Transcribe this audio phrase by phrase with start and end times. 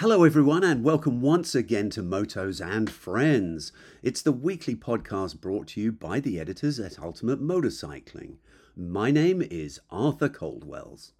[0.00, 3.70] Hello, everyone, and welcome once again to Motos and Friends.
[4.02, 8.36] It's the weekly podcast brought to you by the editors at Ultimate Motorcycling.
[8.74, 11.12] My name is Arthur Coldwells.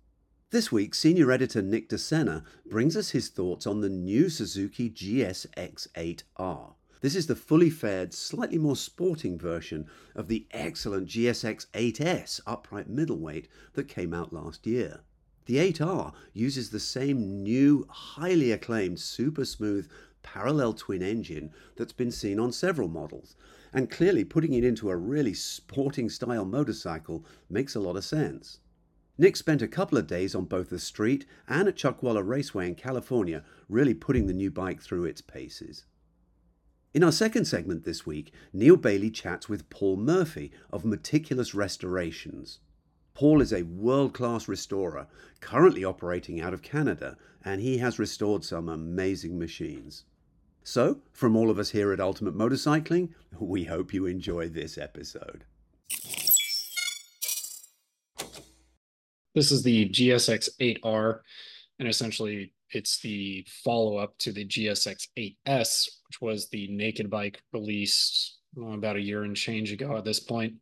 [0.49, 4.89] This week, senior editor Nic de Sena brings us his thoughts on the new Suzuki
[4.89, 6.73] GSX-8R.
[7.03, 13.47] This is the fully faired, slightly more sporting version of the excellent GSX-8S upright middleweight
[13.75, 15.01] that came out last year.
[15.47, 19.89] The 8R uses the same new, highly acclaimed, super smooth
[20.23, 23.37] parallel twin engine that's been seen on several models,
[23.73, 28.61] and clearly putting it into a really sporting style motorcycle makes a lot of sense.
[29.17, 32.75] Nic spent a couple of days on both the street and at Chuckwalla Raceway in
[32.75, 35.85] California, really putting the new bike through its paces.
[36.93, 42.61] In our second segment this week, Neale Bayly chats with Paul Murphy of Meticulous Restorations.
[43.21, 45.07] Paul is a world class restorer,
[45.41, 50.05] currently operating out of Canada, and he has restored some amazing machines.
[50.63, 55.45] So, from all of us here at Ultimate Motorcycling, we hope you enjoy this episode.
[59.35, 61.21] This is the GSX 8R,
[61.79, 67.43] and essentially it's the follow up to the GSX 8S, which was the naked bike
[67.53, 70.55] released well, about a year and change ago at this point.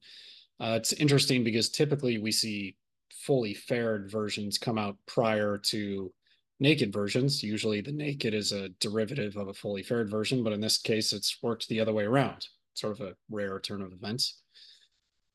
[0.60, 2.76] Uh, it's interesting because typically we see
[3.10, 6.12] fully faired versions come out prior to
[6.60, 7.42] naked versions.
[7.42, 11.12] Usually the naked is a derivative of a fully faired version, but in this case,
[11.12, 14.40] it's worked the other way around, sort of a rare turn of events.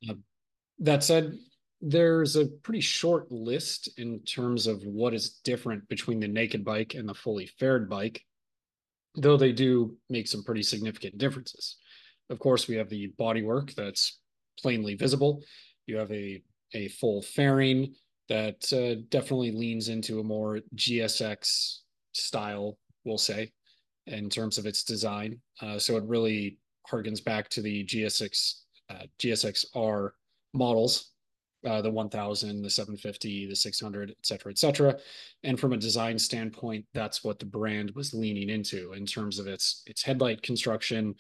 [0.10, 0.16] Uh,
[0.80, 1.38] that said,
[1.82, 6.94] there's a pretty short list in terms of what is different between the naked bike
[6.94, 8.22] and the fully faired bike,
[9.16, 11.78] though they do make some pretty significant differences.
[12.30, 14.20] Of course, we have the bodywork that's
[14.60, 15.44] plainly visible.
[15.86, 16.42] You have a,
[16.74, 17.96] a full fairing
[18.30, 21.80] that uh, definitely leans into a more GSX
[22.14, 23.52] style, we'll say,
[24.08, 25.40] in terms of its design.
[25.62, 26.58] Uh, so it really
[26.90, 30.12] harkens back to the GSX uh, GSXR
[30.54, 31.12] models,
[31.66, 34.98] uh, the 1000, the 750, the 600, et cetera, et cetera.
[35.44, 39.48] And from a design standpoint, that's what the brand was leaning into in terms of
[39.48, 41.16] its its headlight construction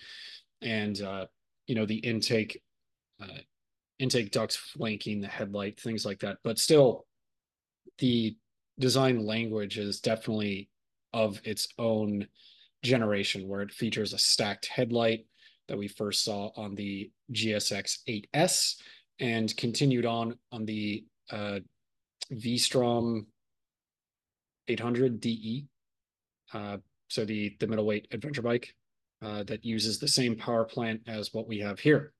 [0.61, 1.25] and uh,
[1.67, 2.61] you know the intake
[3.23, 3.39] uh,
[3.99, 6.37] intake ducts flanking the headlight, things like that.
[6.43, 7.05] But still,
[7.99, 8.35] the
[8.79, 10.69] design language is definitely
[11.13, 12.27] of its own
[12.83, 15.25] generation, where it features a stacked headlight
[15.67, 17.99] that we first saw on the GSX
[18.35, 18.75] 8S
[19.19, 21.59] and continued on on the uh,
[22.31, 23.27] V-Strom
[24.67, 25.65] 800 DE.
[26.53, 28.75] Uh, so the the middleweight adventure bike
[29.21, 32.13] uh, that uses the same power plant as what we have here.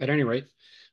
[0.00, 0.46] At any rate,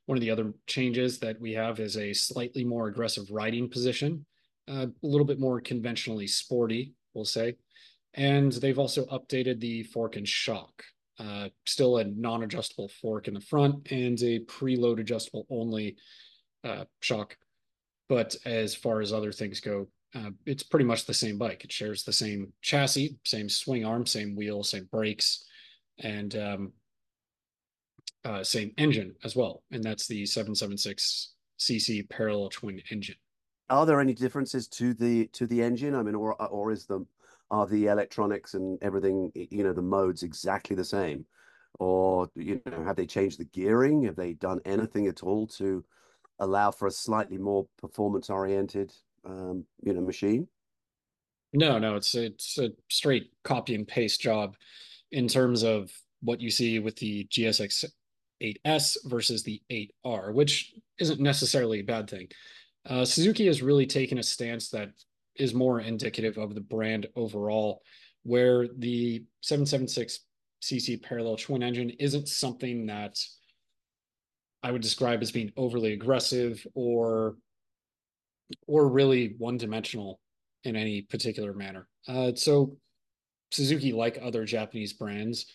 [0.06, 4.24] one of the other changes that we have is a slightly more aggressive riding position,
[4.70, 7.56] uh, a little bit more conventionally sporty, we'll say.
[8.14, 10.82] And they've also updated the fork and shock.
[11.18, 15.96] Uh, still a non-adjustable fork in the front and a preload adjustable only
[16.64, 17.36] uh, shock.
[18.08, 21.64] But as far as other things go, uh, it's pretty much the same bike.
[21.64, 25.44] It shares the same chassis, same swing arm, same wheel, same brakes,
[25.98, 26.72] and um,
[28.24, 33.16] uh, same engine as well, and that's the 776 cc parallel twin engine.
[33.70, 35.94] Are there any differences to the to the engine?
[35.94, 37.04] I mean, or or is the
[37.50, 41.24] are the electronics and everything, you know, the modes exactly the same,
[41.78, 44.02] or you know, have they changed the gearing?
[44.04, 45.84] Have they done anything at all to
[46.38, 48.92] allow for a slightly more performance oriented,
[49.24, 50.46] um, you know, machine?
[51.52, 54.56] No, no, it's it's a straight copy and paste job
[55.10, 55.90] in terms of
[56.20, 57.84] what you see with the GSX
[58.42, 62.28] 8S versus the 8R, which isn't necessarily a bad thing.
[62.86, 64.90] Uh, Suzuki has really taken a stance that
[65.36, 67.82] is more indicative of the brand overall,
[68.22, 70.20] where the 776
[70.62, 73.16] cc parallel twin engine isn't something that
[74.62, 77.36] I would describe as being overly aggressive or
[78.66, 80.18] or really one-dimensional
[80.64, 81.86] in any particular manner.
[82.08, 82.76] Uh, so
[83.50, 85.46] Suzuki, like other Japanese brands,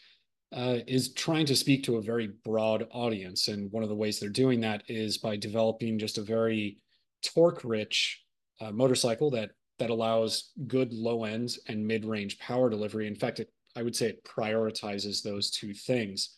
[0.54, 3.48] uh, is trying to speak to a very broad audience.
[3.48, 6.78] And one of the ways they're doing that is by developing just a very
[7.24, 8.24] torque rich
[8.62, 13.08] uh, motorcycle that that allows good low end and mid range power delivery.
[13.08, 16.36] In fact, it, I would say it prioritizes those two things.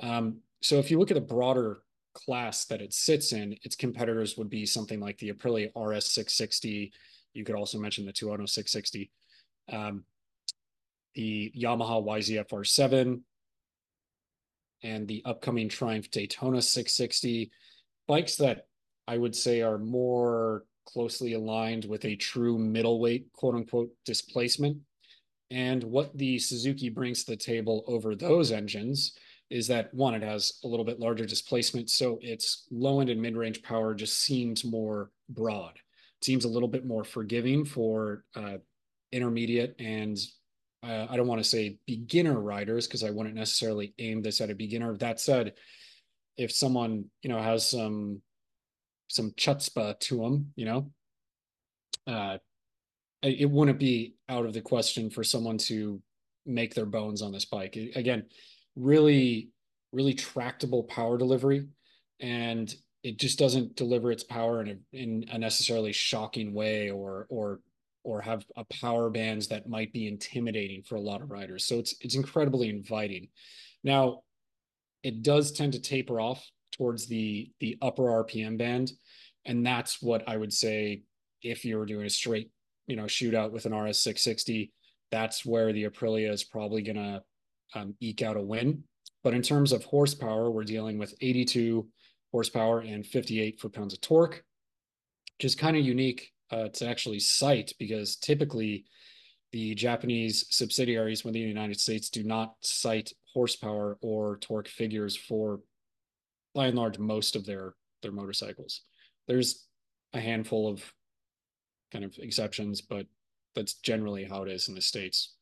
[0.00, 1.78] Um, so if you look at the broader
[2.12, 6.92] class that it sits in, its competitors would be something like the Aprilia RS 660.
[7.32, 9.10] You could also mention the Tuono 660,
[9.72, 10.04] um,
[11.14, 13.20] the Yamaha YZF R7,
[14.84, 17.50] and the upcoming Triumph Daytona 660,
[18.06, 18.66] bikes that
[19.08, 24.76] I would say are more closely aligned with a true middleweight, quote unquote, displacement.
[25.50, 29.16] And what the Suzuki brings to the table over those engines
[29.50, 33.20] is that one, it has a little bit larger displacement, so its low end and
[33.20, 35.76] mid range power just seems more broad.
[36.20, 38.58] It seems a little bit more forgiving for uh,
[39.12, 40.18] intermediate and
[40.84, 44.50] uh, I don't want to say beginner riders because I wouldn't necessarily aim this at
[44.50, 44.96] a beginner.
[44.96, 45.54] That said,
[46.36, 48.20] if someone you know has some
[49.08, 50.90] some chutzpah to them, you know,
[52.06, 52.38] uh,
[53.22, 56.02] it wouldn't be out of the question for someone to
[56.44, 57.76] make their bones on this bike.
[57.94, 58.24] Again,
[58.76, 59.48] really,
[59.92, 61.66] really tractable power delivery,
[62.20, 67.26] and it just doesn't deliver its power in a, in a necessarily shocking way or
[67.30, 67.60] or
[68.04, 71.64] or have a power bands that might be intimidating for a lot of riders.
[71.66, 73.28] So it's it's incredibly inviting.
[73.82, 74.20] Now,
[75.02, 78.92] it does tend to taper off towards the the upper RPM band,
[79.44, 81.02] and that's what I would say
[81.42, 82.50] if you were doing a straight,
[82.86, 84.72] you know, shootout with an RS 660,
[85.10, 87.22] that's where the Aprilia is probably gonna
[87.74, 88.84] um, eke out a win.
[89.22, 91.88] But in terms of horsepower, we're dealing with 82
[92.32, 94.44] horsepower and 58 foot-pounds of torque,
[95.38, 98.84] which is kind of unique uh, to actually cite because typically
[99.52, 105.60] the Japanese subsidiaries within the United States do not cite horsepower or torque figures for,
[106.54, 108.82] by and large, most of their their motorcycles.
[109.26, 109.66] There's
[110.12, 110.84] a handful of
[111.92, 113.06] kind of exceptions, but
[113.54, 115.34] that's generally how it is in the states.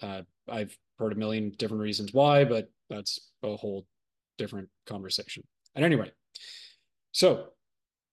[0.00, 3.86] Uh, I've heard a million different reasons why, but that's a whole
[4.38, 5.44] different conversation.
[5.76, 6.12] At any rate,
[7.12, 7.48] so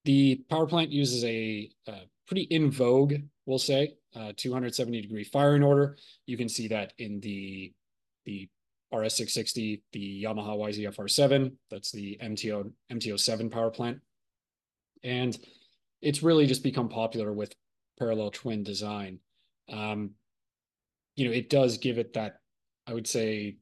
[0.06, 1.94] the power plant uses a, a
[2.28, 3.16] pretty in vogue,
[3.46, 5.98] we'll say, uh, 270 degree firing order.
[6.26, 7.74] You can see that in the
[8.26, 8.50] the
[8.94, 11.52] RS660, the Yamaha YZF-R7.
[11.70, 14.00] That's the MTO MT-07 power plant,
[15.04, 15.38] and
[16.02, 17.54] it's really just become popular with
[17.98, 19.20] parallel twin design.
[19.72, 20.12] Um,
[21.16, 22.40] you know, it does give it that,
[22.88, 23.58] I would say,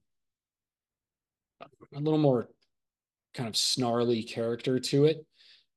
[1.62, 2.50] a little more
[3.34, 5.26] kind of snarly character to it.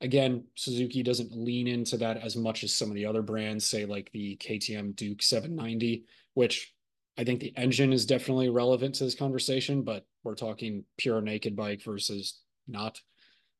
[0.00, 3.85] Again, Suzuki doesn't lean into that as much as some of the other brands, say
[3.85, 6.05] like the KTM Duke 790,
[6.35, 6.73] which
[7.19, 11.55] I think the engine is definitely relevant to this conversation, but we're talking pure naked
[11.55, 12.99] bike versus not.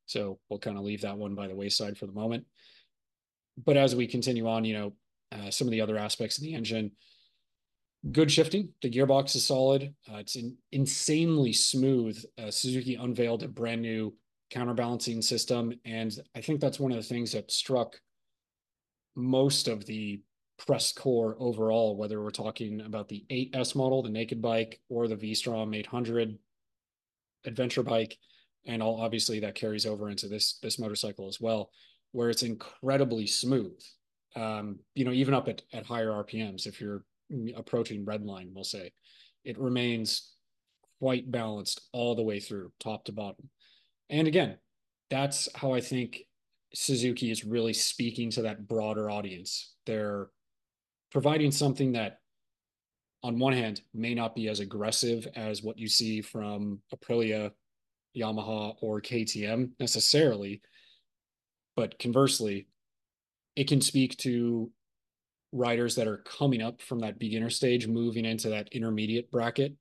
[0.07, 2.47] So we'll kind of leave that one by the wayside for the moment.
[3.63, 4.93] But as we continue on, you know,
[5.33, 6.93] uh, some of the other aspects of the engine,
[8.11, 8.71] good shifting.
[8.83, 9.95] The gearbox is solid.
[10.11, 12.23] Uh, it's in, insanely smooth.
[12.39, 14.15] Uh, Suzuki unveiled a brand new
[14.51, 15.73] counterbalancing system.
[15.85, 17.97] And I think that's one of the things that struck
[19.17, 20.21] most of the
[20.59, 25.17] press corps overall, whether we're talking about the 8S model, the naked bike, or the
[25.17, 26.37] V-Strom 800
[27.47, 28.17] adventure bike.
[28.67, 31.71] And all obviously that carries over into this this motorcycle as well,
[32.13, 33.81] where it's incredibly smooth.
[34.37, 37.03] Um, you know, even up at, at higher RPMs, if you're
[37.57, 38.93] approaching redline, we'll say,
[39.45, 40.35] it remains
[41.01, 43.49] quite balanced all the way through, top to bottom.
[44.11, 44.59] And again,
[45.09, 46.25] that's how I think
[46.75, 49.75] Suzuki is really speaking to that broader audience.
[49.87, 50.29] They're
[51.11, 52.19] providing something that,
[53.23, 57.53] on one hand, may not be as aggressive as what you see from Aprilia,
[58.17, 60.61] Yamaha, or KTM necessarily.
[61.77, 62.67] But conversely,
[63.57, 64.71] it can speak to
[65.53, 69.75] riders that are coming up from that beginner stage, moving into that intermediate bracket,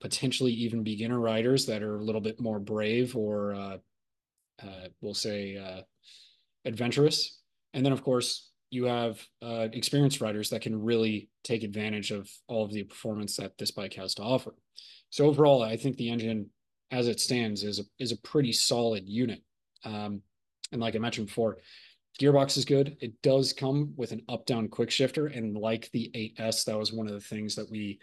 [0.00, 3.76] potentially even beginner riders that are a little bit more brave or uh,
[4.62, 5.82] uh, we'll say uh,
[6.64, 7.40] adventurous.
[7.74, 12.30] And then, of course, you have uh, experienced riders that can really take advantage of
[12.46, 14.54] all of the performance that this bike has to offer.
[15.10, 16.50] So overall, I think the engine,
[16.90, 19.42] as it stands, is a, is a pretty solid unit.
[19.84, 20.22] Um,
[20.72, 21.58] and like I mentioned before,
[22.20, 22.96] gearbox is good.
[23.00, 26.92] It does come with an up down quick shifter, and like the 8S, that was
[26.92, 27.98] one of the things that we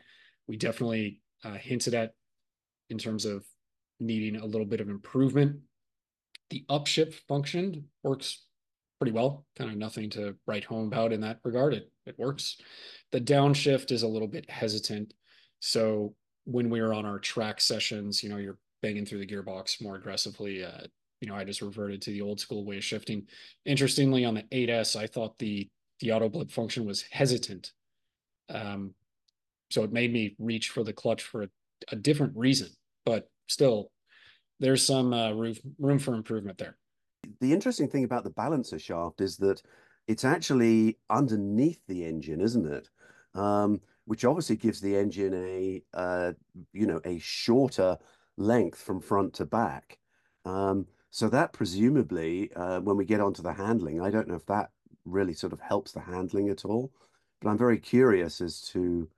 [0.48, 2.14] we definitely uh, hinted at
[2.90, 3.46] in terms of
[4.00, 5.58] needing a little bit of improvement.
[6.50, 8.44] The upshift function works
[9.00, 9.46] pretty well.
[9.58, 11.74] Kind of nothing to write home about in that regard.
[11.74, 12.58] It it works.
[13.12, 15.14] The downshift is a little bit hesitant.
[15.60, 16.16] So
[16.46, 19.96] when we were on our track sessions, you know, you're banging through the gearbox more
[19.96, 20.64] aggressively.
[20.64, 20.88] Uh,
[21.20, 23.28] you know, I just reverted to the old school way of shifting.
[23.66, 27.72] Interestingly, on the 8S, I thought the the auto blip function was hesitant.
[28.50, 28.94] Um,
[29.70, 31.50] so it made me reach for the clutch for a,
[31.92, 32.70] a different reason,
[33.06, 33.92] but still,
[34.60, 36.78] there's some uh, room room for improvement there.
[37.42, 39.62] The interesting thing about the balancer shaft is that
[40.08, 42.90] it's actually underneath the engine, isn't it?
[43.36, 46.34] Um, which obviously gives the engine a uh,
[46.74, 47.98] you know a shorter
[48.38, 50.00] length from front to back.
[50.46, 54.46] Um, so that presumably, uh, when we get onto the handling, I don't know if
[54.48, 54.72] that
[55.06, 56.92] really sort of helps the handling at all.
[57.42, 59.10] But I'm very curious as to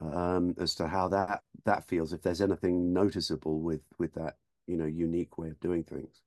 [0.00, 2.12] um, as to how that that feels.
[2.12, 4.36] If there's anything noticeable with with that,
[4.66, 6.22] you know, unique way of doing things.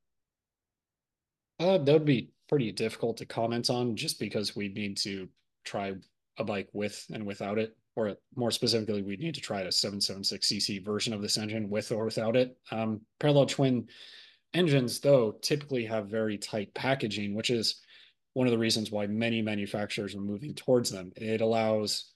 [1.59, 5.27] Uh, that would be pretty difficult to comment on, just because we'd need to
[5.65, 5.93] try
[6.37, 10.83] a bike with and without it, or more specifically, we'd need to try a 776cc
[10.83, 12.57] version of this engine with or without it.
[12.71, 13.87] Um, parallel twin
[14.53, 17.81] engines, though, typically have very tight packaging, which is
[18.33, 21.11] one of the reasons why many manufacturers are moving towards them.
[21.17, 22.13] It allows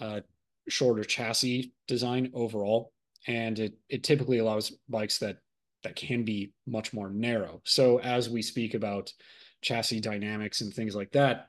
[0.00, 0.20] uh,
[0.68, 2.92] shorter chassis design overall,
[3.26, 5.38] and it it typically allows bikes that
[5.84, 7.60] that can be much more narrow.
[7.64, 9.12] So as we speak about
[9.62, 11.48] chassis dynamics and things like that,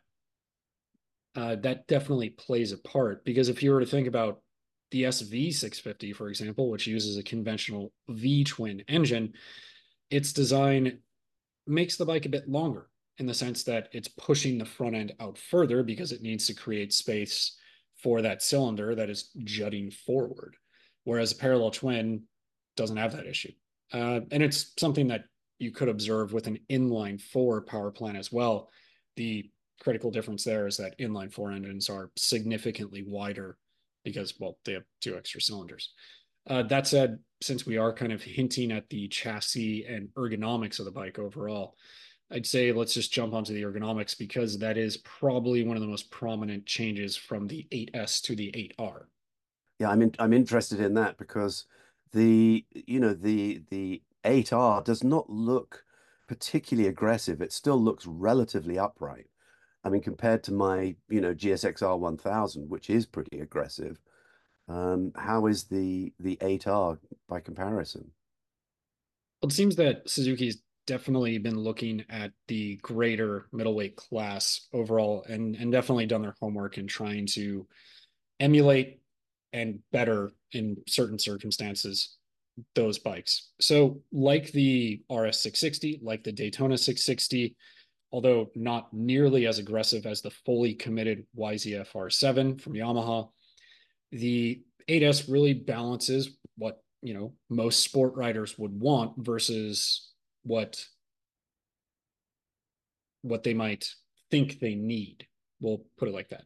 [1.35, 4.41] uh, that definitely plays a part because if you were to think about
[4.91, 9.33] the SV650, for example, which uses a conventional V twin engine,
[10.09, 10.99] its design
[11.67, 15.13] makes the bike a bit longer in the sense that it's pushing the front end
[15.19, 17.55] out further because it needs to create space
[18.01, 20.56] for that cylinder that is jutting forward.
[21.03, 22.24] Whereas a parallel twin
[22.77, 23.51] doesn't have that issue.
[23.91, 25.25] Uh, and it's something that
[25.58, 28.70] you could observe with an inline four power plant as well.
[29.15, 29.50] The
[29.82, 33.58] critical difference there is that inline four engines are significantly wider
[34.03, 35.94] because, well, they have two extra cylinders.
[36.48, 40.86] Uh, that said, since we are kind of hinting at the chassis and ergonomics of
[40.86, 41.75] the bike overall,
[42.31, 45.88] I'd say let's just jump onto the ergonomics because that is probably one of the
[45.88, 49.05] most prominent changes from the 8S to the 8R.
[49.79, 51.65] Yeah, I'm in, I'm interested in that because
[52.12, 55.83] the you know the the 8R does not look
[56.27, 57.41] particularly aggressive.
[57.41, 59.27] It still looks relatively upright.
[59.83, 64.00] I mean, compared to my you know GSXR 1000, which is pretty aggressive,
[64.67, 68.12] um, how is the the 8R by comparison?
[69.41, 75.55] Well, it seems that Suzuki's definitely been looking at the greater middleweight class overall and
[75.55, 77.67] and definitely done their homework in trying to
[78.39, 79.00] emulate
[79.53, 82.17] and better in certain circumstances
[82.74, 83.51] those bikes.
[83.62, 87.55] So like the RS 660, like the Daytona 660,
[88.12, 93.29] although not nearly as aggressive as the fully committed YZF R7 from Yamaha,
[94.12, 100.09] the 8S really balances what you know most sport riders would want versus
[100.43, 100.84] what
[103.22, 103.89] what they might
[104.31, 105.25] think they need.
[105.62, 106.43] We'll put it like that.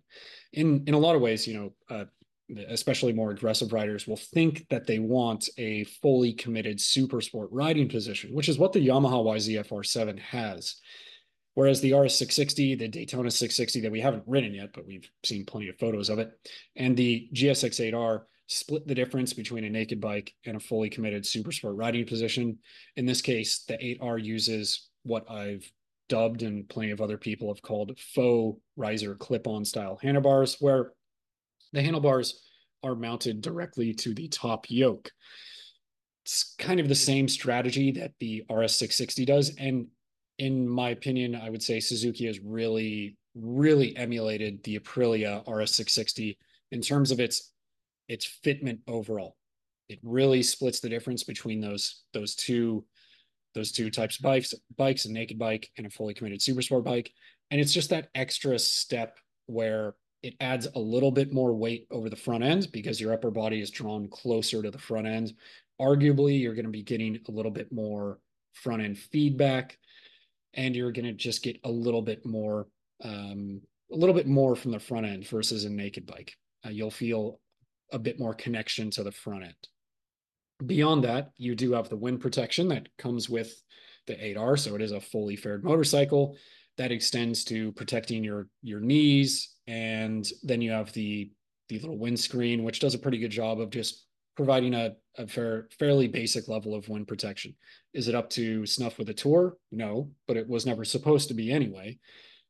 [0.53, 2.05] In in a lot of ways, you know, uh,
[2.67, 7.87] especially more aggressive riders will think that they want a fully committed super sport riding
[7.87, 10.75] position, which is what the Yamaha YZF R7 has.
[11.55, 15.69] Whereas the RS660, the Daytona 660 that we haven't ridden yet, but we've seen plenty
[15.69, 16.31] of photos of it,
[16.75, 21.51] and the GSX8R split the difference between a naked bike and a fully committed super
[21.51, 22.57] sport riding position.
[22.95, 25.69] In this case, the 8R uses what I've
[26.09, 30.91] dubbed and plenty of other people have called faux riser clip-on style handlebars, where
[31.71, 32.41] the handlebars
[32.83, 35.09] are mounted directly to the top yoke.
[36.25, 39.55] It's kind of the same strategy that the RS660 does.
[39.57, 39.87] And
[40.37, 46.37] in my opinion, I would say Suzuki has really, really emulated the Aprilia RS660
[46.71, 47.52] in terms of its
[48.07, 49.35] its fitment overall.
[49.89, 52.85] It really splits the difference between those those two
[53.53, 56.83] those two types of bikes, bikes, a naked bike and a fully committed super sport
[56.83, 57.11] bike.
[57.51, 59.93] And it's just that extra step where
[60.23, 63.61] it adds a little bit more weight over the front end because your upper body
[63.61, 65.33] is drawn closer to the front end.
[65.79, 68.17] Arguably, you're going to be getting a little bit more
[68.53, 69.77] front end feedback
[70.53, 72.67] and you're going to just get a little bit more
[73.03, 76.33] um, a little bit more from the front end versus a naked bike
[76.65, 77.39] uh, you'll feel
[77.93, 82.19] a bit more connection to the front end beyond that you do have the wind
[82.19, 83.53] protection that comes with
[84.07, 86.35] the 8r so it is a fully faired motorcycle
[86.77, 91.31] that extends to protecting your your knees and then you have the
[91.69, 95.67] the little windscreen which does a pretty good job of just providing a, a fair,
[95.77, 97.55] fairly basic level of wind protection.
[97.93, 99.57] Is it up to snuff with a tour?
[99.71, 101.99] No, but it was never supposed to be anyway,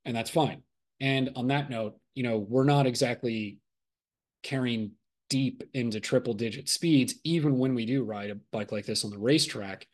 [0.06, 0.64] and that's fine.
[1.00, 3.58] And on that note, you know, we're not exactly
[4.44, 4.92] carrying
[5.34, 9.10] deep into triple digit speeds, even when we do ride a bike like this on
[9.10, 9.88] the racetrack,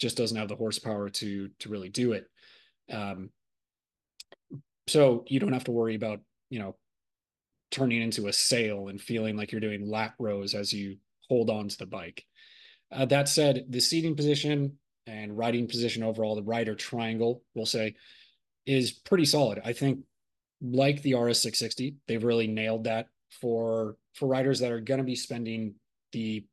[0.00, 2.24] just doesn't have the horsepower to to really do it.
[2.90, 3.28] Um,
[4.86, 6.74] so you don't have to worry about, you know,
[7.70, 10.96] turning into a sail and feeling like you're doing lat rows as you
[11.28, 12.24] hold on to the bike.
[12.90, 17.94] Uh, that said, the seating position and riding position overall, the rider triangle, we'll say,
[18.64, 19.60] is pretty solid.
[19.62, 19.98] I think,
[20.62, 23.08] like the RS660, they've really nailed that
[23.40, 25.74] for for riders that are going to be spending
[26.12, 26.44] the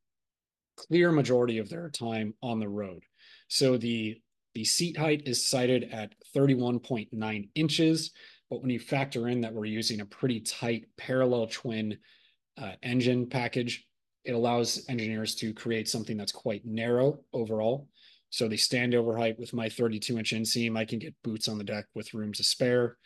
[0.76, 3.02] clear majority of their time on the road.
[3.48, 4.20] So the
[4.54, 8.10] the seat height is cited at 31.9 inches.
[8.48, 11.98] But when you factor in that we're using a pretty tight parallel twin
[12.56, 13.86] uh, engine package,
[14.24, 17.88] it allows engineers to create something that's quite narrow overall.
[18.30, 21.64] So the standover height with my 32 inch inseam, I can get boots on the
[21.64, 22.96] deck with room to spare.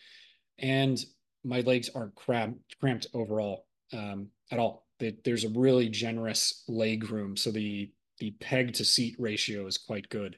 [0.58, 1.02] And
[1.44, 4.86] my legs aren't cramped, cramped overall um, at all.
[5.24, 7.36] There's a really generous leg room.
[7.36, 10.36] So the, the peg to seat ratio is quite good.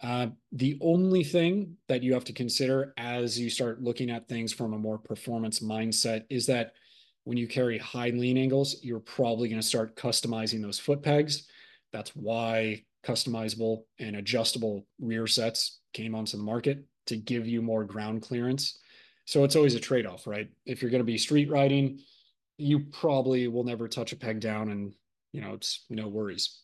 [0.00, 4.52] Uh, the only thing that you have to consider as you start looking at things
[4.52, 6.72] from a more performance mindset is that
[7.24, 11.48] when you carry high lean angles, you're probably going to start customizing those foot pegs.
[11.92, 17.84] That's why customizable and adjustable rear sets came onto the market to give you more
[17.84, 18.78] ground clearance.
[19.28, 20.48] So it's always a trade off, right?
[20.64, 21.98] If you're going to be street riding,
[22.56, 24.94] you probably will never touch a peg down and,
[25.32, 26.62] you know, it's no worries.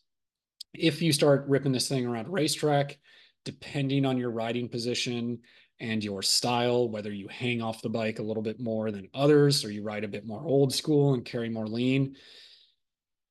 [0.73, 2.97] If you start ripping this thing around racetrack,
[3.43, 5.41] depending on your riding position
[5.79, 9.63] and your style, whether you hang off the bike a little bit more than others
[9.63, 12.15] or you ride a bit more old school and carry more lean,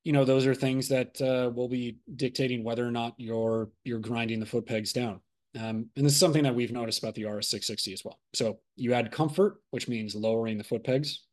[0.05, 3.99] you know, those are things that uh, will be dictating whether or not you're you're
[3.99, 5.19] grinding the foot pegs down.
[5.55, 8.19] Um, and this is something that we've noticed about the RS660 as well.
[8.33, 11.23] So you add comfort, which means lowering the foot pegs.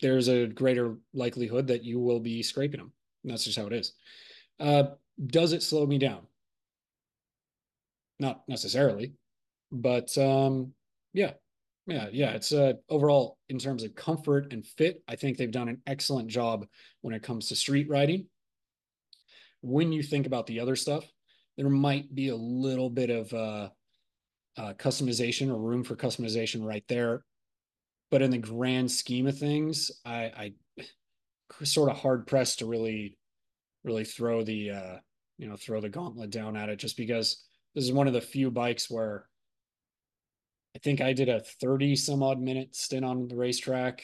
[0.00, 2.92] There's a greater likelihood that you will be scraping them.
[3.24, 3.92] And that's just how it is.
[4.58, 4.84] Uh,
[5.26, 6.26] does it slow me down?
[8.18, 9.14] Not necessarily,
[9.72, 10.72] but um,
[11.12, 11.32] yeah,
[11.86, 12.30] yeah, yeah.
[12.32, 15.02] It's uh, overall in terms of comfort and fit.
[15.08, 16.66] I think they've done an excellent job
[17.00, 18.26] when it comes to street riding.
[19.62, 21.04] When you think about the other stuff,
[21.56, 23.68] there might be a little bit of uh,
[24.56, 27.24] uh, customization or room for customization right there.
[28.10, 30.84] But in the grand scheme of things, I, I
[31.64, 33.16] sort of hard pressed to really,
[33.84, 34.96] really throw the uh,
[35.38, 38.20] you know throw the gauntlet down at it just because this is one of the
[38.20, 39.26] few bikes where
[40.74, 44.02] I think I did a 30 some odd minute stint on the racetrack,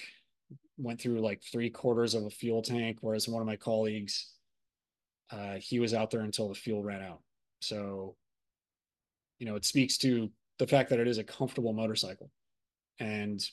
[0.78, 4.32] went through like three quarters of a fuel tank, whereas one of my colleagues,
[5.30, 7.20] uh, he was out there until the fuel ran out.
[7.68, 8.16] So,
[9.38, 12.30] you know, it speaks to the fact that it is a comfortable motorcycle
[12.98, 13.44] and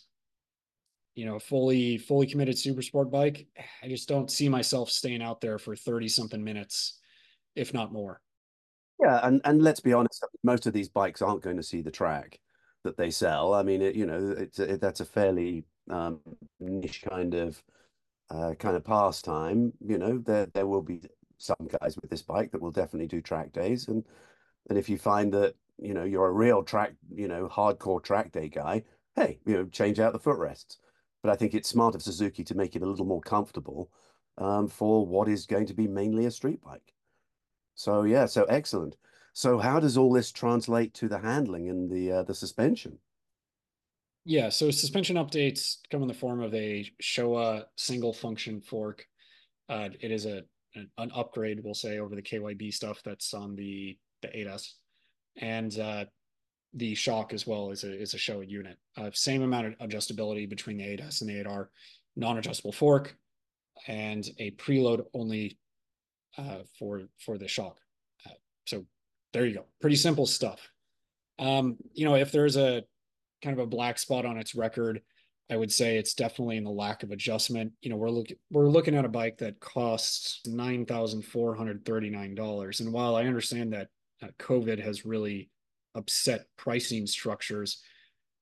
[1.16, 3.46] you know fully fully committed super sport bike
[3.84, 6.98] i just don't see myself staying out there for 30 something minutes
[7.56, 8.22] if not more
[9.00, 11.92] yeah, and and let's be honest, most of these bikes aren't going to see the
[11.92, 12.40] track
[12.84, 13.54] that they sell.
[13.54, 16.22] I mean, it, you know, it's it, that's a fairly um,
[16.60, 17.62] niche kind of
[18.30, 19.74] uh, kind of pastime.
[19.86, 21.02] You know, there there will be
[21.44, 24.04] some guys with this bike that will definitely do track days, and
[24.70, 28.32] and if you find that you know you're a real track, you know, hardcore track
[28.32, 28.84] day guy,
[29.16, 30.78] hey, you know, change out the footrests.
[31.22, 33.90] But I think it's smart of Suzuki to make it a little more comfortable
[34.38, 36.94] um, for what is going to be mainly a street bike.
[37.76, 38.98] So yeah, so excellent.
[39.34, 43.00] So how does all this translate to the handling and the uh, the suspension?
[44.26, 49.06] Yeah, so suspension updates come in the form of a Showa single function fork.
[49.68, 50.44] Uh, it is a
[50.76, 54.70] an, upgrade, we'll say, over the KYB stuff that's on the the 8S,
[55.38, 56.06] and uh,
[56.74, 58.78] the shock as well is a is a Showa unit.
[58.98, 61.68] Uh, same amount of adjustability between the 8S and the 8R,
[62.16, 63.16] non-adjustable fork,
[63.88, 65.58] and a preload only
[66.38, 67.78] uh, for for the shock.
[68.26, 68.34] Uh,
[68.66, 68.86] so
[69.34, 69.66] there you go.
[69.82, 70.70] Pretty simple stuff.
[71.40, 72.84] Um, you know, if there's a
[73.44, 75.02] kind of a black spot on its record,
[75.50, 77.74] I would say it's definitely in the lack of adjustment.
[77.82, 81.86] You know, we're looking we're looking at a bike that costs nine thousand four hundred
[81.86, 83.88] thirty nine dollars, and while I understand that
[84.22, 85.50] uh, COVID has really
[85.96, 87.82] upset pricing structures,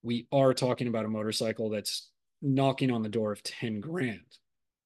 [0.03, 2.09] we are talking about a motorcycle that's
[2.41, 4.37] knocking on the door of ten grand,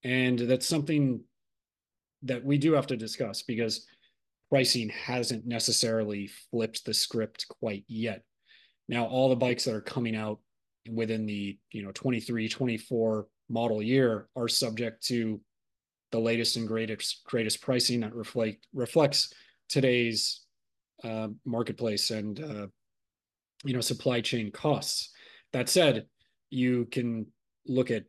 [0.04, 1.22] and that's something
[2.24, 3.86] that we do have to discuss because
[4.50, 8.24] pricing hasn't necessarily flipped the script quite yet.
[8.88, 10.40] Now, all the bikes that are coming out
[10.92, 15.40] within the you know 23, 24 model year are subject to
[16.12, 19.34] the latest and greatest greatest pricing that reflect reflects
[19.70, 20.46] today's
[21.04, 22.68] uh, marketplace and uh,
[23.64, 25.12] you know supply chain costs.
[25.54, 26.06] That said,
[26.50, 27.28] you can
[27.68, 28.04] look at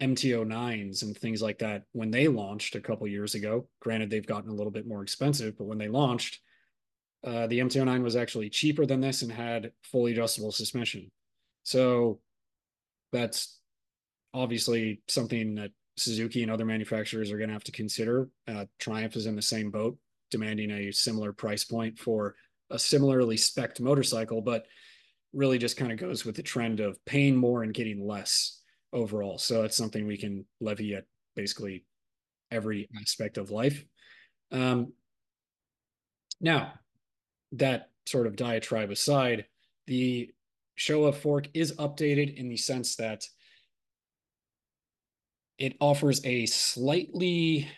[0.00, 3.68] MT-09s and things like that when they launched a couple years ago.
[3.80, 6.40] Granted, they've gotten a little bit more expensive, but when they launched,
[7.24, 11.10] uh, the MT-09 was actually cheaper than this and had fully adjustable suspension.
[11.64, 12.20] So
[13.12, 13.58] that's
[14.32, 18.28] obviously something that Suzuki and other manufacturers are going to have to consider.
[18.48, 19.96] Uh, Triumph is in the same boat,
[20.30, 22.34] demanding a similar price point for
[22.70, 24.66] a similarly spec'd motorcycle, but
[25.32, 28.60] really just kind of goes with the trend of paying more and getting less
[28.92, 29.38] overall.
[29.38, 31.04] So that's something we can levy at
[31.36, 31.84] basically
[32.50, 33.84] every aspect of life.
[34.50, 34.92] Um,
[36.40, 36.74] now,
[37.52, 39.46] that sort of diatribe aside,
[39.86, 40.33] the
[40.78, 43.24] Showa fork is updated in the sense that
[45.58, 47.68] it offers a slightly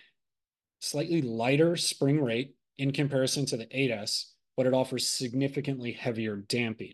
[0.81, 4.25] slightly lighter spring rate in comparison to the 8S,
[4.57, 6.93] but it offers significantly heavier damping.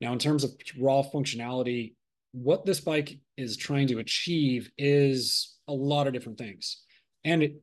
[0.00, 1.94] Now, in terms of raw functionality,
[2.32, 6.82] what this bike is trying to achieve is a lot of different things.
[7.24, 7.54] And it,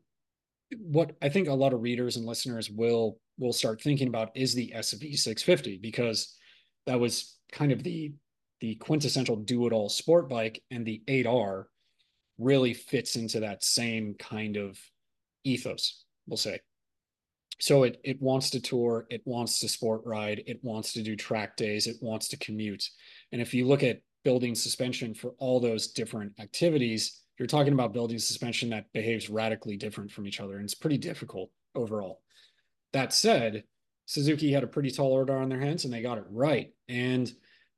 [0.78, 4.54] what I think a lot of readers and listeners will will start thinking about is
[4.54, 6.36] the SV650 because
[6.88, 8.14] that was kind of the
[8.60, 11.66] the quintessential do-it-all sport bike and the 8R
[12.40, 14.80] really fits into that same kind of
[15.44, 16.60] ethos, we'll say.
[17.60, 21.16] So it it wants to tour, it wants to sport ride, it wants to do
[21.16, 22.90] track days, it wants to commute.
[23.32, 27.94] And if you look at building suspension for all those different activities, you're talking about
[27.94, 30.56] building suspension that behaves radically different from each other.
[30.56, 32.22] And it's pretty difficult overall.
[32.94, 33.64] That said,
[34.08, 36.74] Suzuki had a pretty tall order on their hands and they got it right.
[36.90, 37.28] And,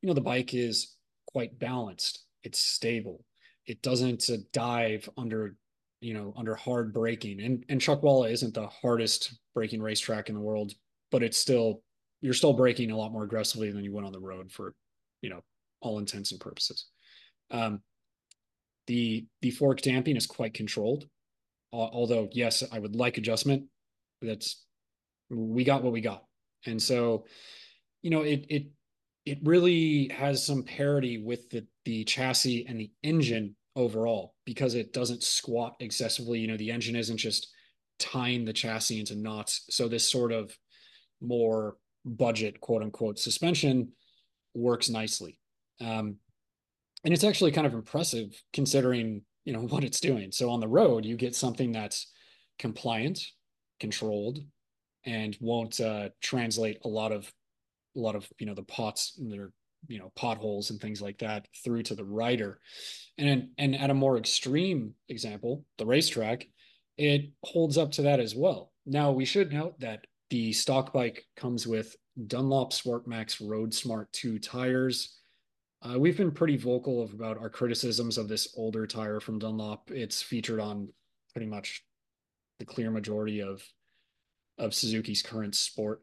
[0.01, 0.95] you know, the bike is
[1.27, 3.25] quite balanced, it's stable,
[3.65, 5.55] it doesn't uh, dive under,
[6.01, 7.41] you know, under hard braking.
[7.41, 10.71] And, and Chuckwalla isn't the hardest braking racetrack in the world,
[11.11, 11.81] but it's still,
[12.21, 14.73] you're still braking a lot more aggressively than you would on the road for,
[15.21, 15.41] you know,
[15.81, 16.85] all intents and purposes.
[17.51, 17.81] Um,
[18.87, 21.05] the the fork damping is quite controlled.
[21.71, 23.65] although, yes, I would like adjustment.
[24.21, 24.65] That's
[25.29, 26.23] we got what we got,
[26.65, 27.25] and so
[28.01, 28.67] you know it it
[29.25, 34.93] it really has some parity with the the chassis and the engine overall because it
[34.93, 36.39] doesn't squat excessively.
[36.39, 37.47] You know, the engine isn't just
[37.99, 39.65] tying the chassis into knots.
[39.69, 40.55] So this sort of
[41.21, 43.89] more budget quote unquote suspension
[44.53, 45.39] works nicely.
[45.81, 46.17] Um,
[47.03, 50.67] and it's actually kind of impressive considering you know what it's doing so on the
[50.67, 52.11] road you get something that's
[52.57, 53.21] compliant
[53.79, 54.39] controlled
[55.05, 57.31] and won't uh, translate a lot of
[57.95, 59.51] a lot of you know the pots their
[59.87, 62.59] you know potholes and things like that through to the rider
[63.17, 66.45] and and at a more extreme example the racetrack
[66.99, 68.73] it holds up to that as well.
[68.85, 71.95] Now we should note that the stock bike comes with
[72.27, 75.17] dunlop SmartMax road smart 2 tires.
[75.81, 79.89] Uh, we've been pretty vocal about our criticisms of this older tire from Dunlop.
[79.91, 80.89] It's featured on
[81.31, 81.85] pretty much
[82.59, 83.63] the clear majority of
[84.59, 86.01] of Suzuki's current sport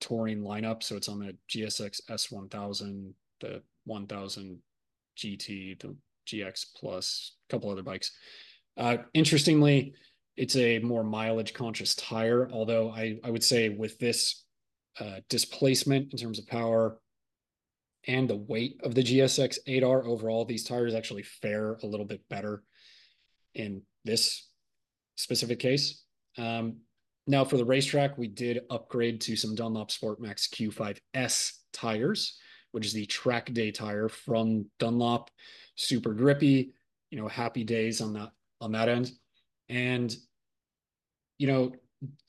[0.00, 0.82] touring lineup.
[0.82, 4.58] So it's on the GSX S1000, the 1000
[5.16, 8.12] GT, the GX Plus, a couple other bikes.
[8.76, 9.94] Uh, interestingly,
[10.36, 14.44] it's a more mileage conscious tire, although I, I would say with this
[14.98, 16.98] uh, displacement in terms of power,
[18.06, 22.22] and the weight of the GSX 8R overall, these tires actually fare a little bit
[22.30, 22.62] better
[23.54, 24.48] in this
[25.16, 26.02] specific case.
[26.38, 26.78] Um,
[27.30, 32.36] now for the racetrack, we did upgrade to some Dunlop SportMax Q5S tires,
[32.72, 35.30] which is the track day tire from Dunlop.
[35.76, 36.74] Super grippy,
[37.10, 39.12] you know, happy days on that on that end.
[39.68, 40.14] And
[41.38, 41.72] you know,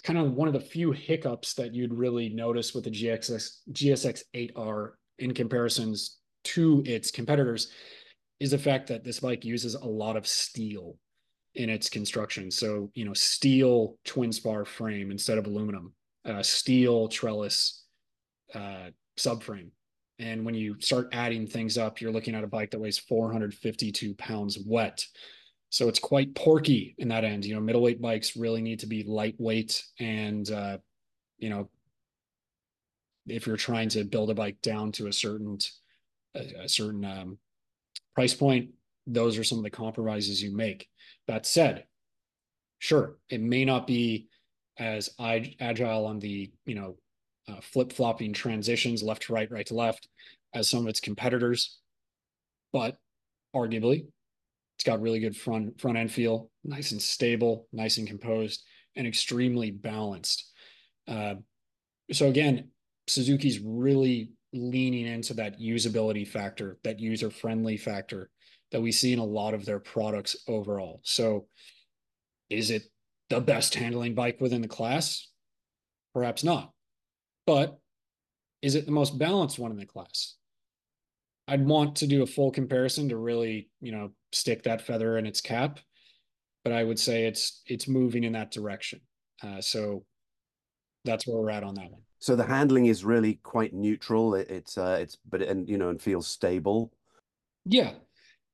[0.03, 4.23] kind of one of the few hiccups that you'd really notice with the GXS GSX
[4.35, 7.71] 8R in comparisons to its competitors
[8.39, 10.95] is the fact that this bike uses a lot of steel
[11.55, 12.49] in its construction.
[12.49, 15.93] So, you know, steel twin spar frame instead of aluminum,
[16.25, 17.83] uh, steel trellis
[18.53, 19.69] uh, subframe.
[20.19, 24.13] And when you start adding things up, you're looking at a bike that weighs 452
[24.15, 25.05] pounds wet.
[25.69, 27.45] So it's quite porky in that end.
[27.45, 30.77] You know, middleweight bikes really need to be lightweight and, uh,
[31.37, 31.69] you know,
[33.27, 35.57] if you're trying to build a bike down to a certain
[36.35, 37.37] a, a certain um,
[38.15, 38.69] price point,
[39.07, 40.87] those are some of the compromises you make.
[41.27, 41.85] That said,
[42.79, 44.27] sure, it may not be
[44.77, 46.95] as agile on the you know
[47.47, 50.07] uh, flip flopping transitions left to right, right to left
[50.53, 51.79] as some of its competitors,
[52.73, 52.97] but
[53.55, 54.05] arguably
[54.81, 58.63] it's got really good front front end feel, nice and stable, nice and composed,
[58.95, 60.51] and extremely balanced.
[61.07, 61.35] Uh,
[62.11, 62.69] so again,
[63.07, 68.31] Suzuki's really leaning into that usability factor, that user friendly factor
[68.71, 71.01] that we see in a lot of their products overall.
[71.03, 71.47] So,
[72.49, 72.83] is it
[73.29, 75.27] the best handling bike within the class?
[76.13, 76.71] Perhaps not.
[77.45, 77.77] But
[78.61, 80.35] is it the most balanced one in the class?
[81.47, 85.25] I'd want to do a full comparison to really, you know, stick that feather in
[85.25, 85.79] its cap,
[86.63, 89.01] but I would say it's it's moving in that direction.
[89.43, 90.05] Uh, so
[91.03, 92.01] that's where we're at on that one.
[92.19, 94.35] So the handling is really quite neutral.
[94.35, 96.93] It, it's uh, it's but and you know and feels stable.
[97.65, 97.93] Yeah,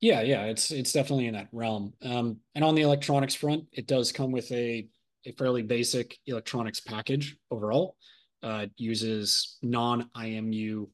[0.01, 0.43] yeah, yeah.
[0.45, 1.93] It's it's definitely in that realm.
[2.01, 4.87] Um, and on the electronics front, it does come with a
[5.25, 7.97] a fairly basic electronics package overall.
[8.43, 10.87] Uh, it uses non IMU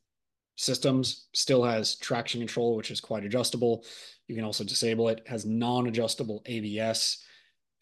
[0.56, 1.28] systems.
[1.34, 3.86] Still has traction control, which is quite adjustable.
[4.28, 5.22] You can also disable it.
[5.28, 7.24] Has non-adjustable ABS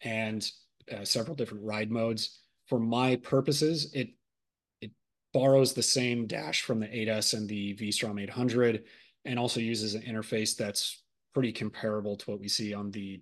[0.02, 0.48] and
[0.90, 2.40] uh, several different ride modes.
[2.68, 4.08] For my purposes, it
[4.80, 4.90] it
[5.32, 8.84] borrows the same dash from the 8S and the V-Strom 800,
[9.24, 11.01] and also uses an interface that's
[11.34, 13.20] pretty comparable to what we see on the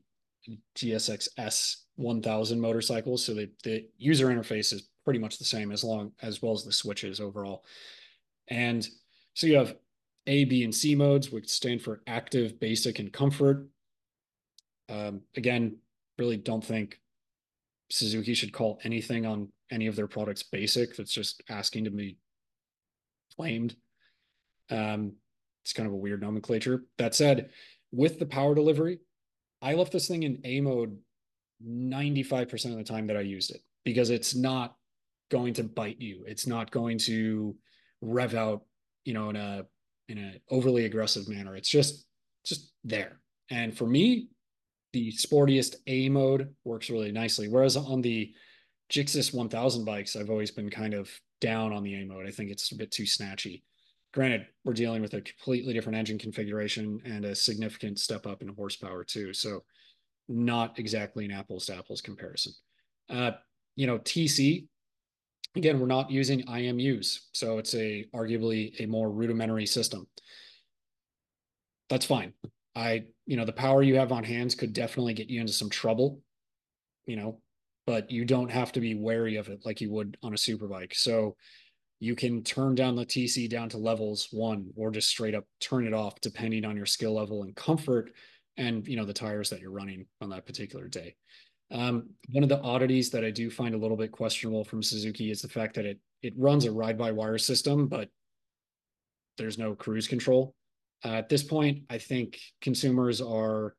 [0.76, 3.24] GSX S 1000 motorcycles.
[3.24, 6.64] So the, the user interface is pretty much the same as long as well as
[6.64, 7.64] the switches overall.
[8.48, 8.86] And
[9.34, 9.76] so you have
[10.26, 13.68] A, B, and C modes, which stand for active, basic, and comfort.
[14.88, 15.76] Um, again,
[16.18, 16.98] really don't think
[17.90, 20.96] Suzuki should call anything on any of their products basic.
[20.96, 22.16] That's just asking to be
[23.36, 23.76] claimed.
[24.70, 25.14] Um,
[25.62, 26.84] it's kind of a weird nomenclature.
[26.98, 27.50] That said,
[27.92, 29.00] with the power delivery,
[29.62, 30.98] I left this thing in A mode
[31.66, 34.76] 95% of the time that I used it because it's not
[35.30, 36.24] going to bite you.
[36.26, 37.54] It's not going to
[38.00, 38.62] rev out,
[39.04, 39.66] you know, in a
[40.08, 41.54] in an overly aggressive manner.
[41.56, 42.06] It's just
[42.44, 43.20] just there.
[43.50, 44.28] And for me,
[44.92, 47.48] the sportiest A mode works really nicely.
[47.48, 48.32] Whereas on the
[48.90, 52.26] Gixxis 1000 bikes, I've always been kind of down on the A mode.
[52.26, 53.62] I think it's a bit too snatchy.
[54.12, 58.48] Granted, we're dealing with a completely different engine configuration and a significant step up in
[58.48, 59.32] horsepower too.
[59.32, 59.62] So
[60.28, 62.52] not exactly an apples to apples comparison.
[63.08, 63.32] Uh,
[63.76, 64.66] you know, TC,
[65.56, 67.18] again, we're not using IMUs.
[67.32, 70.06] So it's a arguably a more rudimentary system.
[71.88, 72.32] That's fine.
[72.74, 75.70] I, you know, the power you have on hands could definitely get you into some
[75.70, 76.20] trouble,
[77.06, 77.40] you know,
[77.86, 80.68] but you don't have to be wary of it like you would on a super
[80.68, 80.94] bike.
[80.94, 81.36] So
[82.00, 85.86] you can turn down the TC down to levels one or just straight up turn
[85.86, 88.10] it off depending on your skill level and comfort
[88.56, 91.14] and you know the tires that you're running on that particular day.
[91.72, 95.30] Um, one of the oddities that I do find a little bit questionable from Suzuki
[95.30, 98.08] is the fact that it it runs a ride by wire system, but
[99.38, 100.54] there's no cruise control.
[101.04, 103.74] Uh, at this point, I think consumers are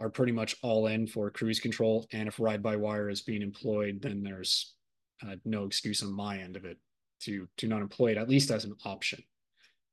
[0.00, 3.42] are pretty much all in for cruise control, and if ride by wire is being
[3.42, 4.74] employed, then there's
[5.22, 6.78] uh, no excuse on my end of it
[7.20, 9.22] to to not employ it at least as an option.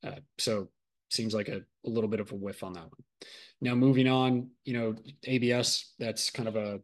[0.05, 0.69] Uh, so
[1.09, 3.03] seems like a, a little bit of a whiff on that one.
[3.61, 6.79] Now moving on, you know, ABS that's kind of a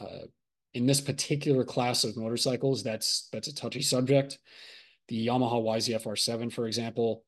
[0.00, 0.26] uh,
[0.74, 4.38] in this particular class of motorcycles that's that's a touchy subject.
[5.08, 7.24] The Yamaha YZF R7, for example,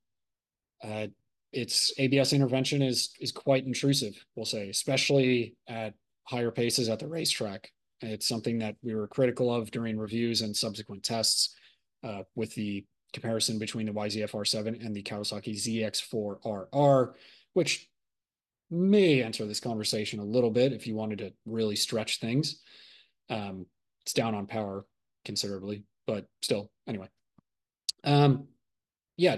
[0.85, 1.09] uh,
[1.53, 4.25] its ABS intervention is is quite intrusive.
[4.35, 7.71] We'll say, especially at higher paces at the racetrack.
[8.03, 11.55] It's something that we were critical of during reviews and subsequent tests
[12.05, 17.13] uh, with the comparison between the YZF R7 and the Kawasaki ZX4RR,
[17.53, 17.89] which
[18.71, 22.61] may enter this conversation a little bit if you wanted to really stretch things.
[23.29, 23.67] Um,
[24.03, 24.85] it's down on power
[25.25, 27.09] considerably, but still, anyway.
[28.03, 28.49] Um,
[29.17, 29.37] yeah,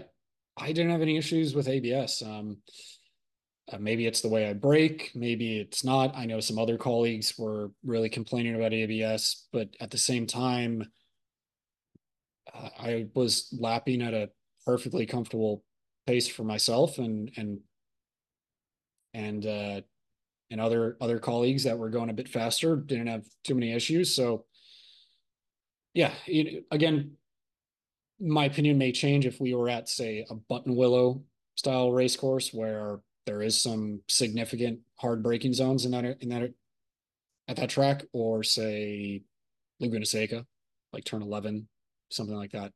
[0.56, 2.22] I didn't have any issues with ABS.
[2.22, 2.58] Um,
[3.72, 6.14] uh, maybe it's the way I break, maybe it's not.
[6.16, 10.84] I know some other colleagues were really complaining about ABS, but at the same time,
[12.52, 14.30] I was lapping at a
[14.66, 15.64] perfectly comfortable
[16.06, 17.60] pace for myself and and
[19.14, 19.80] and uh,
[20.50, 24.14] and other other colleagues that were going a bit faster didn't have too many issues.
[24.14, 24.44] So
[25.94, 27.12] yeah, it, again,
[28.20, 31.22] my opinion may change if we were at say a Buttonwillow
[31.56, 36.50] style race course where there is some significant hard braking zones in that in that
[37.48, 39.22] at that track, or say
[39.80, 40.46] Laguna Seca,
[40.92, 41.68] like turn eleven,
[42.10, 42.72] something like that.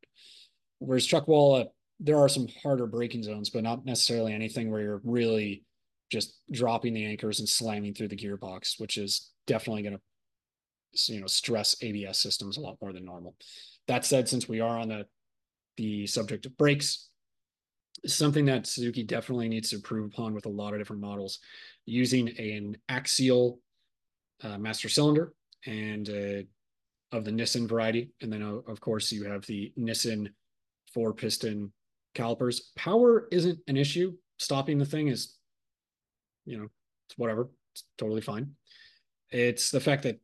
[0.79, 1.67] Whereas Chuck Chuckwalla,
[2.01, 5.65] there are some harder braking zones, but not necessarily anything where you're really
[6.11, 11.21] just dropping the anchors and slamming through the gearbox, which is definitely going to you
[11.21, 13.37] know stress ABS systems a lot more than normal.
[13.87, 15.07] That said, since we are on the
[15.77, 17.08] the subject of brakes,
[18.07, 21.41] something that Suzuki definitely needs to improve upon with a lot of different models,
[21.87, 23.61] using an axial
[24.43, 25.33] uh, master cylinder
[25.67, 30.29] and uh, of the Nissin variety, and then uh, of course you have the Nissin
[30.93, 31.73] four piston
[32.15, 32.73] calipers.
[32.77, 34.15] Power isn't an issue.
[34.39, 35.39] Stopping the thing is
[36.49, 36.69] you know,
[37.09, 37.51] it's whatever.
[37.73, 38.53] It's totally fine.
[39.31, 40.19] It's the fact that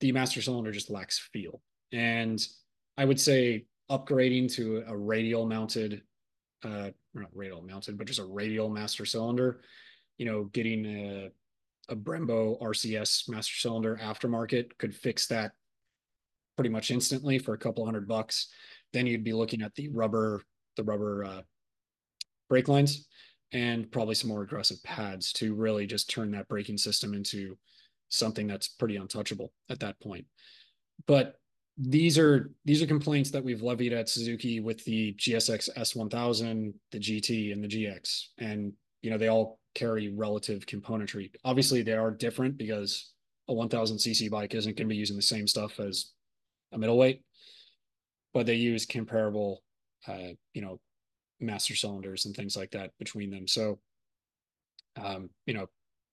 [0.00, 1.62] the master cylinder just lacks feel.
[1.90, 2.46] And
[2.98, 6.02] I would say upgrading to a radial mounted,
[6.62, 6.90] uh,
[7.22, 9.60] not radial mounted, but just a radial master cylinder,
[10.18, 11.30] you know, getting a,
[11.88, 15.52] a Brembo RCS master cylinder aftermarket could fix that
[16.56, 18.48] pretty much instantly for a couple hundred bucks.
[18.92, 20.42] Then you'd be looking at the rubber,
[20.76, 21.42] the rubber uh,
[22.48, 23.06] brake lines
[23.52, 27.56] and probably some more aggressive pads to really just turn that braking system into
[28.08, 30.26] something that's pretty untouchable at that point.
[31.06, 31.36] But
[31.76, 36.98] these are these are complaints that we've levied at Suzuki with the GSX S1000, the
[36.98, 41.32] GT, and the GX, and you know they all carry relative componentry.
[41.44, 43.12] Obviously, they are different because
[43.48, 46.12] a 1000 cc bike isn't going to be using the same stuff as
[46.72, 47.22] a middleweight,
[48.32, 49.62] but they use comparable,
[50.08, 50.80] uh, you know,
[51.40, 53.46] master cylinders and things like that between them.
[53.46, 53.80] So,
[54.96, 55.66] um, you know,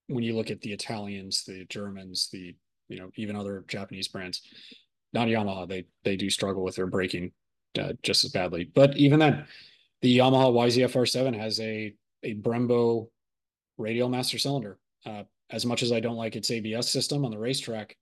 [0.08, 2.56] when you look at the Italians, the Germans, the
[2.90, 4.42] you know even other Japanese brands,
[5.14, 7.32] not Yamaha, they they do struggle with their braking
[7.80, 8.66] uh, just as badly.
[8.66, 9.46] But even then,
[10.02, 11.94] the Yamaha YZF-R7 has a
[12.24, 13.10] a Brembo
[13.78, 14.78] radial master cylinder.
[15.06, 17.98] Uh, as much as I don't like its ABS system on the racetrack,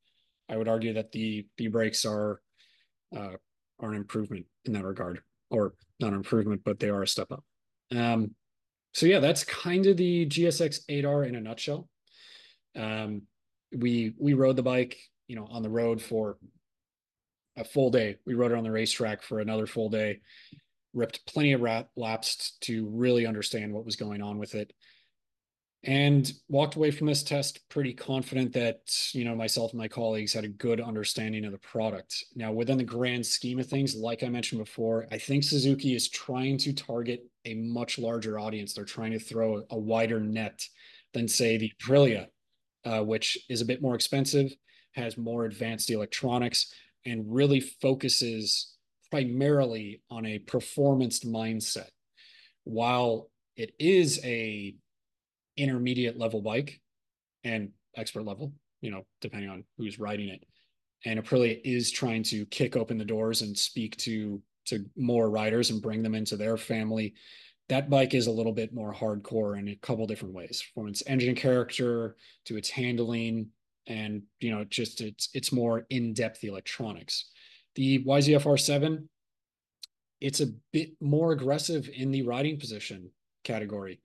[0.49, 2.41] I would argue that the the brakes are
[3.15, 3.33] uh,
[3.79, 7.31] are an improvement in that regard, or not an improvement, but they are a step
[7.31, 7.43] up.
[7.95, 8.35] Um,
[8.93, 11.87] so yeah, that's kind of the GSX-8R in a nutshell.
[12.75, 13.23] Um,
[13.75, 16.37] we we rode the bike, you know, on the road for
[17.59, 18.17] a full day.
[18.25, 20.19] We rode it on the racetrack for another full day.
[20.93, 21.61] Ripped plenty of
[21.95, 24.73] laps to really understand what was going on with it
[25.83, 28.79] and walked away from this test pretty confident that
[29.13, 32.77] you know myself and my colleagues had a good understanding of the product now within
[32.77, 36.73] the grand scheme of things like i mentioned before i think suzuki is trying to
[36.73, 40.65] target a much larger audience they're trying to throw a wider net
[41.13, 42.27] than say the aprilia
[42.85, 44.51] uh, which is a bit more expensive
[44.93, 46.73] has more advanced electronics
[47.05, 48.75] and really focuses
[49.11, 51.89] primarily on a performance mindset
[52.63, 54.75] while it is a
[55.57, 56.79] intermediate level bike
[57.43, 60.43] and expert level, you know, depending on who's riding it.
[61.05, 65.71] And Aprilia is trying to kick open the doors and speak to to more riders
[65.71, 67.15] and bring them into their family.
[67.69, 71.03] That bike is a little bit more hardcore in a couple different ways, from its
[71.07, 73.47] engine character to its handling,
[73.89, 77.31] and you know, just it's it's more in-depth electronics.
[77.75, 79.07] The YZF-R7,
[80.21, 83.11] it's a bit more aggressive in the riding position
[83.43, 83.99] category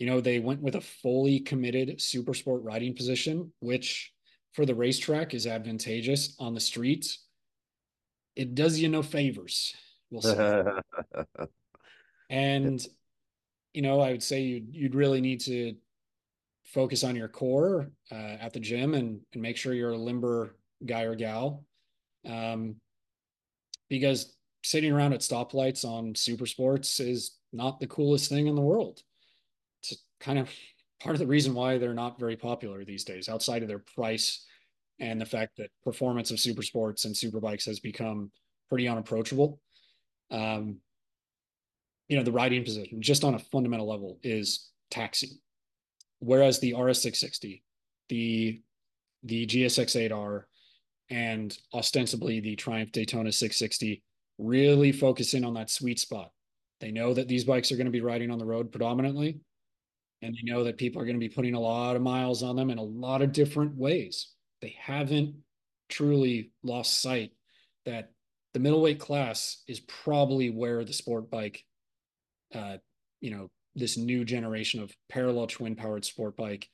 [0.00, 4.14] you know, they went with a fully committed super sport riding position, which
[4.54, 7.26] for the racetrack is advantageous on the streets.
[8.34, 9.74] It does you no favors,
[10.10, 10.64] we'll say.
[12.30, 12.82] and
[13.74, 15.74] you know, I would say you'd you'd really need to
[16.72, 20.56] focus on your core uh, at the gym and and make sure you're a limber
[20.86, 21.64] guy or gal,
[22.28, 22.76] um,
[23.88, 28.60] because sitting around at stoplights on super sports is not the coolest thing in the
[28.60, 29.00] world
[29.82, 30.50] It's kind of
[31.00, 34.44] part of the reason why they're not very popular these days, outside of their price
[35.00, 38.30] and the fact that performance of super sports and super bikes has become
[38.68, 39.58] pretty unapproachable.
[40.30, 40.76] Um,
[42.08, 45.30] you know, the riding position, just on a fundamental level, is taxing.
[46.20, 47.62] Whereas the RS660,
[48.08, 48.62] the
[49.22, 50.44] the GSX-8R,
[51.10, 54.02] and ostensibly the Triumph Daytona 660
[54.38, 56.30] really focus in on that sweet spot.
[56.80, 59.40] They know that these bikes are going to be riding on the road predominantly
[60.22, 62.56] and they know that people are going to be putting a lot of miles on
[62.56, 64.32] them in a lot of different ways.
[64.60, 65.36] They haven't
[65.88, 67.32] truly lost sight
[67.86, 68.10] that
[68.52, 71.64] the middleweight class is probably where the sport bike,
[72.54, 72.78] uh,
[73.20, 76.68] you know, this new generation of parallel twin powered sport bike,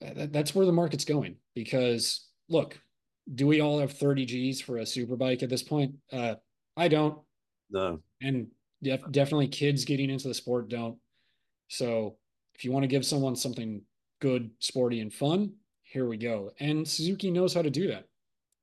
[0.00, 1.36] that, that's where the market's going.
[1.54, 2.78] Because look,
[3.32, 5.94] do we all have 30 G's for a super bike at this point?
[6.12, 6.34] Uh,
[6.76, 7.18] I don't.
[7.70, 8.00] No.
[8.20, 8.48] And
[8.82, 10.98] def- definitely kids getting into the sport don't.
[11.68, 12.16] So
[12.54, 13.82] if you want to give someone something
[14.20, 16.50] good, sporty, and fun, here we go.
[16.60, 18.04] And Suzuki knows how to do that.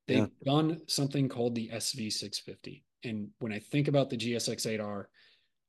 [0.06, 0.52] They've yeah.
[0.52, 2.82] done something called the SV650.
[3.04, 5.04] And when I think about the GSX-8R,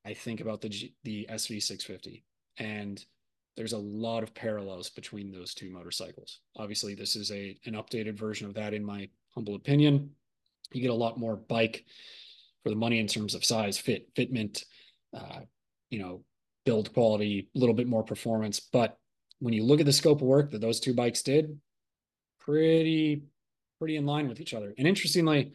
[0.06, 2.24] I think about the G- the SV650.
[2.58, 3.04] And
[3.56, 6.40] there's a lot of parallels between those two motorcycles.
[6.56, 10.12] Obviously, this is a an updated version of that, in my humble opinion.
[10.72, 11.86] You get a lot more bike
[12.64, 14.64] for the money in terms of size, fit, fitment,
[15.14, 15.42] uh,
[15.90, 16.24] you know,
[16.66, 18.60] build quality, a little bit more performance.
[18.60, 18.98] But
[19.40, 21.60] when you look at the scope of work that those two bikes did,
[22.40, 23.24] pretty
[23.80, 24.74] pretty in line with each other.
[24.78, 25.54] And interestingly,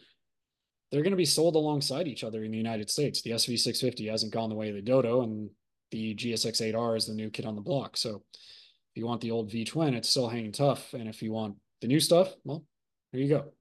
[0.96, 3.20] they're going to be sold alongside each other in the United States.
[3.20, 5.50] The SV650 hasn't gone the way of the Dodo, and
[5.90, 7.98] the GSX-8R is the new kid on the block.
[7.98, 10.94] So if you want the old V twin, it's still hanging tough.
[10.94, 12.64] And if you want the new stuff, well,
[13.12, 13.52] there you go.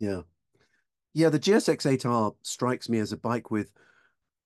[0.00, 0.22] Yeah.
[1.14, 3.70] Yeah, the GSX-8R strikes me as a bike with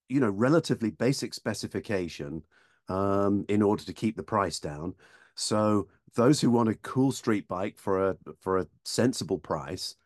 [0.09, 2.43] you know, relatively basic specification
[2.91, 4.95] um, in order to keep the price down.
[5.35, 9.97] So those who want a cool street bike for a for a sensible price,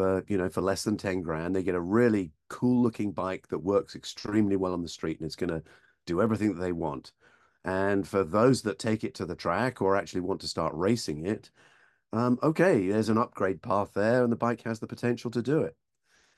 [0.00, 3.48] for you know for less than ten grand, they get a really cool looking bike
[3.48, 5.62] that works extremely well on the street and it's going to
[6.06, 7.12] do everything that they want.
[7.64, 11.26] And for those that take it to the track or actually want to start racing
[11.26, 11.50] it,
[12.12, 15.62] Um, okay, there's an upgrade path there, and the bike has the potential to do
[15.62, 15.76] it.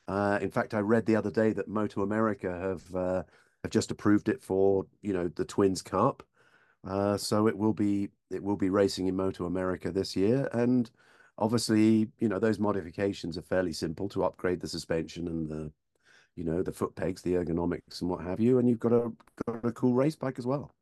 [0.08, 3.22] Uh, in fact, I read the other day that MotoAmerica have uh,
[3.62, 6.22] have just approved it for you know the Twins Cup,
[6.84, 10.90] uh, so it will be it will be racing in MotoAmerica this year, and
[11.38, 15.72] obviously you know those modifications are fairly simple to upgrade the suspension and the
[16.36, 19.12] you know the foot pegs, the ergonomics, and what have you, and you've got a
[19.46, 20.74] got a cool race bike as well.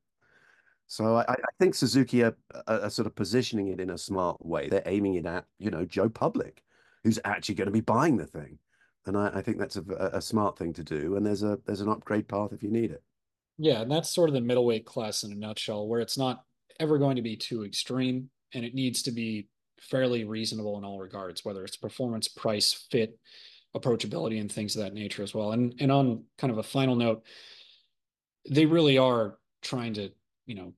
[0.86, 2.36] So I, I think Suzuki are,
[2.66, 4.68] are, sort of positioning it in a smart way.
[4.68, 6.62] They're aiming it at you know Joe Public,
[7.04, 8.58] who's actually going to be buying the thing,
[9.06, 9.82] and I, I think that's a,
[10.12, 11.16] a smart thing to do.
[11.16, 13.02] And there's a there's an upgrade path if you need it.
[13.58, 16.44] Yeah, and that's sort of the middleweight class in a nutshell, where it's not
[16.78, 19.48] ever going to be too extreme, and it needs to be
[19.80, 23.18] fairly reasonable in all regards, whether it's performance, price, fit,
[23.76, 25.52] approachability, and things of that nature as well.
[25.52, 27.24] And and on kind of a final note,
[28.48, 30.10] they really are trying to
[30.46, 30.72] you know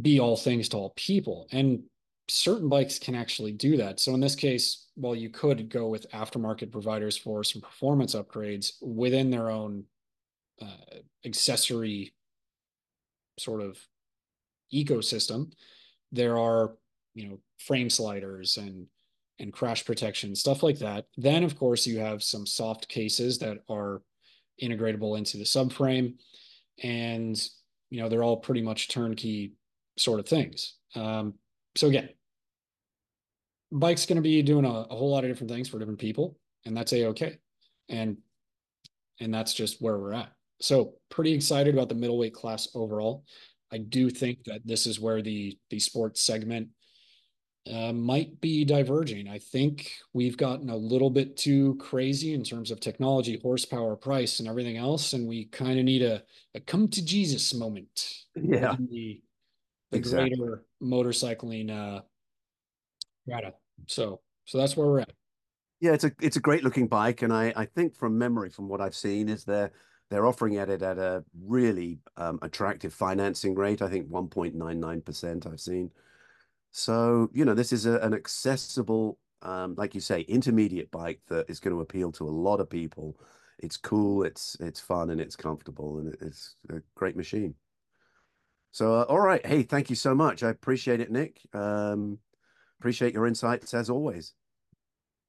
[0.00, 1.82] be all things to all people, and
[2.28, 4.00] certain bikes can actually do that.
[4.00, 8.72] So in this case, while you could go with aftermarket providers for some performance upgrades
[8.80, 9.84] within their own
[10.60, 12.14] uh, accessory
[13.38, 13.78] sort of
[14.72, 15.52] ecosystem,
[16.10, 16.76] there are
[17.14, 18.86] you know frame sliders and
[19.38, 21.06] and crash protection stuff like that.
[21.16, 24.02] Then of course you have some soft cases that are
[24.62, 26.14] integratable into the subframe,
[26.82, 27.40] and
[27.90, 29.54] you know they're all pretty much turnkey
[29.98, 30.76] sort of things.
[30.94, 31.34] Um,
[31.76, 32.10] so again,
[33.70, 36.36] bike's going to be doing a, a, whole lot of different things for different people,
[36.64, 37.38] and that's a okay,
[37.88, 38.18] and
[39.20, 40.32] and that's just where we're at.
[40.60, 43.24] So pretty excited about the middleweight class overall.
[43.72, 46.68] I do think that this is where the the sports segment
[47.70, 49.28] uh, might be diverging.
[49.28, 54.40] I think we've gotten a little bit too crazy in terms of technology, horsepower, price,
[54.40, 56.22] and everything else, and we kind of need a,
[56.54, 58.14] a come to Jesus moment.
[58.34, 59.20] Yeah, the,
[59.90, 60.36] the exactly.
[60.36, 62.00] greater motorcycling uh,
[63.28, 63.54] data.
[63.86, 65.12] So, so that's where we're at.
[65.80, 68.68] Yeah, it's a it's a great looking bike, and I I think from memory, from
[68.68, 69.72] what I've seen, is they're
[70.10, 73.80] they're offering at it at a really um, attractive financing rate.
[73.80, 75.90] I think 1.99% I've seen.
[76.72, 81.48] So, you know, this is a, an accessible, um, like you say, intermediate bike that
[81.48, 83.18] is going to appeal to a lot of people.
[83.58, 87.54] It's cool, it's it's fun, and it's comfortable, and it's a great machine.
[88.72, 89.44] So, uh, all right.
[89.44, 90.42] Hey, thank you so much.
[90.42, 91.40] I appreciate it, Nic.
[91.52, 92.18] Um,
[92.80, 94.32] appreciate your insights as always.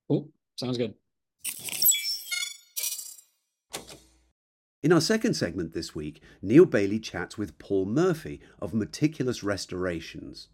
[0.08, 0.30] Cool.
[0.56, 0.94] Sounds good.
[4.82, 10.48] In our second segment this week, Neale Bayly chats with Paul Murphy of Meticulous Restorations.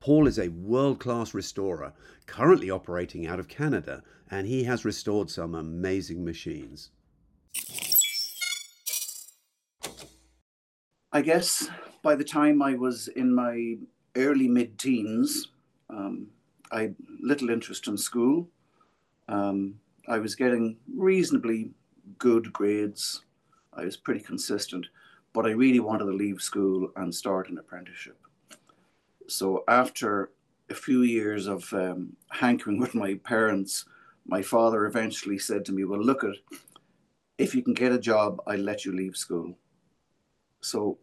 [0.00, 1.92] Paul is a world class restorer
[2.26, 6.90] currently operating out of Canada, and he has restored some amazing machines.
[11.12, 11.68] I guess
[12.02, 13.76] by the time I was in my
[14.16, 15.48] early mid teens,
[15.90, 16.28] um,
[16.72, 18.48] I little interest in school.
[19.28, 21.72] Um, I was getting reasonably
[22.18, 23.22] good grades
[23.72, 24.86] I was pretty consistent,
[25.32, 28.18] but I really wanted to leave school and start an apprenticeship.
[29.30, 30.32] So after
[30.70, 33.84] a few years of um, hankering with my parents,
[34.26, 36.34] my father eventually said to me, "Well, look at
[37.38, 39.56] if you can get a job, I'll let you leave school."
[40.60, 40.98] So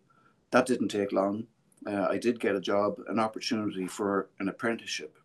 [0.52, 1.48] that didn't take long.
[1.86, 5.18] Uh, I did get a job, an opportunity for an apprenticeship,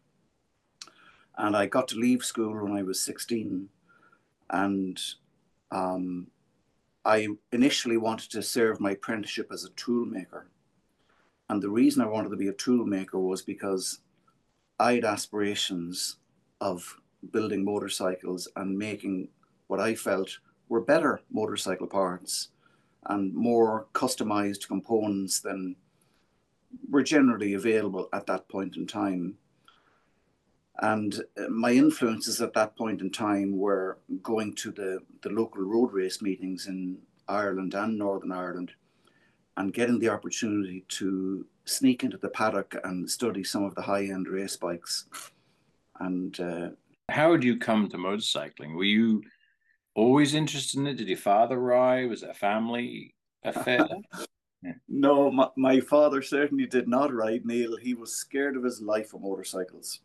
[1.36, 3.68] and I got to leave school when I was 16,
[4.50, 5.00] and
[5.72, 6.28] um,
[7.04, 10.46] I initially wanted to serve my apprenticeship as a tool maker.
[11.52, 13.98] And the reason I wanted to be a toolmaker was because
[14.80, 16.16] I had aspirations
[16.62, 16.98] of
[17.30, 19.28] building motorcycles and making
[19.66, 20.38] what I felt
[20.70, 22.48] were better motorcycle parts
[23.04, 25.76] and more customized components than
[26.88, 29.36] were generally available at that point in time.
[30.78, 35.60] And uh, my influences at that point in time were going to the, the local
[35.64, 36.96] road race meetings in
[37.28, 38.72] Ireland and Northern Ireland
[39.56, 44.04] and getting the opportunity to sneak into the paddock and study some of the high
[44.04, 45.06] end race bikes.
[46.00, 46.68] And uh,
[47.08, 48.74] how did you come to motorcycling?
[48.74, 49.22] Were you
[49.94, 50.96] always interested in it?
[50.96, 52.08] Did your father ride?
[52.08, 53.86] Was it a family affair?
[54.88, 57.76] No, my, my father certainly did not ride, Neale.
[57.76, 60.00] He was scared of his life of motorcycles.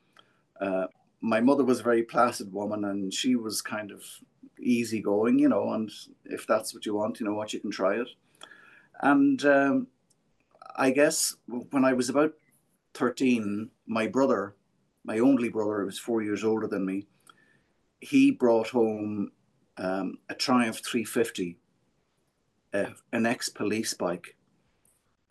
[0.59, 0.87] Uh,
[1.21, 4.03] my mother was a very placid woman and she was kind of
[4.59, 5.91] easygoing, you know, and
[6.25, 8.07] if that's what you want, you know what, you can try it.
[9.01, 9.87] And um,
[10.75, 12.33] I guess when I was about
[12.95, 14.55] 13, my brother,
[15.03, 17.07] my only brother, who was four years older than me,
[17.99, 19.31] he brought home
[19.77, 21.57] um, a Triumph 350,
[22.73, 24.35] uh, an ex police bike,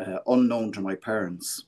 [0.00, 1.64] uh, unknown to my parents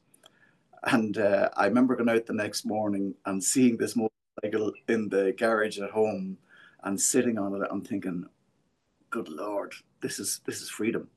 [0.85, 5.35] And uh, I remember going out the next morning and seeing this motorcycle in the
[5.37, 6.39] garage at home
[6.85, 7.69] and sitting on it.
[7.71, 8.27] I'm thinking,
[9.11, 11.09] good lord, this is this is freedom.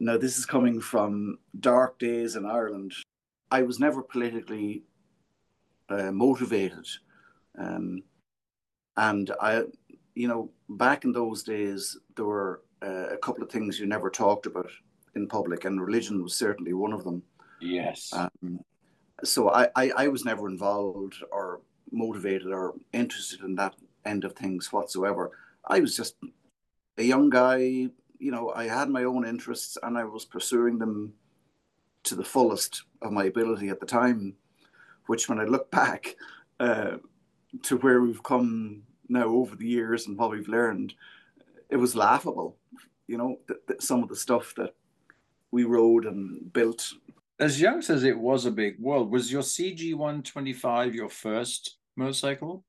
[0.00, 2.92] Now this is coming from dark days in Ireland.
[3.50, 4.82] I was never politically
[5.88, 6.86] uh, motivated,
[7.58, 8.02] um,
[8.96, 9.62] and I,
[10.14, 14.10] you know, back in those days there were uh, a couple of things you never
[14.10, 14.70] talked about
[15.14, 17.22] in public, and religion was certainly one of them.
[17.60, 18.12] Yes.
[18.12, 18.60] Um,
[19.24, 23.74] so I, I, I was never involved or motivated or interested in that
[24.04, 25.30] end of things whatsoever.
[25.66, 26.16] I was just
[26.98, 27.88] a young guy,
[28.18, 31.12] you know, I had my own interests and I was pursuing them
[32.04, 34.34] to the fullest of my ability at the time,
[35.06, 36.16] which when I look back
[36.60, 36.96] uh,
[37.62, 40.94] to where we've come now over the years and what we've learned,
[41.70, 42.56] it was laughable,
[43.06, 44.74] you know, th- th- some of the stuff that
[45.50, 46.92] we rode and built.
[47.38, 49.10] As young as it was a big world.
[49.10, 52.64] Was your CG 125 your first motorcycle?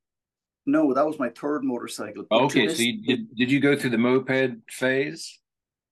[0.67, 2.25] No, that was my third motorcycle.
[2.29, 5.39] Okay, so you, did, did you go through the moped phase?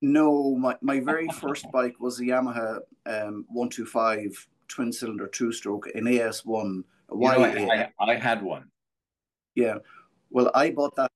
[0.02, 5.88] No, my, my very first bike was a Yamaha um, 125 twin cylinder two stroke
[5.96, 6.84] in AS1.
[7.10, 8.66] You know, I, I, I, had one.
[9.56, 9.78] Yeah.
[10.30, 11.10] Well, I bought that.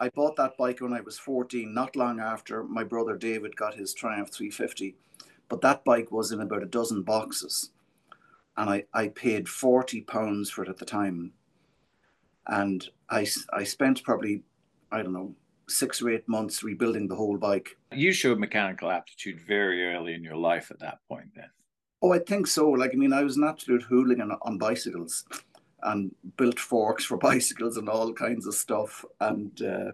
[0.00, 3.74] I bought that bike when I was 14, not long after my brother David got
[3.74, 4.96] his Triumph 350.
[5.48, 7.70] But that bike was in about a dozen boxes.
[8.56, 11.32] And I, I paid 40 pounds for it at the time
[12.48, 14.42] and I, I spent probably
[14.90, 15.34] I don't know
[15.68, 17.76] six or eight months rebuilding the whole bike.
[17.92, 21.50] You showed mechanical aptitude very early in your life at that point, then.
[22.00, 22.70] Oh, I think so.
[22.70, 25.24] Like I mean, I was an absolute hooligan on bicycles,
[25.82, 29.04] and built forks for bicycles and all kinds of stuff.
[29.20, 29.92] And uh,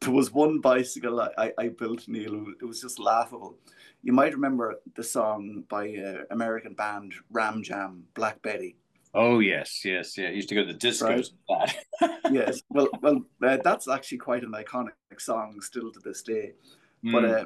[0.00, 2.46] there was one bicycle I, I, I, built, Neale.
[2.60, 3.56] It was just laughable.
[4.02, 8.76] You might remember the song by uh, American band Ram Jam, Black Betty.
[9.14, 10.30] Oh yes, yes, yeah.
[10.30, 11.30] He used to go to the discos.
[11.50, 11.76] Right.
[12.30, 16.52] yes, well, well, uh, that's actually quite an iconic song still to this day.
[17.04, 17.12] Mm.
[17.12, 17.44] But uh,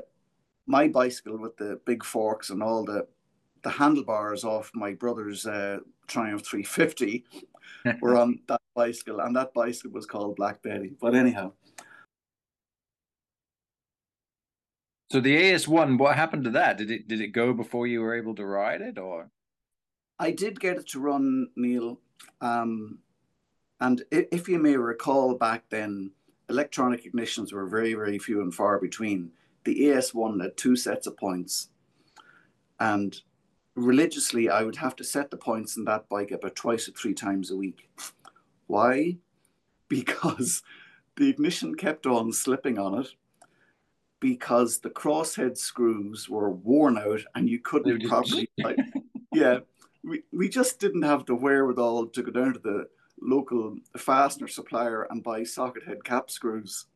[0.66, 3.06] my bicycle with the big forks and all the
[3.62, 7.24] the handlebars off my brother's uh, Triumph 350
[8.00, 10.94] were on that bicycle, and that bicycle was called Black Betty.
[11.00, 11.52] But anyhow.
[15.12, 16.78] So the AS1, what happened to that?
[16.78, 19.30] Did it did it go before you were able to ride it, or?
[20.18, 21.98] I did get it to run, Neale.
[22.40, 22.98] Um,
[23.80, 26.12] and if you may recall back then,
[26.48, 29.32] electronic ignitions were very, very few and far between.
[29.64, 31.70] The AS1 had two sets of points.
[32.78, 33.20] And
[33.74, 37.14] religiously, I would have to set the points in that bike about twice or three
[37.14, 37.88] times a week.
[38.66, 39.16] Why?
[39.88, 40.62] Because
[41.16, 43.08] the ignition kept on slipping on it
[44.20, 48.78] because the crosshead screws were worn out and you couldn't properly like,
[49.32, 49.58] yeah
[50.04, 52.88] we, we just didn't have the wherewithal to go down to the
[53.20, 56.86] local fastener supplier and buy socket head cap screws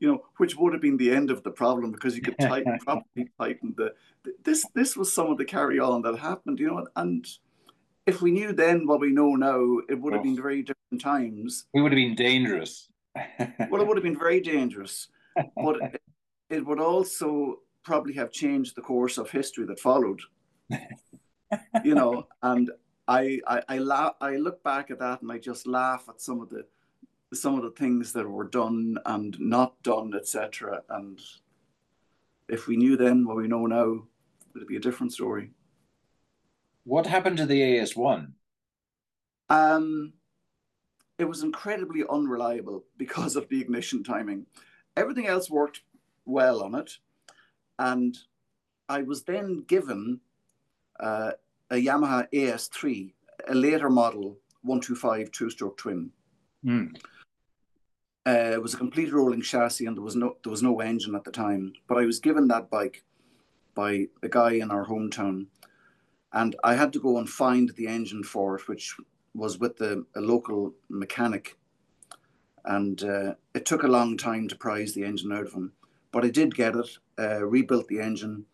[0.00, 2.78] you know which would have been the end of the problem because you could tighten
[2.80, 3.94] properly tighten the
[4.42, 7.26] this this was some of the carry on that happened you know and
[8.06, 11.66] if we knew then what we know now it would have been very different times.
[11.72, 12.90] We would have been dangerous.
[13.70, 15.08] Well it would have been very dangerous
[15.56, 16.02] but it,
[16.50, 20.20] it would also probably have changed the course of history that followed
[21.84, 22.70] you know, and
[23.06, 26.40] I I I, la- I look back at that and I just laugh at some
[26.40, 26.66] of the
[27.32, 30.82] some of the things that were done and not done, etc.
[30.88, 31.20] And
[32.48, 34.04] if we knew then what we know now,
[34.54, 35.50] it'd be a different story.
[36.84, 38.32] What happened to the AS1?
[39.48, 40.12] Um,
[41.18, 44.46] it was incredibly unreliable because of the ignition timing.
[44.96, 45.80] Everything else worked
[46.24, 46.98] well on it,
[47.78, 48.16] and
[48.88, 50.20] I was then given
[51.00, 51.32] uh,
[51.74, 53.12] a Yamaha AS3,
[53.48, 56.10] a later model 125 two-stroke twin.
[56.64, 56.96] Mm.
[58.26, 61.14] Uh, it was a complete rolling chassis, and there was no there was no engine
[61.14, 61.72] at the time.
[61.88, 63.04] But I was given that bike
[63.74, 65.46] by a guy in our hometown,
[66.32, 68.96] and I had to go and find the engine for it, which
[69.34, 71.58] was with the a local mechanic.
[72.64, 75.72] And uh, it took a long time to prize the engine out of him,
[76.12, 76.88] but I did get it.
[77.18, 78.46] Uh, rebuilt the engine,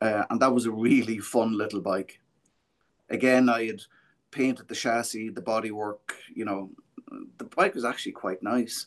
[0.00, 2.20] uh, and that was a really fun little bike.
[3.12, 3.82] Again, I had
[4.30, 6.14] painted the chassis, the bodywork.
[6.34, 6.70] You know,
[7.38, 8.86] the bike was actually quite nice,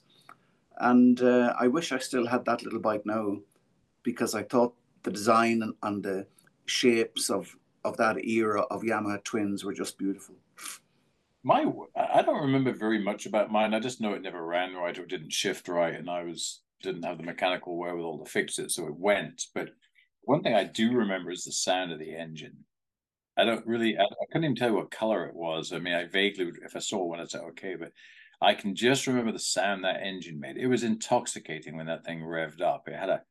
[0.78, 3.38] and uh, I wish I still had that little bike now,
[4.03, 4.73] because I thought
[5.03, 6.28] the design and, and the
[6.65, 10.36] shapes of of that era of Yamaha twins were just beautiful.
[11.43, 13.76] My, I don't remember very much about mine.
[13.76, 17.03] I just know it never ran right or didn't shift right, and I was didn't
[17.03, 19.45] have the mechanical wherewithal to fix it, so it went.
[19.53, 19.69] But
[20.21, 22.65] one thing I do remember is the sound of the engine.
[23.38, 25.73] I don't really, I, I, couldn't even tell you what color it was.
[25.73, 27.91] I mean, I vaguely, if I saw one, I'd say, okay, but
[28.41, 30.57] I can just remember the sound that engine made.
[30.57, 32.88] It was intoxicating when that thing revved up.
[32.88, 33.21] It had a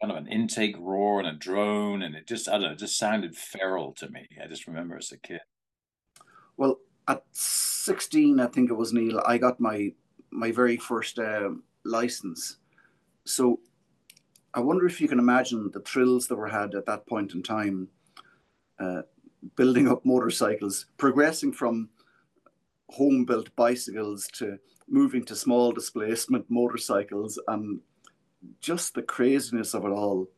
[0.00, 2.98] kind of an intake roar and a drone, and it just, I don't know, just
[2.98, 4.28] sounded feral to me.
[4.42, 5.40] I just remember as a kid.
[6.56, 6.78] Well,
[7.08, 9.92] at 16, I think it was Neale, I got my
[10.30, 11.50] my very first uh,
[11.84, 12.56] license.
[13.24, 13.60] So
[14.52, 17.42] I wonder if you can imagine the thrills that were had at that point in
[17.42, 17.88] time,
[18.80, 19.02] uh,
[19.56, 21.88] building up motorcycles, progressing from
[22.90, 27.80] home built bicycles to moving to small displacement motorcycles, and
[28.60, 30.28] just the craziness of it all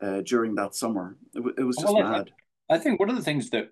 [0.00, 1.16] uh, during that summer.
[1.34, 2.30] It, it was just well, mad.
[2.70, 3.70] I, I think one of the things that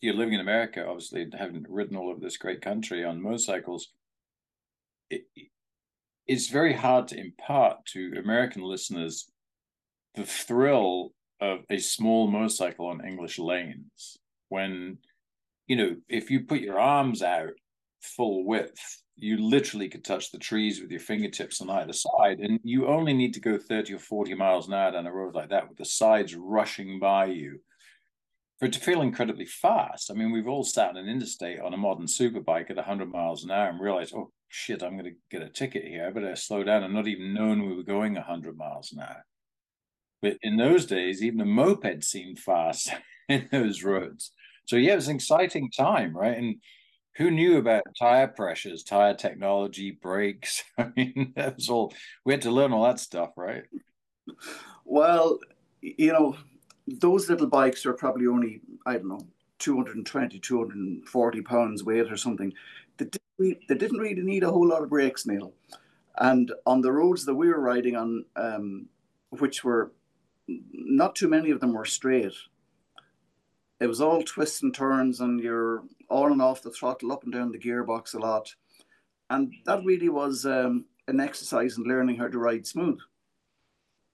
[0.00, 3.88] you're living in America, obviously, having ridden all over this great country on motorcycles,
[5.10, 5.22] it,
[6.26, 9.30] it's very hard to impart to American listeners
[10.14, 14.18] the thrill of a small motorcycle on English lanes
[14.48, 14.98] when,
[15.66, 17.52] you know, if you put your arms out
[18.00, 22.38] full width, you literally could touch the trees with your fingertips on either side.
[22.38, 25.34] And you only need to go 30 or 40 miles an hour down a road
[25.34, 27.60] like that with the sides rushing by you
[28.58, 30.10] for it to feel incredibly fast.
[30.10, 33.44] I mean, we've all sat in an interstate on a modern superbike at 100 miles
[33.44, 36.06] an hour and realized, oh, shit, I'm going to get a ticket here.
[36.06, 39.24] I better slow down and not even known we were going 100 miles an hour.
[40.22, 42.90] But in those days, even a moped seemed fast
[43.28, 44.32] in those roads.
[44.66, 46.36] So, yeah, it was an exciting time, right?
[46.36, 46.56] And
[47.16, 50.62] who knew about tire pressures, tire technology, brakes?
[50.78, 51.92] I mean, that was all,
[52.24, 53.64] we had to learn all that stuff, right?
[54.84, 55.38] Well,
[55.80, 56.36] you know,
[56.86, 59.26] those little bikes are probably only, I don't know,
[59.58, 62.52] 220, 240 pounds weight or something
[62.98, 65.52] they didn't, they didn't really need a whole lot of brakes, Neale.
[66.18, 68.86] And on the roads that we were riding on, um,
[69.30, 69.92] which were
[70.72, 72.32] not too many of them were straight,
[73.80, 77.32] it was all twists and turns, and you're on and off the throttle, up and
[77.32, 78.54] down the gearbox a lot.
[79.30, 82.98] And that really was um, an exercise in learning how to ride smooth,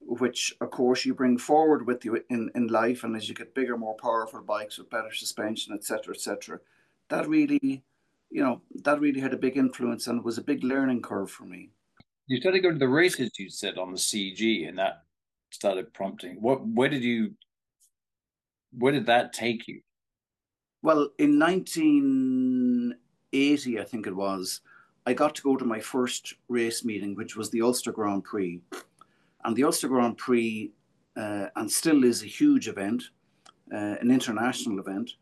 [0.00, 3.04] which, of course, you bring forward with you in, in life.
[3.04, 6.60] And as you get bigger, more powerful bikes with better suspension, etc., etc.,
[7.08, 7.84] that really
[8.34, 11.44] you know, that really had a big influence and was a big learning curve for
[11.44, 11.70] me.
[12.26, 15.04] You started going to the races, you said, on the CG, and that
[15.54, 16.42] started prompting.
[16.42, 17.34] What, where did you,
[18.76, 19.80] where did that take you?
[20.82, 24.60] Well, in 1980, I think it was,
[25.06, 28.60] I got to go to my first race meeting, which was the Ulster Grand Prix.
[29.44, 30.70] And the Ulster Grand Prix,
[31.16, 33.04] uh, and still is a huge event,
[33.72, 35.12] uh, an international event.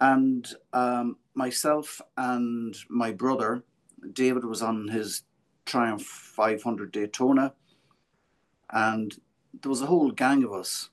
[0.00, 3.62] And um, myself and my brother,
[4.12, 5.22] David, was on his
[5.64, 7.52] Triumph 500 Daytona,
[8.70, 9.16] and
[9.62, 10.90] there was a whole gang of us.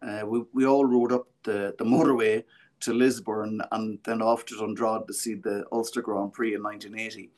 [0.00, 2.44] Uh, we, we all rode up the, the motorway
[2.80, 7.30] to Lisburn and then off to Dundrod to see the Ulster Grand Prix in 1980.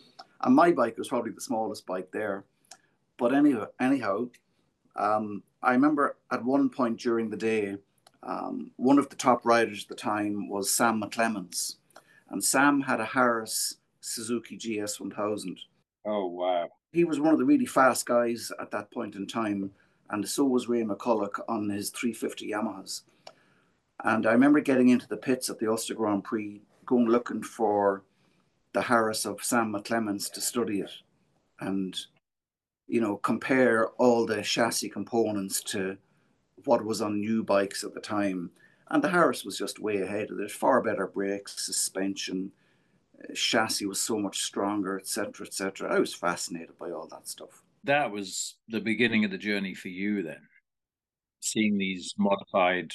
[0.43, 2.45] And my bike was probably the smallest bike there.
[3.17, 4.29] But anyhow, anyhow
[4.97, 7.77] um, I remember at one point during the day,
[8.23, 11.77] um, one of the top riders at the time was Sam McClements,
[12.29, 15.59] and Sam had a Harris Suzuki GS 1000.
[16.05, 16.69] Oh, wow.
[16.93, 19.71] He was one of the really fast guys at that point in time,
[20.11, 23.03] and so was Ray McCullough on his 350 Yamahas.
[24.03, 28.03] And I remember getting into the pits at the Ulster Grand Prix, going looking for
[28.73, 30.91] the Harris of Sam McClements to study it
[31.61, 31.99] and,
[32.87, 35.99] you know, compare all the chassis components to
[36.65, 38.51] what was on new bikes at the time
[38.91, 40.51] and the Harris was just way ahead of it.
[40.51, 42.51] Far better brakes, suspension,
[43.23, 45.95] uh, chassis was so much stronger, etc., etc.
[45.95, 47.63] I was fascinated by all that stuff.
[47.85, 50.43] That was the beginning of the journey for you, then,
[51.41, 52.93] seeing these modified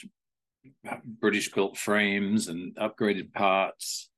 [1.04, 4.10] British built frames and upgraded parts.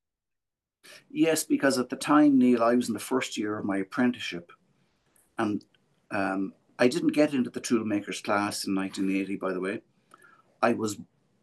[1.09, 4.51] Yes, because at the time, Neale, I was in the first year of my apprenticeship,
[5.37, 5.63] and
[6.11, 9.35] um, I didn't get into the toolmakers class in 1980.
[9.37, 9.81] By the way,
[10.61, 10.97] I was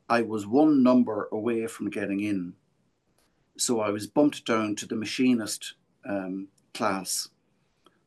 [0.08, 2.54] I was one number away from getting in.
[3.56, 5.74] So I was bumped down to the machinist
[6.08, 7.28] um, class,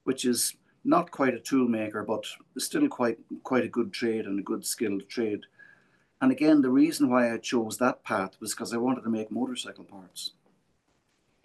[0.04, 0.56] which is
[0.88, 2.26] not quite a toolmaker, but
[2.58, 5.42] still quite quite a good trade and a good skilled trade.
[6.22, 9.30] And again, the reason why I chose that path was because I wanted to make
[9.30, 10.32] motorcycle parts.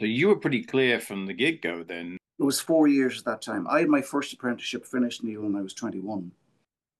[0.01, 2.17] So you were pretty clear from the get go then.
[2.39, 3.67] It was four years at that time.
[3.69, 6.33] I had my first apprenticeship finished, Neale, when I was 21.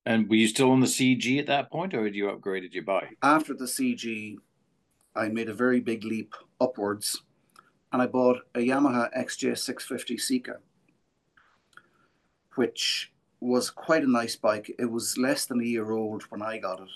[0.05, 2.83] And were you still on the CG at that point, or had you upgraded your
[2.83, 3.17] bike?
[3.23, 4.37] After the CG,
[5.15, 7.23] I made a very big leap upwards,
[7.93, 10.57] and I bought a Yamaha XJ650 Seca,
[12.55, 14.75] which was quite a nice bike.
[14.79, 16.91] It was less than a year old when I got it.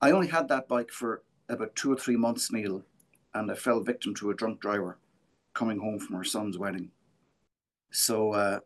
[0.00, 2.82] I only had that bike for about two or three months, Neale,
[3.34, 4.98] and I fell victim to a drunk driver
[5.52, 6.90] coming home from her son's wedding.
[7.90, 8.60] So uh,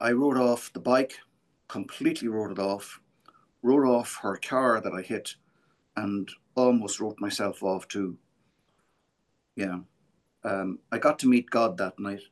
[0.00, 1.18] I rode off the bike,
[1.68, 3.00] completely rode it off,
[3.62, 5.36] rode off her car that I hit,
[5.96, 8.18] and almost wrote myself off too.
[9.56, 9.80] Yeah.
[10.44, 12.22] Um, I got to meet God that night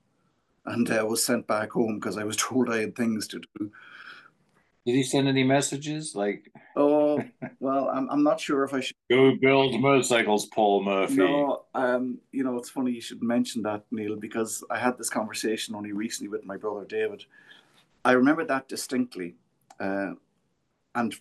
[0.71, 3.71] and uh, was sent back home because I was told I had things to do.
[4.87, 6.51] Did he send any messages like?
[6.75, 7.23] Oh
[7.61, 11.17] well, I'm I'm not sure if I should go build motorcycles, Paul Murphy.
[11.17, 15.11] No, um, you know it's funny you should mention that, Neale, because I had this
[15.11, 17.25] conversation only recently with my brother David.
[18.05, 19.35] I remember that distinctly,
[19.79, 20.13] uh,
[20.95, 21.15] and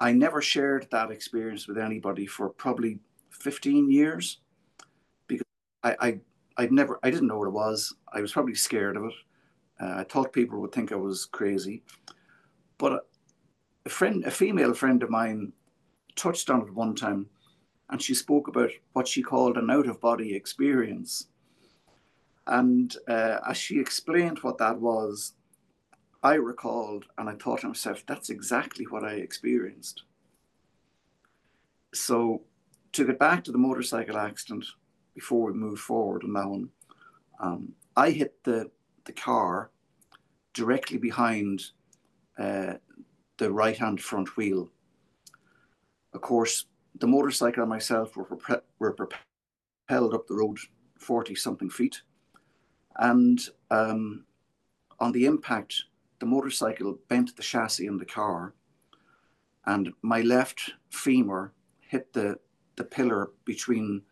[0.00, 2.98] I never shared that experience with anybody for probably
[3.30, 4.38] 15 years
[5.28, 5.46] because
[5.84, 6.20] I, I
[6.56, 7.94] I'd never I didn't know what it was.
[8.12, 9.14] I was probably scared of it.
[9.80, 11.82] Uh, I thought people would think I was crazy.
[12.78, 13.08] But
[13.86, 15.52] a friend, a female friend of mine,
[16.16, 17.26] touched on it one time,
[17.90, 21.28] and she spoke about what she called an out of body experience.
[22.46, 25.34] And uh, as she explained what that was,
[26.22, 30.04] I recalled and I thought to myself, that's exactly what I experienced.
[31.94, 32.42] So,
[32.92, 34.66] to get back to the motorcycle accident
[35.14, 36.68] before we move forward on that one,
[37.40, 38.70] um, I hit the,
[39.04, 39.70] the car
[40.54, 41.62] directly behind
[42.38, 42.74] uh,
[43.38, 44.70] the right hand front wheel.
[46.14, 46.66] Of course,
[46.98, 48.28] the motorcycle and myself were,
[48.78, 50.58] were propelled up the road
[50.98, 52.02] 40 something feet.
[52.96, 53.40] And
[53.70, 54.24] um,
[55.00, 55.84] on the impact,
[56.20, 58.54] the motorcycle bent the chassis in the car,
[59.66, 62.38] and my left femur hit the,
[62.76, 64.02] the pillar between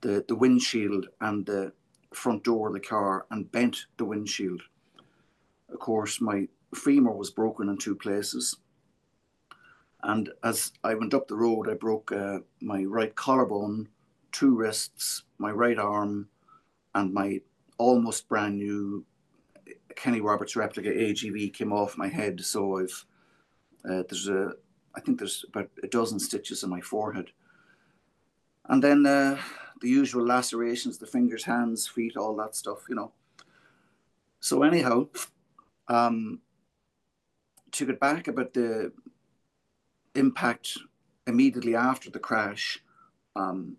[0.00, 1.72] the, the windshield and the
[2.12, 4.62] front door of the car and bent the windshield.
[5.72, 8.56] Of course, my femur was broken in two places.
[10.02, 13.88] And as I went up the road, I broke uh, my right collarbone,
[14.32, 16.28] two wrists, my right arm,
[16.94, 17.40] and my
[17.78, 19.04] almost brand new
[19.96, 22.40] Kenny Roberts replica AGV came off my head.
[22.40, 23.04] So I've
[23.84, 24.52] uh, there's a
[24.94, 27.30] I think there's about a dozen stitches in my forehead,
[28.66, 29.38] and then uh,
[29.80, 33.12] the usual lacerations, the fingers, hands, feet, all that stuff, you know.
[34.40, 35.08] So anyhow,
[35.88, 36.40] um,
[37.72, 38.92] to get back about the
[40.14, 40.78] impact
[41.26, 42.80] immediately after the crash,
[43.36, 43.76] um,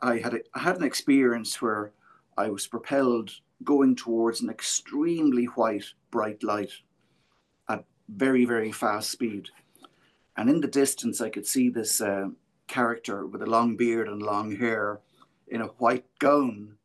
[0.00, 1.92] I had a, I had an experience where
[2.36, 3.30] I was propelled
[3.62, 6.72] going towards an extremely white bright light
[7.68, 9.50] at very very fast speed,
[10.36, 12.28] and in the distance I could see this uh,
[12.70, 15.00] character with a long beard and long hair
[15.48, 16.76] in a white gown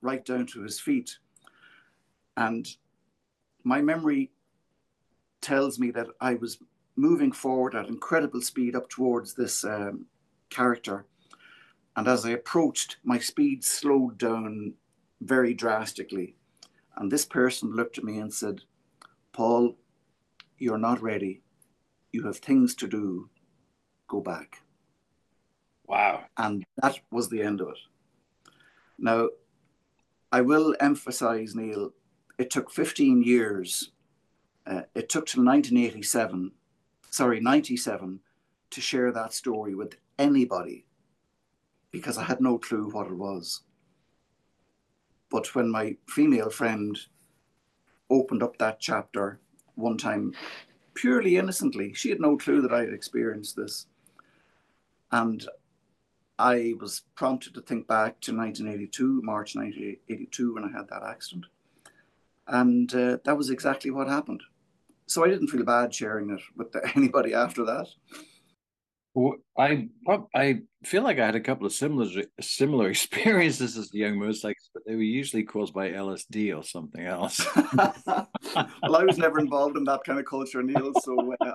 [0.00, 1.18] right down to his feet,
[2.36, 2.76] and
[3.64, 4.30] my memory
[5.40, 6.58] tells me that I was
[6.96, 10.06] moving forward at incredible speed up towards this um,
[10.50, 11.06] character.
[11.96, 14.74] And as I approached, my speed slowed down
[15.20, 16.36] very drastically.
[16.96, 18.62] And this person looked at me and said,
[19.32, 19.76] Paul,
[20.58, 21.42] you're not ready.
[22.12, 23.28] You have things to do.
[24.06, 24.63] Go back.
[25.86, 26.24] Wow.
[26.36, 27.78] And that was the end of it.
[28.98, 29.28] Now,
[30.32, 31.92] I will emphasize, Neale,
[32.38, 33.90] it took 15 years
[34.66, 36.52] uh, it took till 1987,
[37.10, 38.20] sorry, 97,
[38.70, 40.86] to share that story with anybody
[41.90, 43.60] because I had no clue what it was.
[45.30, 46.98] But when my female friend
[48.08, 49.38] opened up that chapter
[49.74, 50.34] one time,
[50.94, 53.86] purely innocently, she had no clue that I had experienced this.
[55.12, 55.46] And
[56.38, 61.46] I was prompted to think back to 1982, March 1982, when I had that accident.
[62.46, 64.42] And uh, that was exactly what happened
[65.06, 67.88] so I didn't feel bad sharing it with anybody after that.
[69.14, 69.88] Well, I
[70.34, 74.70] I feel like I had a couple of similar similar experiences as a young motorcyclist,
[74.74, 77.46] but they were usually caused by LSD or something else.
[77.76, 80.92] well, I was never involved in that kind of culture, Neale.
[81.02, 81.52] So uh,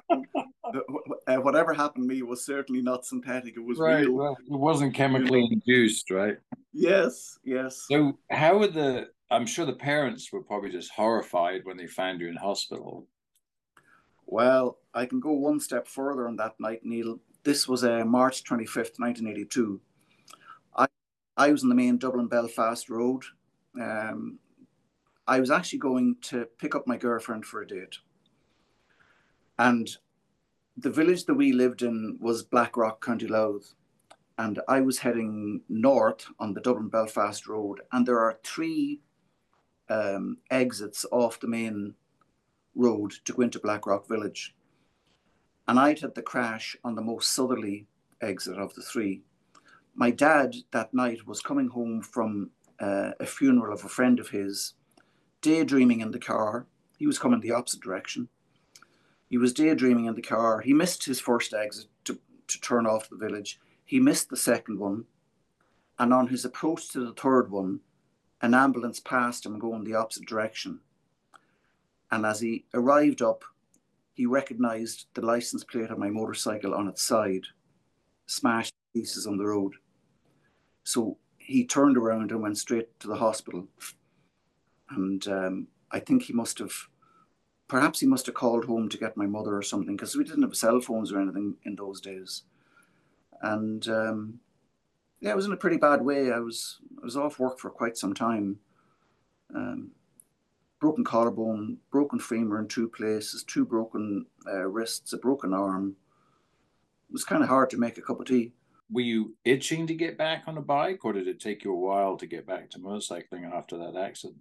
[1.28, 3.58] uh, whatever happened to me was certainly not synthetic.
[3.58, 4.14] It was right, real.
[4.14, 6.38] Well, it wasn't chemically induced, right?
[6.72, 7.86] Yes, yes.
[7.92, 9.08] So how were the?
[9.32, 13.06] I'm sure the parents were probably just horrified when they found you in hospital.
[14.26, 17.20] Well, I can go one step further on that night, Neale.
[17.50, 19.82] This was uh, March 25th, 1982.
[20.78, 20.86] I,
[21.36, 23.24] I was on the main Dublin Belfast road.
[23.82, 24.38] Um,
[25.26, 27.98] I was actually going to pick up my girlfriend for a date.
[29.58, 29.90] And
[30.78, 33.74] the village that we lived in was Blackrock, County Louth.
[34.38, 37.82] And I was heading north on the Dublin Belfast road.
[37.92, 39.02] And there are three
[39.90, 41.96] um, exits off the main
[42.76, 44.54] road to go into Blackrock Village.
[45.70, 47.86] And I'd had the crash on the most southerly
[48.22, 49.22] exit of the three.
[49.94, 52.50] My dad that night was coming home from
[52.80, 54.74] uh, a funeral of a friend of his,
[55.44, 56.66] daydreaming in the car.
[56.98, 58.30] He was coming the opposite direction.
[59.30, 60.62] He was daydreaming in the car.
[60.62, 62.18] He missed his first exit to,
[62.48, 63.60] to turn off the village.
[63.86, 65.06] He missed the second one.
[66.00, 67.82] And on his approach to the third one,
[68.42, 70.80] an ambulance passed him going the opposite direction.
[72.10, 73.44] And as he arrived up,
[74.20, 77.46] he recognized the license plate of my motorcycle on its side,
[78.26, 79.76] smashed pieces on the road.
[80.84, 83.70] So he turned around and went straight to the hospital.
[84.90, 86.74] And um, I think he must have,
[87.70, 90.44] perhaps he must have called home to get my mother or something, because we didn't
[90.44, 92.44] have cell phones or anything in those days.
[93.42, 94.42] And um,
[95.22, 96.34] yeah, I was in a pretty bad way.
[96.34, 98.60] I was I was off work for quite some time.
[99.56, 99.92] Um,
[100.80, 105.96] broken collarbone, broken femur in two places, two broken uh, wrists, a broken arm.
[107.10, 108.54] It was kind of hard to make a cup of tea.
[108.92, 111.76] Were you itching to get back on a bike, or did it take you a
[111.76, 114.40] while to get back to motorcycling after that accident?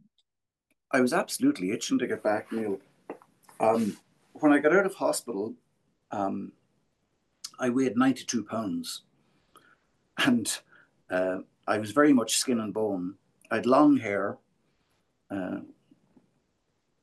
[0.91, 2.81] I was absolutely itching to get back, Neale.
[3.61, 3.99] Um,
[4.33, 5.55] when I got out of hospital,
[6.11, 6.53] um,
[7.59, 9.03] I weighed 92 pounds.
[10.17, 10.59] And
[11.11, 13.15] uh, I was very much skin and bone.
[13.51, 14.39] I had long hair.
[15.31, 15.61] Uh,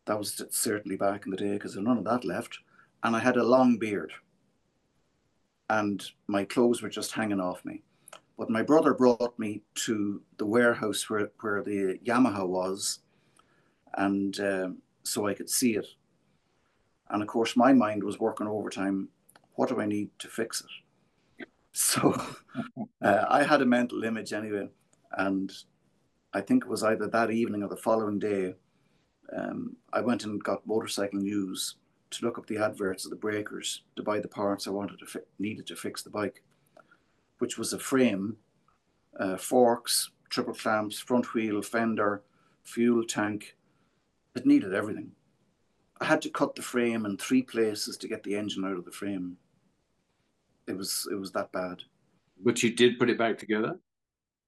[0.06, 2.60] that was certainly back in the day because there's none of that left.
[3.04, 4.12] And I had a long beard.
[5.70, 7.82] And my clothes were just hanging off me.
[8.38, 13.00] But my brother brought me to the warehouse where, where the Yamaha was.
[13.96, 14.70] And uh,
[15.04, 15.88] so I could see it.
[17.10, 19.10] And of course, my mind was working overtime.
[19.54, 20.68] What do I need to fix it?
[21.78, 22.14] So
[23.02, 24.70] uh, I had a mental image anyway.
[25.12, 25.52] And
[26.34, 28.56] I think it was either that evening or the following day,
[29.36, 31.76] um, I went and got motorcycle news
[32.12, 35.06] to look up the adverts of the breakers to buy the parts I wanted to
[35.06, 36.44] fi- needed to fix the bike,
[37.40, 38.38] which was a frame,
[39.20, 42.24] uh, forks, triple clamps, front wheel, fender,
[42.64, 43.56] fuel tank.
[44.36, 45.12] It needed everything.
[46.00, 48.86] I had to cut the frame in three places to get the engine out of
[48.86, 49.38] the frame
[50.68, 51.84] it was it was that bad.
[52.44, 53.80] But you did put it back together.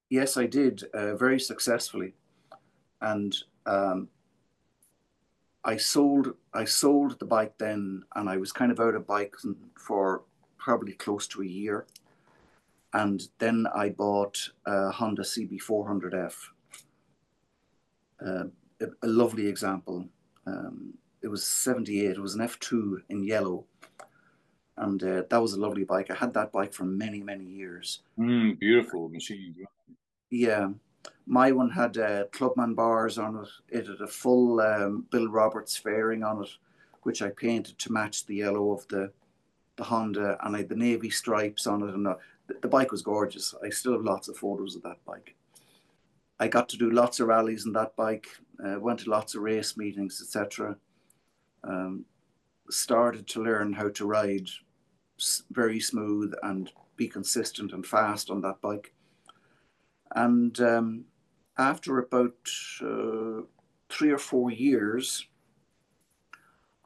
[0.10, 2.14] Yes, I did uh, very successfully,
[3.02, 4.10] and um,
[5.68, 9.46] I sold I sold the bike then, and I was kind of out of bikes
[9.78, 10.24] for
[10.58, 11.86] probably close to a year,
[12.94, 16.36] and then I bought a Honda CB400F.
[18.26, 18.46] Uh,
[18.82, 20.08] a, a, lovely example.
[20.48, 22.12] Um, it was 78.
[22.12, 23.66] It was an F2 in yellow
[24.78, 26.12] and uh, that was a lovely bike.
[26.12, 28.02] I had that bike for many, many years.
[28.18, 29.56] Mm, beautiful machine.
[30.30, 30.70] Yeah,
[31.28, 33.50] my one had uh, Clubman bars on it.
[33.78, 36.50] It had a full um, Bill Roberts fairing on it,
[37.04, 39.12] which I painted to match the yellow of the
[39.76, 41.94] the Honda, and I had the navy stripes on it.
[41.94, 42.18] And the,
[42.62, 43.54] the bike was gorgeous.
[43.64, 45.36] I still have lots of photos of that bike.
[46.40, 48.28] I got to do lots of rallies on that bike.
[48.64, 50.78] Uh, went to lots of race meetings, etc.
[51.64, 52.06] Um,
[52.70, 54.50] started to learn how to ride
[55.52, 58.94] very smooth and be consistent and fast on that bike.
[60.16, 61.06] And um,
[61.58, 62.36] after about
[62.82, 63.42] uh,
[63.90, 65.26] three or four years,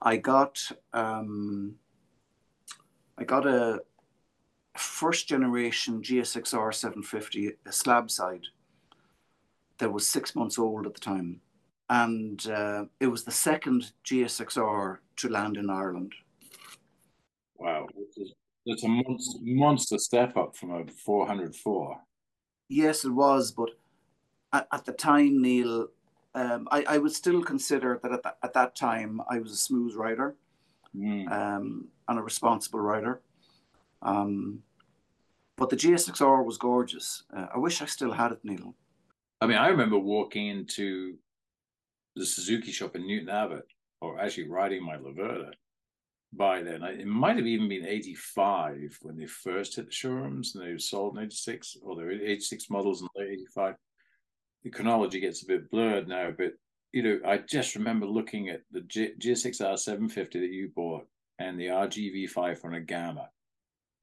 [0.01, 0.59] I got
[0.93, 1.75] um,
[3.17, 3.81] I got a
[4.77, 8.47] first generation GSXR 750, a slab side
[9.77, 11.41] that was six months old at the time.
[11.89, 16.13] And uh, it was the second GSXR to land in Ireland.
[17.57, 17.87] Wow,
[18.65, 21.99] it's a monster, monster step up from a 404.
[22.69, 23.69] Yes, it was, but
[24.53, 25.87] at, at the time, Neale,
[26.35, 29.57] um, I, I would still consider that at, the, at that time I was a
[29.57, 30.35] smooth rider
[30.95, 31.29] mm.
[31.31, 33.21] um, and a responsible rider.
[34.01, 34.63] Um,
[35.57, 37.23] but the GSXR was gorgeous.
[37.35, 38.75] Uh, I wish I still had it, Neale.
[39.41, 41.15] I mean, I remember walking into
[42.15, 43.65] the Suzuki shop in Newton Abbot,
[44.01, 45.51] or actually riding my Laverda,
[46.33, 46.83] by then.
[46.83, 50.79] It might have even been 85 when they first hit the showrooms and they were
[50.79, 53.75] sold in 86, or there were 86 models in late 85.
[54.63, 56.53] The chronology gets a bit blurred now, but
[56.91, 61.07] you know, I just remember looking at the G- GSXR 750 that you bought
[61.39, 63.29] and the RGV 500 Gamma.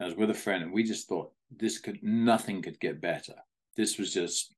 [0.01, 3.35] I was with a friend and we just thought this could, nothing could get better.
[3.77, 4.55] This was just,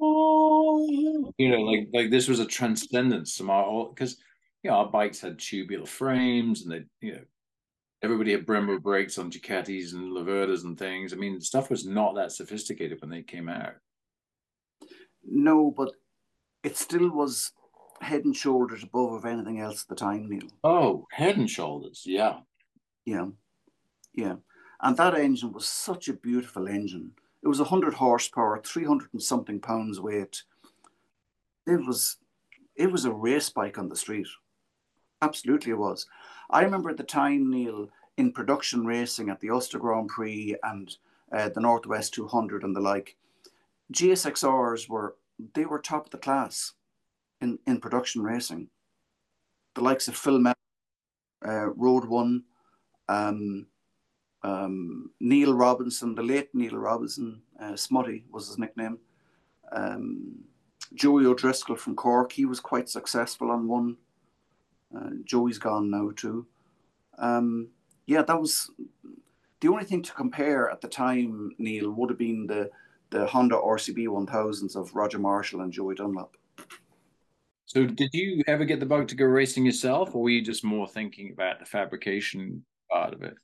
[0.00, 4.18] you know, like, like this was a transcendence my, because
[4.62, 7.22] you know, our bikes had tubular frames and they, you know,
[8.02, 11.12] everybody had Brembo brakes on Ducatis and Laverdas and things.
[11.12, 13.74] I mean, stuff was not that sophisticated when they came out.
[15.30, 15.92] No, but
[16.62, 17.52] it still was
[18.00, 20.48] head and shoulders above of anything else at the time, Neale.
[20.64, 22.40] Oh, head and shoulders, yeah.
[23.04, 23.26] Yeah.
[24.14, 24.36] Yeah.
[24.80, 27.12] And that engine was such a beautiful engine.
[27.42, 30.42] It was 100 horsepower, 300 and something pounds weight.
[31.66, 32.16] It was,
[32.76, 34.26] it was a race bike on the street.
[35.20, 36.06] Absolutely, it was.
[36.50, 40.96] I remember at the time, Neale, in production racing at the Ulster Grand Prix and
[41.32, 43.16] uh, the Northwest 200 and the like,
[43.92, 45.16] GSXRs were
[45.54, 46.72] they were top of the class
[47.40, 48.68] in, in production racing.
[49.74, 50.54] The likes of Phil Mellor,
[51.46, 52.42] uh, Road One,
[53.08, 53.66] um,
[54.42, 58.98] um, Neil Robinson, the late Neil Robinson, uh, Smutty was his nickname.
[59.72, 60.44] Um,
[60.94, 63.96] Joey O'Driscoll from Cork, he was quite successful on one.
[64.96, 66.46] Uh, Joey's gone now too.
[67.18, 67.68] Um,
[68.06, 68.70] yeah, that was
[69.60, 72.70] the only thing to compare at the time, Neale, would have been the
[73.10, 76.36] the Honda RCB 1000s of Roger Marshall and Joey Dunlop.
[77.66, 80.64] So, did you ever get the bug to go racing yourself, or were you just
[80.64, 83.34] more thinking about the fabrication part of it?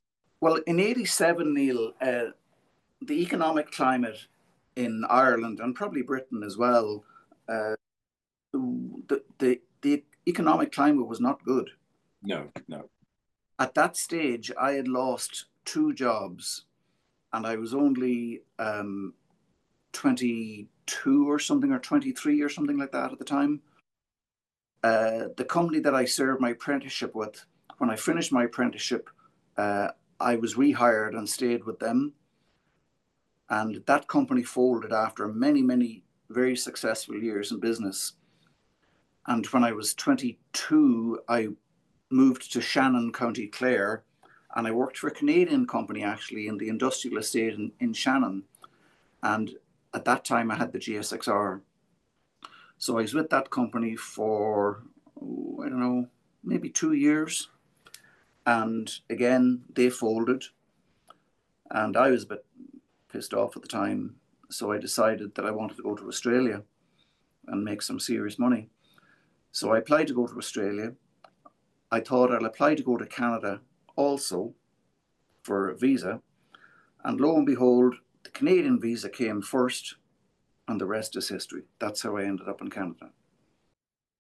[0.41, 2.25] Well, in '87, Neale, uh,
[3.03, 4.27] the economic climate
[4.77, 7.05] in Ireland and probably Britain as well,
[7.49, 7.75] uh,
[8.53, 11.71] the, the the economic climate was not good.
[12.23, 12.89] No, no.
[13.59, 16.65] At that stage, I had lost two jobs,
[17.33, 19.13] and I was only um,
[19.95, 23.63] 22 or something, or 23 or something like that at the time.
[24.83, 27.43] Uh, the company that I served my apprenticeship with,
[27.79, 29.09] when I finished my apprenticeship,
[29.57, 29.89] uh,
[30.21, 32.13] I was rehired and stayed with them.
[33.49, 38.13] And that company folded after many, many very successful years in business.
[39.27, 41.49] And when I was 22, I
[42.11, 44.05] moved to Shannon, County Clare,
[44.55, 48.45] and I worked for a Canadian company actually in the industrial estate in, in Shannon.
[49.23, 49.55] And
[49.95, 51.61] at that time, I had the GSXR.
[52.79, 54.83] So I was with that company for,
[55.23, 56.09] oh, I don't know,
[56.43, 57.49] maybe two years.
[58.47, 60.45] And again, they folded.
[61.71, 62.45] And I was a bit
[63.11, 64.17] pissed off at the time.
[64.51, 66.63] So I decided that I wanted to go to Australia
[67.47, 68.69] and make some serious money.
[69.53, 70.93] So I applied to go to Australia.
[71.91, 73.61] I thought I'll apply to go to Canada
[73.97, 74.53] also
[75.43, 76.21] for a visa.
[77.05, 77.95] And lo and behold,
[78.25, 79.97] the Canadian visa came first,
[80.67, 81.63] and the rest is history.
[81.79, 83.11] That's how I ended up in Canada.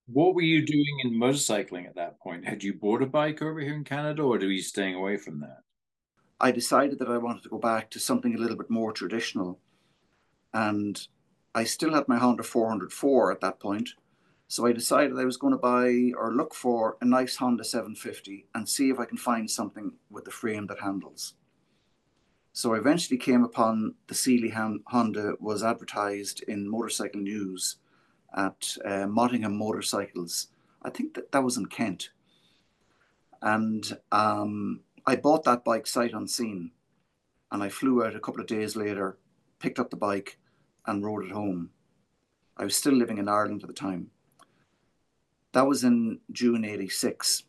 [0.06, 2.46] What were you doing in motorcycling at that point?
[2.46, 5.40] Had you bought a bike over here in Canada, or were you staying away from
[5.40, 5.62] that?
[6.40, 9.58] I decided that I wanted to go back to something a little bit more traditional.
[10.52, 11.00] And
[11.54, 13.90] I still had my Honda 404 at that point.
[14.48, 18.46] So I decided I was going to buy or look for a nice Honda 750
[18.54, 21.34] and see if I can find something with the frame that handles.
[22.56, 27.78] So I eventually came upon the Seeley Honda was advertised in Motorcycle News
[28.32, 30.46] at uh, Mottingham Motorcycles.
[30.80, 32.10] I think that that was in Kent.
[33.42, 36.70] And um, I bought that bike sight unseen.
[37.50, 39.18] And I flew out a couple of days later,
[39.58, 40.38] picked up the bike,
[40.86, 41.70] and rode it home.
[42.56, 44.12] I was still living in Ireland at the time.
[45.50, 47.42] That was in June 86.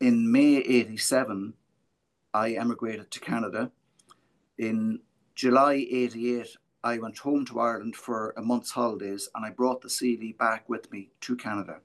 [0.00, 1.54] In May 87,
[2.32, 3.70] I emigrated to Canada.
[4.58, 5.00] In
[5.34, 9.90] July 88, I went home to Ireland for a month's holidays and I brought the
[9.90, 11.80] Seeley back with me to Canada.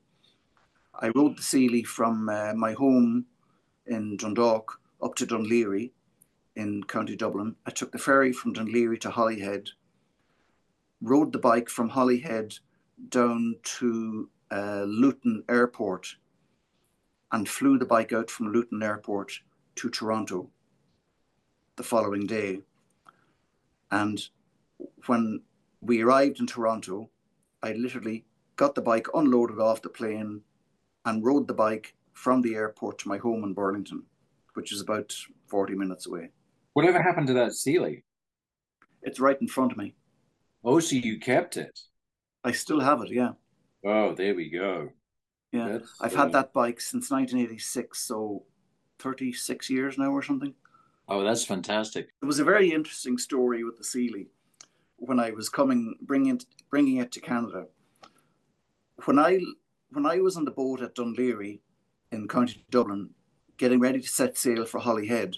[0.94, 3.26] I rode the Seeley from uh, my home
[3.88, 5.92] in Dundalk up to Laoghaire
[6.56, 7.56] in County Dublin.
[7.66, 9.70] I took the ferry from Laoghaire to Holyhead,
[11.02, 12.56] rode the bike from Holyhead
[13.10, 16.16] down to uh, Luton Airport,
[17.32, 19.42] and flew the bike out from Luton Airport
[19.76, 20.50] to Toronto
[21.76, 22.62] the following day.
[23.92, 24.22] And
[25.06, 25.42] when
[25.82, 27.10] we arrived in Toronto,
[27.62, 30.42] I literally got the bike unloaded off the plane
[31.06, 34.04] and rode the bike from the airport to my home in Burlington,
[34.54, 35.14] which is about
[35.48, 36.30] 40 minutes away.
[36.74, 38.04] Whatever happened to that Seeley?
[39.02, 39.96] It's right in front of me.
[40.64, 41.80] Oh, so you kept it?
[42.44, 43.32] I still have it, yeah.
[43.86, 44.90] Oh, there we go.
[45.52, 46.24] Yeah, That's, I've uh...
[46.24, 48.44] had that bike since 1986, so
[49.00, 50.54] 36 years now or something.
[51.08, 52.10] Oh, that's fantastic.
[52.22, 54.28] It was a very interesting story with the Seeley
[54.98, 57.68] when I was coming, bringing bringing it to Canada.
[59.06, 59.40] When I
[59.92, 61.60] when I was on the boat at Laoghaire
[62.12, 63.12] in County Dublin,
[63.58, 65.38] getting ready to set sail for Holyhead,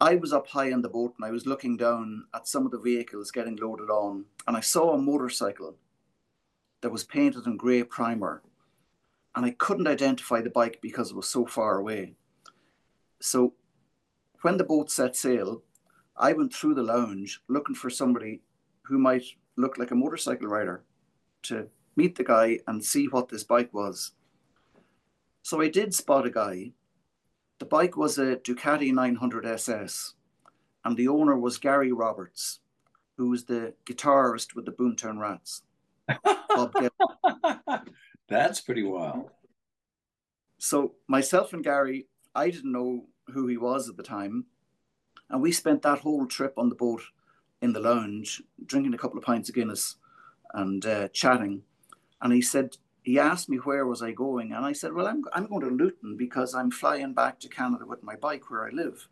[0.00, 2.72] I was up high on the boat and I was looking down at some of
[2.72, 5.76] the vehicles getting loaded on, and I saw a motorcycle
[6.82, 8.42] that was painted in grey primer,
[9.36, 12.14] and I couldn't identify the bike because it was so far away.
[13.20, 13.54] So
[14.42, 15.62] when the boat set sail,
[16.16, 18.42] I went through the lounge looking for somebody
[18.82, 19.24] who might
[19.56, 20.84] look like a motorcycle rider
[21.44, 24.12] to meet the guy and see what this bike was.
[25.42, 26.72] So I did spot a guy.
[27.58, 30.14] The bike was a Ducati 900 SS,
[30.84, 32.60] and the owner was Gary Roberts,
[33.16, 35.62] who was the guitarist with the Boomtown Rats.
[38.28, 39.30] That's pretty wild.
[40.58, 44.46] So myself and Gary, I didn't know who he was at the time,
[45.28, 47.02] and we spent that whole trip on the boat
[47.60, 49.96] in the lounge, drinking a couple of pints of Guinness
[50.52, 51.62] and uh, chatting.
[52.20, 55.22] And he said, he asked me where was I going, and I said, well, I'm
[55.34, 58.70] I'm going to Luton because I'm flying back to Canada with my bike where I
[58.70, 59.08] live.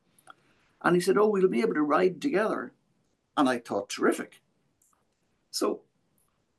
[0.81, 2.73] And he said, oh, we'll be able to ride together.
[3.37, 4.41] And I thought, terrific.
[5.51, 5.83] So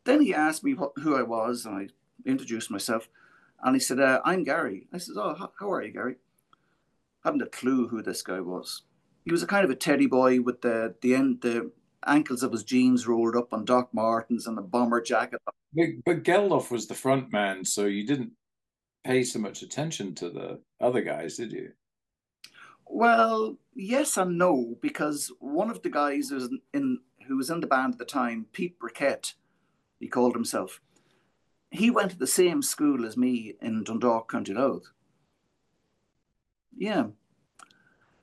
[0.03, 1.87] then he asked me what, who I was, and I
[2.25, 3.09] introduced myself.
[3.63, 4.87] And he said, uh, I'm Gary.
[4.93, 6.15] I said, Oh, how are you, Gary?
[7.23, 8.83] I hadn't a clue who this guy was.
[9.25, 11.71] He was a kind of a teddy boy with the the end the
[12.05, 15.39] ankles of his jeans rolled up on Doc Martens and a bomber jacket.
[15.73, 18.31] But, but Geldof was the front man, so you didn't
[19.03, 21.71] pay so much attention to the other guys, did you?
[22.85, 27.61] Well, yes and no, because one of the guys who was in who was in
[27.61, 29.33] the band at the time, Pete Briquette,
[29.99, 30.81] he called himself.
[31.73, 34.91] He went to the same school as me in Dundalk, County Louth.
[36.77, 37.07] Yeah.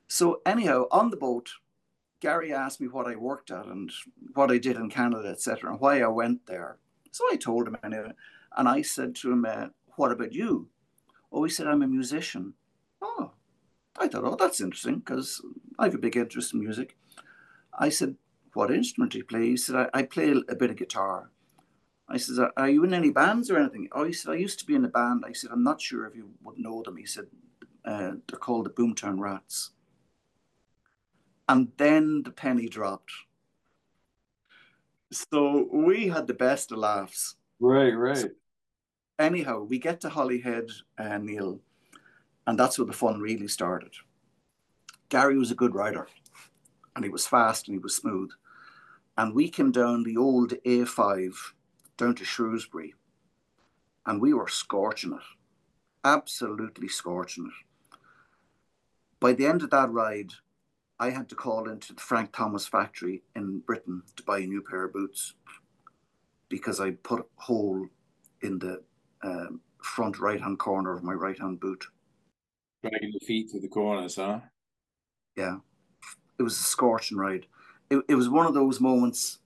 [0.07, 1.49] So anyhow, on the boat,
[2.21, 3.91] Gary asked me what I worked at and
[4.35, 6.77] what I did in Canada, etc., and why I went there.
[7.11, 8.13] So I told him anyway,
[8.55, 10.69] and I said to him, uh, "What about you?"
[11.29, 12.53] Oh, he said, "I'm a musician."
[13.01, 13.33] Oh,
[13.97, 15.41] I thought, oh, that's interesting because
[15.77, 16.95] I have a big interest in music.
[17.77, 18.15] I said,
[18.53, 21.31] "What instrument do you play?" He said, "I, I play a bit of guitar."
[22.11, 24.65] I said, "Are you in any bands or anything?" Oh, he said, "I used to
[24.65, 27.05] be in a band." I said, "I'm not sure if you would know them." He
[27.05, 27.27] said,
[27.85, 29.71] uh, "They're called the Boomtown Rats."
[31.47, 33.11] And then the penny dropped.
[35.11, 37.35] So we had the best of laughs.
[37.59, 38.17] Right, right.
[38.17, 38.29] So
[39.19, 41.59] anyhow, we get to Holyhead, uh, Neale,
[42.47, 43.93] and that's where the fun really started.
[45.09, 46.07] Gary was a good rider,
[46.95, 48.31] and he was fast and he was smooth.
[49.17, 51.53] And we came down the old A5
[51.97, 52.93] down to Shrewsbury,
[54.05, 55.19] and we were scorching it,
[56.03, 57.97] absolutely scorching it.
[59.19, 60.31] By the end of that ride,
[60.99, 64.61] I had to call into the Frank Thomas factory in Britain to buy a new
[64.61, 65.33] pair of boots
[66.49, 67.87] because I put a hole
[68.41, 68.83] in the
[69.23, 71.85] um, front right hand corner of my right hand boot.
[72.81, 74.39] Dragging your feet through the corners, huh?
[75.35, 75.57] Yeah.
[76.39, 77.45] It was a scorching ride.
[77.89, 79.39] It, it was one of those moments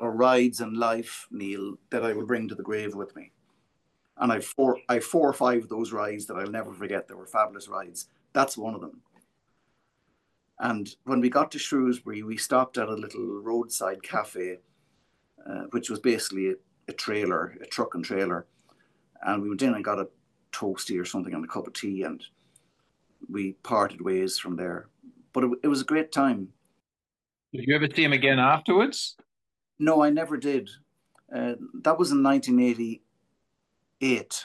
[0.00, 3.32] or rides in life, Neale, that I will bring to the grave with me.
[4.16, 7.06] And I've four, I've four or five of those rides that I'll never forget.
[7.06, 8.08] They were fabulous rides.
[8.32, 9.02] That's one of them.
[10.58, 14.58] And when we got to Shrewsbury, we stopped at a little roadside cafe,
[15.48, 16.54] uh, which was basically a,
[16.88, 18.46] a, trailer, a truck and trailer.
[19.22, 20.08] And we went in and got a
[20.52, 22.22] toasty or something and a cup of tea, and
[23.30, 24.88] we parted ways from there.
[25.32, 26.48] But it, it was a great time.
[27.52, 29.16] Did you ever see him again afterwards?
[29.80, 30.70] No, I never did.
[31.34, 34.44] Uh, that was in 1988.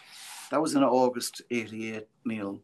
[0.50, 2.62] That was in August 88, Neale.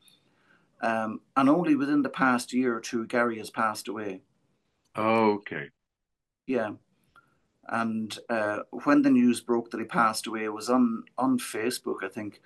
[0.81, 4.21] Um, and only within the past year or two, Gary has passed away.
[4.95, 5.69] Oh, okay.
[6.47, 6.71] Yeah.
[7.67, 12.03] And uh, when the news broke that he passed away, it was on, on Facebook,
[12.03, 12.39] I think.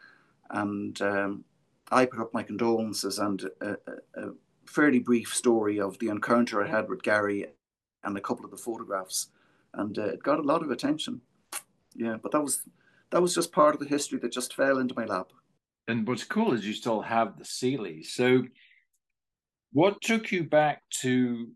[0.50, 1.46] And um,
[1.92, 3.76] I put up my condolences and a, a,
[4.16, 4.32] a,
[4.66, 7.46] fairly brief story of the encounter I had with Gary
[8.04, 9.28] and a couple of the photographs.
[9.76, 11.22] And uh, it got a lot of attention.
[11.96, 12.64] Yeah, but that was
[13.12, 15.32] that was just part of the history that just fell into my lap
[15.88, 18.04] and what's cool is you still have the Seeley.
[18.04, 18.44] So,
[19.72, 21.50] what took you back to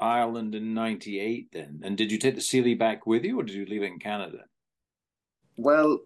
[0.00, 1.80] Ireland in '98 then?
[1.84, 3.98] And did you take the Seeley back with you, or did you leave it in
[3.98, 4.44] Canada?
[5.56, 6.00] Well,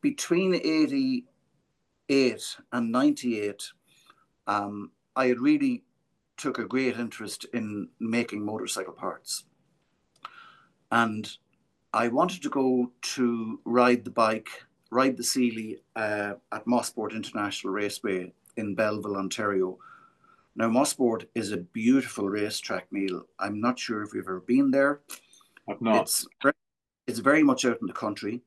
[0.00, 3.72] between '88 and '98,
[4.46, 5.84] um, I had really
[6.36, 9.44] took a great interest in making motorcycle parts,
[10.90, 11.30] and
[11.92, 14.50] I wanted to go to ride the bike
[14.90, 19.78] ride the Seeley uh, at Mosport International Raceway in Belleville, Ontario.
[20.56, 23.26] Now, Mosport is a beautiful racetrack, Neale.
[23.38, 25.00] I'm not sure if you've ever been there.
[25.68, 26.02] I've not.
[26.02, 26.54] It's very,
[27.06, 28.40] it's very much out in the country.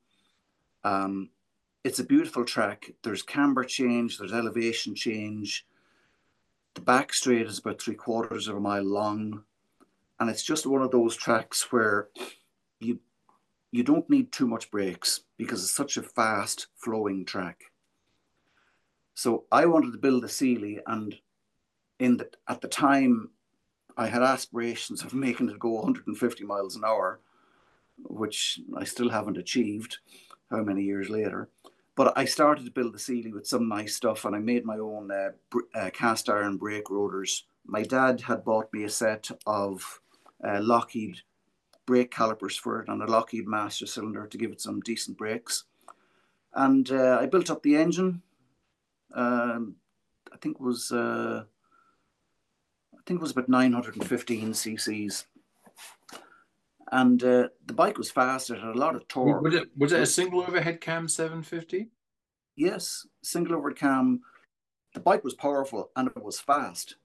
[0.84, 1.30] Um,
[1.84, 2.92] it's a beautiful track.
[3.04, 5.66] There's camber change, there's elevation change.
[6.74, 9.44] The back straight is about three quarters of a mile long.
[10.22, 12.10] And it's just one of those tracks where
[12.80, 13.00] you
[13.72, 17.64] you don't need too much brakes because it's such a fast flowing track.
[19.16, 21.18] So I wanted to build a Seeley, and
[21.98, 23.32] in the, at the time,
[23.98, 27.20] I had aspirations of making it go 150 miles an hour,
[27.98, 29.98] which I still haven't achieved.
[30.52, 31.50] How many years later?
[31.96, 34.78] but I started to build the Seeley with some nice stuff, and I made my
[34.78, 35.32] own uh,
[35.76, 37.46] uh, cast iron brake rotors.
[37.66, 40.02] My dad had bought me a set of
[40.44, 41.18] uh, Lockheed
[41.86, 45.66] brake calipers for it and a Lockheed master cylinder to give it some decent brakes.
[46.54, 48.22] And uh, I built up the engine.
[49.14, 49.76] Um,
[50.32, 51.44] I think it was uh,
[52.94, 55.26] I think it was about 915 cc's.
[56.92, 58.50] And uh, the bike was fast.
[58.50, 59.42] It had a lot of torque.
[59.42, 61.88] Was it, was it a single overhead cam 750?
[62.56, 64.22] Yes, single overhead cam.
[64.94, 66.96] The bike was powerful and it was fast,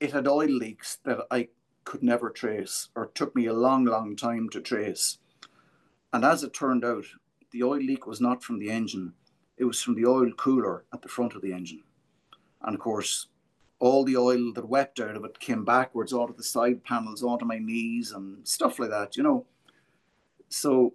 [0.00, 1.48] it had oil leaks that I
[1.84, 5.18] could never trace or took me a long, long time to trace.
[6.12, 7.04] And as it turned out,
[7.50, 9.12] the oil leak was not from the engine,
[9.56, 11.82] it was from the oil cooler at the front of the engine.
[12.62, 13.28] And of course,
[13.78, 17.44] all the oil that wept out of it came backwards onto the side panels, onto
[17.44, 19.46] my knees, and stuff like that, you know.
[20.48, 20.94] So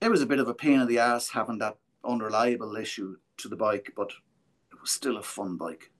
[0.00, 3.48] it was a bit of a pain in the ass having that unreliable issue to
[3.48, 4.12] the bike, but
[4.72, 5.90] it was still a fun bike.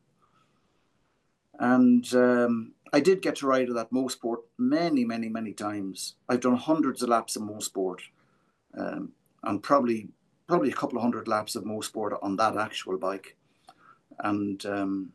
[1.59, 6.15] And um, I did get to ride at that Mosport many, many, many times.
[6.29, 8.01] I've done hundreds of laps of Mosport,
[8.77, 9.13] um,
[9.43, 10.09] and probably
[10.47, 13.37] probably a couple of hundred laps of Mosport on that actual bike.
[14.19, 15.13] And um,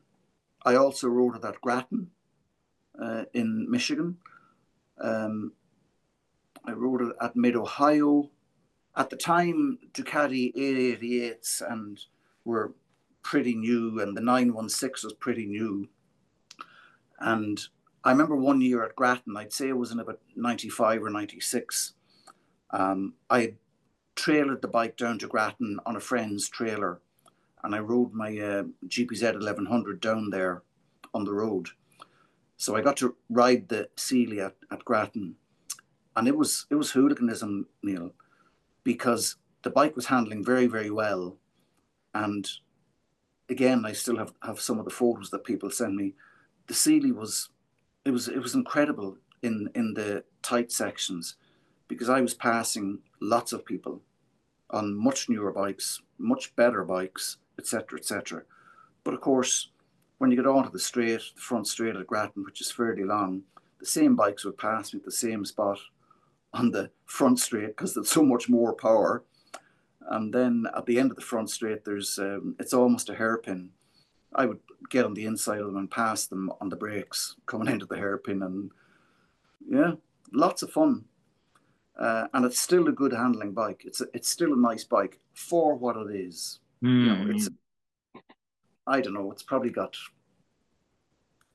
[0.64, 2.12] I also rode it at Grattan
[3.02, 4.18] uh, in Michigan.
[5.00, 5.54] Um,
[6.66, 8.30] I rode it at Mid Ohio.
[8.96, 12.00] At the time, Ducati 888s and
[12.44, 12.74] were
[13.24, 15.88] pretty new, and the 916 was pretty new.
[17.22, 17.62] And
[18.04, 21.94] I remember one year at Grattan, I'd say it was in about 95 or 96.
[22.72, 23.56] Um, I
[24.16, 27.00] trailered the bike down to Grattan on a friend's trailer,
[27.64, 30.64] and I rode my uh, GPZ 1100 down there
[31.14, 31.70] on the road.
[32.58, 35.36] So I got to ride the Seeley at, at Grattan,
[36.16, 38.14] and it was it was hooliganism, Neale,
[38.84, 41.38] because the bike was handling very very well,
[42.14, 42.48] and
[43.50, 46.14] again I still have have some of the photos that people send me
[46.72, 47.50] the Seeley was
[48.06, 51.36] it was it was incredible in in the tight sections
[51.90, 54.02] because I was passing lots of people
[54.70, 58.44] on much newer bikes, much better bikes, etc., etc.
[59.04, 59.72] But of course,
[60.20, 63.44] when you get onto the straight, the front straight at Grattan, which is fairly long,
[63.82, 65.80] the same bikes would pass me at the same spot
[66.54, 69.26] on the front straight because there's so much more power.
[70.08, 73.72] And then at the end of the front straight, there's um, it's almost a hairpin.
[74.34, 74.60] I would
[74.90, 77.98] get on the inside of them and pass them on the brakes coming into the
[77.98, 78.72] hairpin, and
[79.68, 79.94] yeah,
[80.34, 81.06] lots of fun.
[82.00, 83.84] Uh, and it's still a good handling bike.
[83.86, 86.60] It's a, it's still a nice bike for what it is.
[86.84, 87.06] Mm.
[87.06, 88.20] You know, it's hmm.
[88.88, 89.32] I don't know.
[89.32, 89.96] It's probably got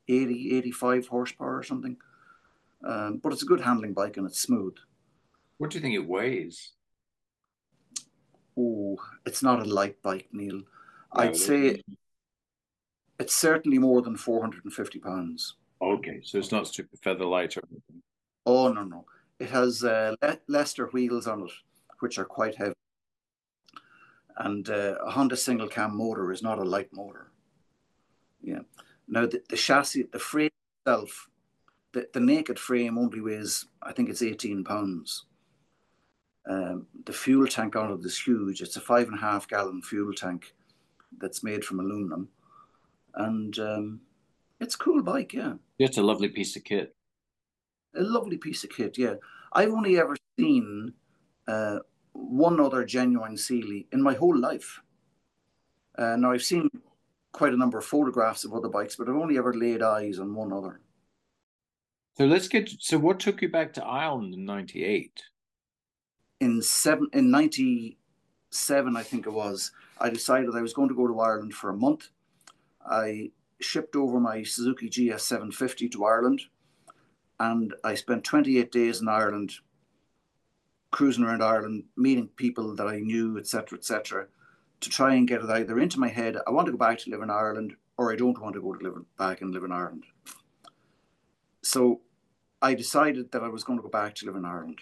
[0.09, 1.97] 80, 85 horsepower or something.
[2.85, 4.77] Um, but it's a good handling bike and it's smooth.
[5.59, 6.73] What do you think it weighs?
[8.59, 10.62] Oh, it's not a light bike, Neale.
[11.12, 11.82] I'd say
[13.18, 15.55] it's certainly more than 450 pounds.
[15.80, 18.02] Okay, so it's not super feather light or anything.
[18.44, 19.05] Oh no no,
[19.38, 21.51] it has uh, Le- Lester wheels on it,
[22.01, 22.74] which are quite heavy,
[24.38, 27.32] and uh, a Honda single cam motor is not a light motor.
[28.43, 28.60] Yeah.
[29.09, 30.51] Now the, the chassis, the frame
[30.84, 31.28] itself,
[31.93, 35.24] the, the naked frame only weighs, I think it's 18 pounds.
[36.48, 38.62] Um, the fuel tank on it is huge.
[38.62, 40.55] It's a five and a half gallon fuel tank
[41.18, 42.28] that's made from aluminum
[43.16, 44.01] and um,
[44.60, 45.32] it's a cool bike.
[45.32, 46.94] Yeah, it's a lovely piece of kit.
[47.94, 48.98] A lovely piece of kit.
[48.98, 49.14] Yeah,
[49.52, 50.93] I've only ever seen
[51.48, 51.78] uh,
[52.12, 54.80] one other genuine Seeley in my whole life.
[55.97, 56.68] Uh, now I've seen
[57.32, 60.34] quite a number of photographs of other bikes, but I've only ever laid eyes on
[60.34, 60.80] one other.
[62.16, 62.70] So let's get.
[62.80, 65.22] So what took you back to Ireland in '98?
[66.40, 69.72] In seven, in '97, I think it was.
[69.98, 72.10] I decided I was going to go to Ireland for a month
[72.88, 73.30] I
[73.60, 76.42] shipped over my Suzuki GS750 to Ireland
[77.40, 79.52] and I spent 28 days in Ireland
[80.90, 84.26] cruising around Ireland, meeting people that I knew, etc., etc.,
[84.80, 87.10] to try and get it either into my head I want to go back to
[87.10, 89.72] live in Ireland or I don't want to go to live back and live in
[89.72, 90.04] Ireland.
[91.62, 92.02] So
[92.60, 94.80] I decided that I was going to go back to live in Ireland.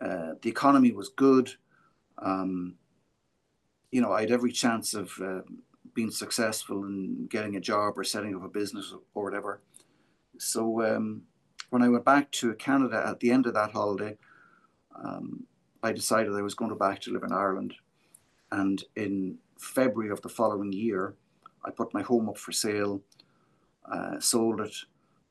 [0.00, 1.54] Uh, the economy was good.
[2.18, 2.74] Um,
[3.90, 5.40] you know, I had every chance of uh,
[5.96, 9.62] being successful in getting a job or setting up a business or whatever.
[10.38, 11.22] So um,
[11.70, 14.16] when I went back to Canada at the end of that holiday,
[14.94, 15.44] um,
[15.82, 17.74] I decided I was going to back to live in Ireland.
[18.52, 21.14] And in February of the following year,
[21.64, 23.00] I put my home up for sale,
[23.90, 24.76] uh, sold it.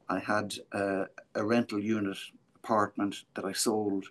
[0.10, 2.18] I had a rental unit
[2.64, 4.06] apartment that I sold.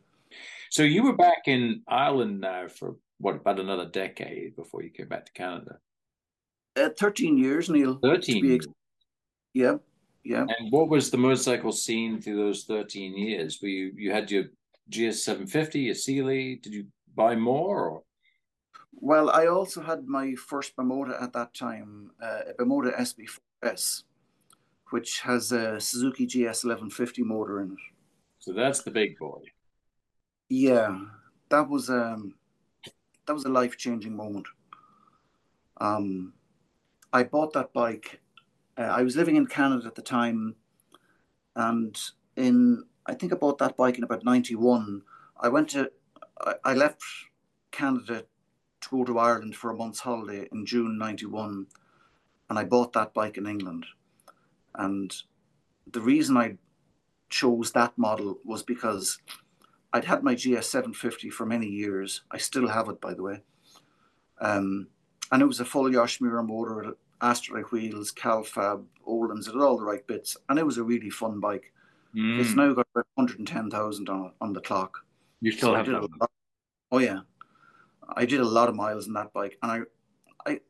[0.71, 5.09] So you were back in Ireland now for what about another decade before you came
[5.09, 5.79] back to Canada?
[6.77, 7.99] Uh, Thirteen years, Neil.
[8.03, 8.55] Thirteen.
[8.55, 8.67] Ex-
[9.53, 9.77] yeah,
[10.25, 10.47] yeah.
[10.59, 13.61] And what was the motorcycle scene through those thirteen years?
[13.63, 14.45] Were you you had your
[14.91, 16.57] GS seven fifty, your Seeley?
[16.57, 17.89] Did you buy more?
[17.89, 18.03] Or?
[18.93, 24.05] Well, I also had my first Bimota at that time, uh, a Bimota SB4S,
[24.91, 27.79] which has a Suzuki GS 1150 motor in it.
[28.39, 29.41] So that's the big boy.
[30.49, 30.99] Yeah,
[31.51, 32.35] that was um,
[33.27, 34.47] that was a life changing moment.
[35.81, 36.33] Um,
[37.15, 38.21] I bought that bike.
[38.77, 40.57] Uh, I was living in Canada at the time,
[41.55, 41.97] and
[42.37, 45.03] in I think I bought that bike in about ninety one.
[45.41, 45.93] I went to
[46.41, 47.03] I, I left
[47.71, 48.25] Canada
[48.81, 51.67] to go to Ireland for a month's holiday in June '91,
[52.51, 53.87] and I bought that bike in England.
[54.75, 55.15] And
[55.87, 56.59] the reason I
[57.31, 59.19] chose that model was because
[59.93, 62.23] I'd had my GS 750 for many years.
[62.33, 63.43] I still have it, by the way.
[64.41, 64.89] Um,
[65.31, 69.85] and it was a full Yoshimura motor, Astralite wheels, Calfab, Öhlins, it had all the
[69.85, 70.37] right bits.
[70.49, 71.73] And it was a really fun bike.
[72.15, 72.41] Mm.
[72.41, 75.05] It's now got 110,000 on, on the clock.
[75.41, 76.03] You still so have that?
[76.21, 76.31] Lot,
[76.93, 77.21] oh, yeah.
[78.17, 79.59] I did a lot of miles on that bike.
[79.63, 79.87] And
[80.47, 80.61] I,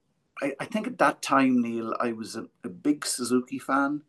[0.42, 4.02] I, I think at that time, Neale, I was a, a big Suzuki fan.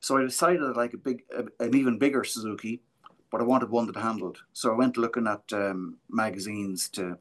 [0.00, 2.82] So I decided I'd like a big, a, an even bigger Suzuki
[3.30, 4.42] but I wanted one that handled.
[4.52, 7.18] So I went looking at um, magazines to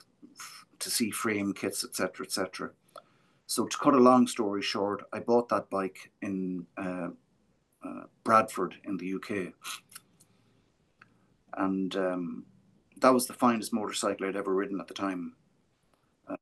[0.80, 2.72] to see frame kits, etc., etc.
[3.50, 7.08] So to cut a long story short, I bought that bike in uh,
[7.84, 9.54] uh, Bradford in the UK,
[11.58, 12.46] and um,
[13.02, 15.34] that was the finest motorcycle I'd ever ridden at the time.
[16.30, 16.36] Uh,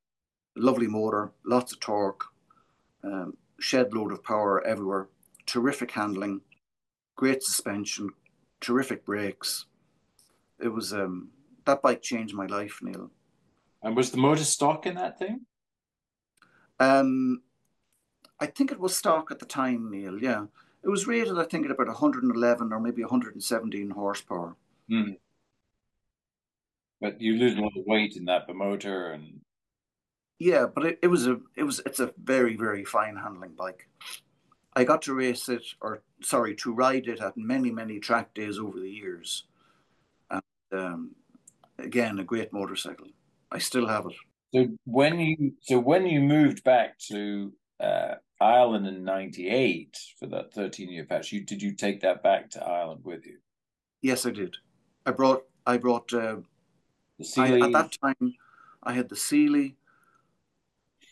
[0.57, 2.25] lovely motor, lots of torque,
[3.05, 5.07] um, shed load of power everywhere,
[5.45, 6.41] terrific handling,
[7.15, 8.09] great suspension,
[8.59, 9.67] terrific brakes.
[10.59, 11.29] It was um
[11.63, 13.11] that bike changed my life, Neale.
[13.81, 15.45] And was the motor stock in that thing?
[16.79, 17.41] Um,
[18.39, 20.19] I think it was stock at the time, Neale.
[20.21, 20.45] Yeah,
[20.83, 24.55] it was rated, I think, at about 111 or maybe 117 horsepower.
[24.89, 25.17] Mm.
[27.01, 29.41] But you lose a lot of weight in that motor, and
[30.39, 33.87] yeah, but it, it was a it was it's a very very fine handling bike.
[34.77, 38.59] I got to race it, or sorry, to ride it at many, many track days
[38.59, 39.45] over the years.
[40.29, 40.41] And
[40.71, 41.15] um,
[41.79, 43.07] again, a great motorcycle.
[43.51, 44.13] I still have it.
[44.53, 50.53] So when you so when you moved back to uh, Ireland in '98 for that
[50.53, 53.37] 13 year patch, you did you take that back to Ireland with you?
[54.01, 54.55] Yes, I did.
[55.05, 56.37] I brought I brought uh.
[57.37, 58.35] I, at that time.
[58.83, 59.75] I had the Seeley,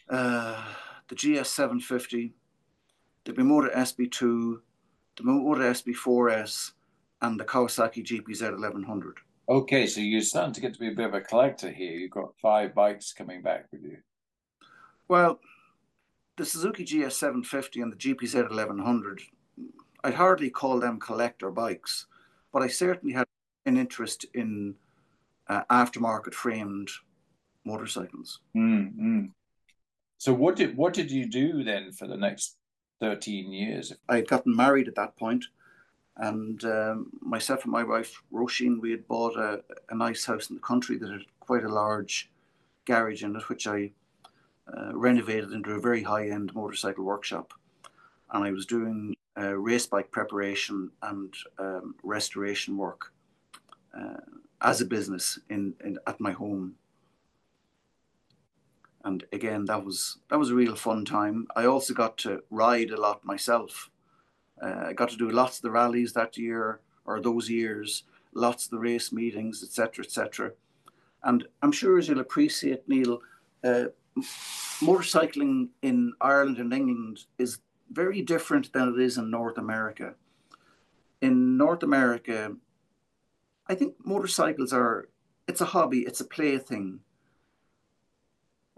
[0.07, 0.64] uh,
[1.07, 2.36] the GS 750
[3.26, 4.60] the Bimota SB2,
[5.18, 6.72] the Bimota SB4S,
[7.22, 9.18] and the Kawasaki GPZ 1100.
[9.47, 11.93] Okay, so you're starting to get to be a bit of a collector here.
[11.93, 13.97] You've got five bikes coming back with you.
[15.07, 15.39] Well,
[16.38, 19.22] the Suzuki GS 750 and the GPZ 1100,
[20.03, 22.07] I'd hardly call them collector bikes,
[22.51, 23.27] but I certainly had
[23.65, 24.76] an interest in
[25.47, 26.89] uh, aftermarket framed
[27.65, 28.39] motorcycles.
[28.55, 29.26] Mm-hmm.
[30.17, 32.57] So what did what did you do then for the next
[32.99, 33.93] 13 years.
[34.09, 35.45] I had gotten married at that point,
[36.17, 40.55] and um, myself and my wife, Roisin, we had bought a, a, nice house in
[40.55, 42.31] the country that had quite a large
[42.85, 43.91] garage in it, which I
[44.73, 47.53] uh, renovated into a very high end motorcycle workshop.
[48.31, 53.11] And I was doing uh, race bike preparation and um, restoration work
[53.97, 54.21] uh,
[54.61, 56.75] as a business in, in at my home.
[59.03, 61.47] And again that was that was a real fun time.
[61.55, 63.91] I also got to ride a lot myself
[64.61, 68.03] i got to do lots of the rallies that year or those years
[68.34, 70.52] lots of the race meetings etc etc
[71.23, 73.19] and i'm sure as you'll appreciate neale
[73.64, 73.86] uh,
[74.82, 77.60] motorcycling in ireland and england is
[77.91, 80.15] very different than it is in north america.
[81.22, 82.56] In north america
[83.68, 85.10] i think motorcycles are
[85.48, 86.99] it's a hobby it's a plaything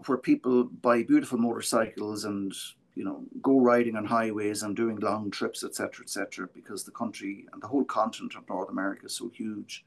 [0.06, 2.54] where people buy beautiful motorcycles and
[2.98, 7.46] you know go riding on highways and doing long trips etc etc because the country
[7.52, 9.84] and the whole continent of north america is so huge.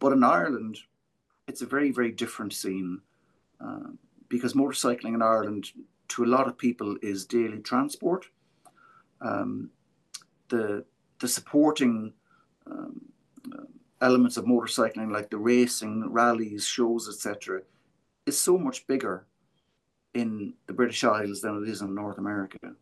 [0.00, 0.78] But in ireland
[1.46, 3.00] it's a very very different scene
[3.64, 3.90] uh,
[4.28, 5.66] because motorcycling in ireland
[6.08, 8.26] to a lot of people is daily transport.
[9.20, 9.70] Um,
[10.48, 10.84] the
[11.20, 12.12] the supporting
[12.66, 13.00] um,
[14.00, 17.62] elements of motorcycling like the racing rallies shows etc
[18.26, 19.26] is so much bigger
[20.16, 22.72] in the British Isles than it is in North America.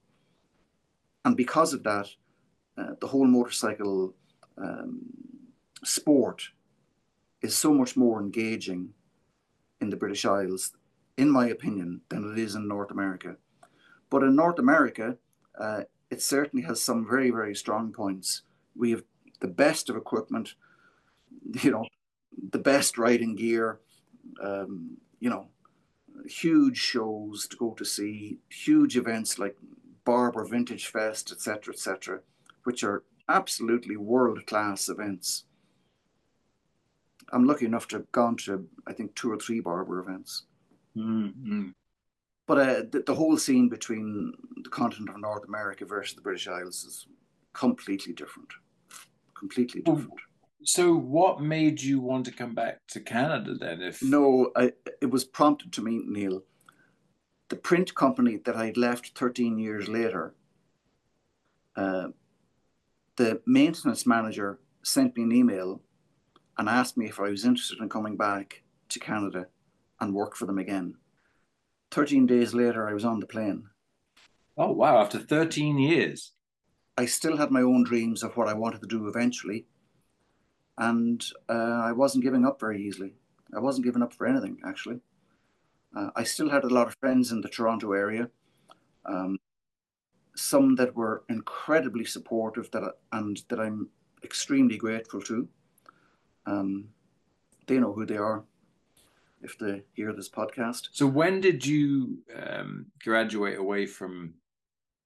[1.25, 2.09] And because of that,
[2.79, 4.15] uh, the whole motorcycle
[4.57, 5.01] um,
[5.83, 6.51] sport
[7.43, 8.91] is so much more engaging
[9.81, 10.73] in the British Isles,
[11.17, 13.37] in my opinion, than it is in North America.
[14.11, 15.17] But in North America,
[15.59, 18.43] uh, it certainly has some very, very strong points.
[18.77, 19.03] We have
[19.41, 20.55] the best of equipment,
[21.63, 21.87] you know,
[22.51, 23.81] the best riding gear,
[24.41, 25.49] um, you know,
[26.27, 29.57] huge shows to go to see, huge events like
[30.05, 32.21] Barber Vintage Fest, etc., etc.,
[32.65, 35.45] which are absolutely world class events.
[37.33, 40.45] I'm lucky enough to have gone to, I think, two or three Barber events.
[40.97, 41.71] Mm-hmm.
[42.47, 46.47] But uh, the, the, whole scene between the continent of North America versus the British
[46.47, 47.07] Isles is
[47.55, 48.51] completely different.
[49.37, 50.21] Completely different.
[50.65, 53.83] So, what made you want to come back to Canada then?
[53.83, 56.43] If no, I, it was prompted to me, Neale.
[57.51, 60.35] The print company that I'd left 13 years later,
[61.77, 62.09] uh,
[63.17, 65.83] the maintenance manager sent me an email
[66.59, 69.47] and asked me if I was interested in coming back to Canada
[70.01, 70.95] and work for them again.
[71.91, 73.65] 13 days later, I was on the plane.
[74.57, 74.99] Oh, wow.
[74.99, 76.33] After 13 years.
[76.97, 79.67] I still had my own dreams of what I wanted to do eventually.
[80.77, 83.15] And uh, I wasn't giving up very easily.
[83.55, 85.01] I wasn't giving up for anything, actually.
[85.97, 88.29] Uh, I still had a lot of friends in the Toronto area,
[89.07, 89.39] um,
[90.35, 93.91] some that were incredibly supportive that I, and that I'm
[94.25, 95.49] extremely grateful to.
[96.47, 96.89] Um,
[97.67, 98.43] they know who they are
[99.43, 100.89] if they hear this podcast.
[100.93, 104.35] So, when did you um, graduate away from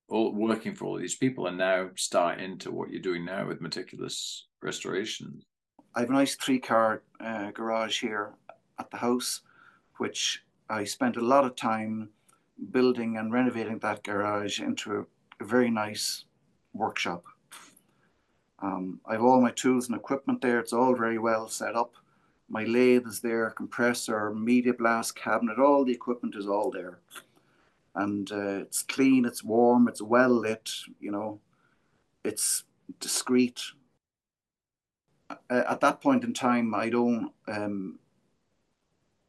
[0.08, 3.60] all, working for all these people and now start into what you're doing now with
[3.60, 5.42] meticulous restoration?
[5.98, 8.30] I have a nice three car uh, garage here
[8.78, 9.40] at the house,
[9.96, 12.10] which I spent a lot of time
[12.70, 16.24] building and renovating that garage into a, a very nice
[16.72, 17.24] workshop.
[18.60, 20.60] Um, I have all my tools and equipment there.
[20.60, 21.94] It's all very well set up.
[22.48, 27.00] My lathe is there, compressor, media blast cabinet, all the equipment is all there.
[27.96, 30.70] And uh, it's clean, it's warm, it's well lit,
[31.00, 31.40] you know,
[32.22, 32.62] it's
[33.00, 33.60] discreet.
[35.30, 37.98] Uh, at that point in time, I don't, um,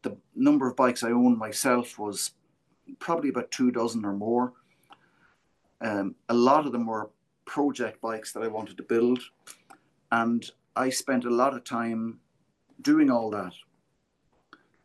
[0.02, 2.32] the number of bikes I owned myself was
[3.00, 4.54] probably about two dozen or more.
[5.82, 7.10] Um, a lot of them were
[7.46, 9.20] project bikes that I wanted to build.
[10.12, 12.20] And I spent a lot of time
[12.82, 13.54] doing all that,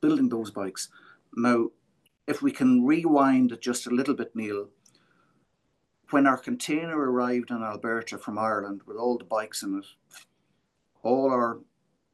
[0.01, 0.89] building those bikes.
[1.37, 1.71] Now,
[2.27, 4.69] if we can rewind it just a little bit, Neale,
[6.11, 9.87] when our container arrived in Alberta from Ireland with all the bikes in it,
[11.05, 11.59] all our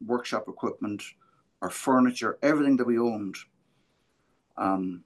[0.04, 1.02] workshop equipment,
[1.62, 3.36] our furniture, everything that we owned,
[4.56, 5.04] um,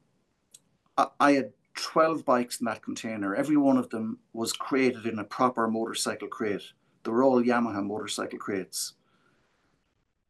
[0.96, 3.34] I, I had 12 bikes in that container.
[3.34, 6.62] Every one of them was created in a proper motorcycle crate.
[7.02, 8.94] They were all Yamaha motorcycle crates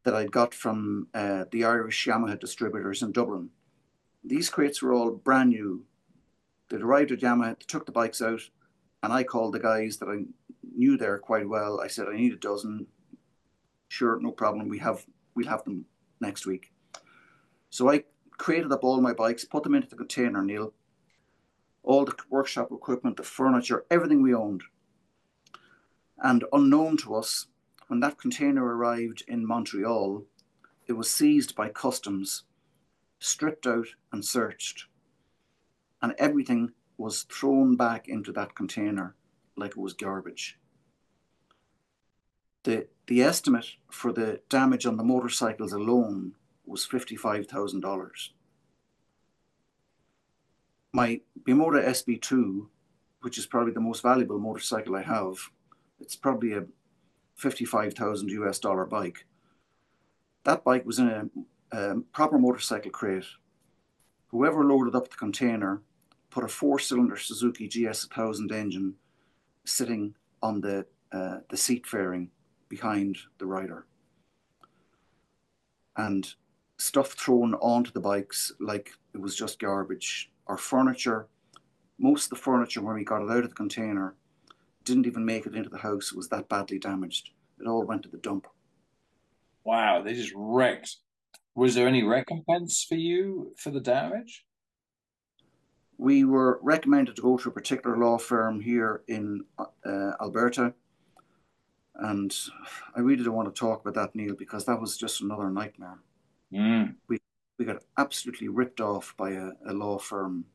[0.03, 3.49] that I'd got from uh, the Irish Yamaha distributors in Dublin.
[4.23, 5.83] These crates were all brand new.
[6.69, 8.41] They'd arrived at Yamaha, they took the bikes out,
[9.03, 10.25] and I called the guys that I
[10.75, 11.79] knew there quite well.
[11.79, 12.87] I said, I need a dozen.
[13.95, 14.67] Sure, no problem.
[14.67, 15.05] We have
[15.35, 15.85] we'll have them
[16.19, 16.73] next week.
[17.69, 20.73] So I created up all my bikes, put them into the container, Neale,
[21.81, 24.63] all the workshop equipment, the furniture, everything we owned.
[26.17, 27.47] And unknown to us,
[27.87, 30.25] when that container arrived in Montreal,
[30.87, 32.43] it was seized by customs,
[33.19, 34.87] stripped out and searched.
[36.01, 39.15] And everything was thrown back into that container
[39.55, 40.59] like it was garbage.
[42.65, 46.35] The, the estimate for the damage on the motorcycles alone
[46.65, 48.29] was $55,000
[50.95, 52.67] my Bimota SB2,
[53.19, 55.35] which is probably the most valuable motorcycle I have,
[55.99, 56.63] it's probably a
[57.35, 59.25] 55,000 US dollar bike.
[60.45, 63.25] That bike was in a, a proper motorcycle crate.
[64.27, 65.81] Whoever loaded up the container
[66.29, 68.93] put a four cylinder Suzuki GS 1000 engine
[69.65, 72.29] sitting on the, uh, the seat fairing
[72.69, 73.85] behind the rider.
[75.97, 76.27] And
[76.77, 81.27] stuff thrown onto the bikes like it was just garbage our furniture,
[81.97, 84.15] most of the furniture when we got it out of the container
[84.83, 86.11] didn't even make it into the house.
[86.11, 87.31] It was that badly damaged.
[87.59, 88.47] It all went to the dump.
[89.63, 90.97] Wow, they just wrecked.
[91.55, 94.45] Was there any recompense for you for the damage?
[95.97, 100.73] We were recommended to go to a particular law firm here in uh, Alberta.
[101.97, 102.35] And
[102.95, 105.99] I really don't want to talk about that, Neale, because that was just another nightmare.
[106.53, 106.95] Mm.
[107.07, 107.19] We
[107.57, 110.45] we got absolutely ripped off by a, a law firm.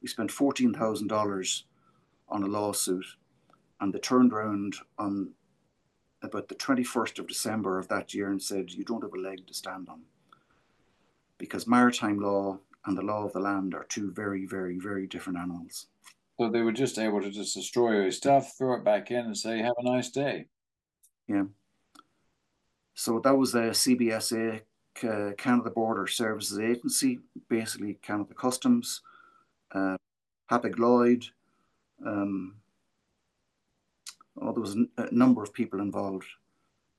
[0.00, 1.62] We spent $14,000
[2.28, 3.04] on a lawsuit
[3.80, 5.32] and they turned around on
[6.22, 9.46] about the 21st of December of that year and said, You don't have a leg
[9.46, 10.02] to stand on.
[11.36, 15.38] Because maritime law and the law of the land are two very, very, very different
[15.38, 15.86] animals.
[16.38, 19.36] So they were just able to just destroy your stuff, throw it back in, and
[19.36, 20.46] say, Have a nice day.
[21.28, 21.44] Yeah.
[22.94, 24.60] So that was the CBSA,
[25.04, 29.00] uh, Canada Border Services Agency, basically Canada Customs,
[29.72, 29.96] uh,
[30.50, 31.26] Hapag-Lloyd.
[32.04, 32.56] Um,
[34.40, 36.26] oh, there was a number of people involved.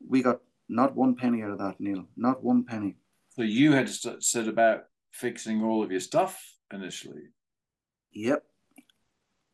[0.05, 2.07] We got not one penny out of that, Neale.
[2.17, 2.95] Not one penny.
[3.35, 7.29] So you had to set about fixing all of your stuff initially.
[8.11, 8.43] Yep.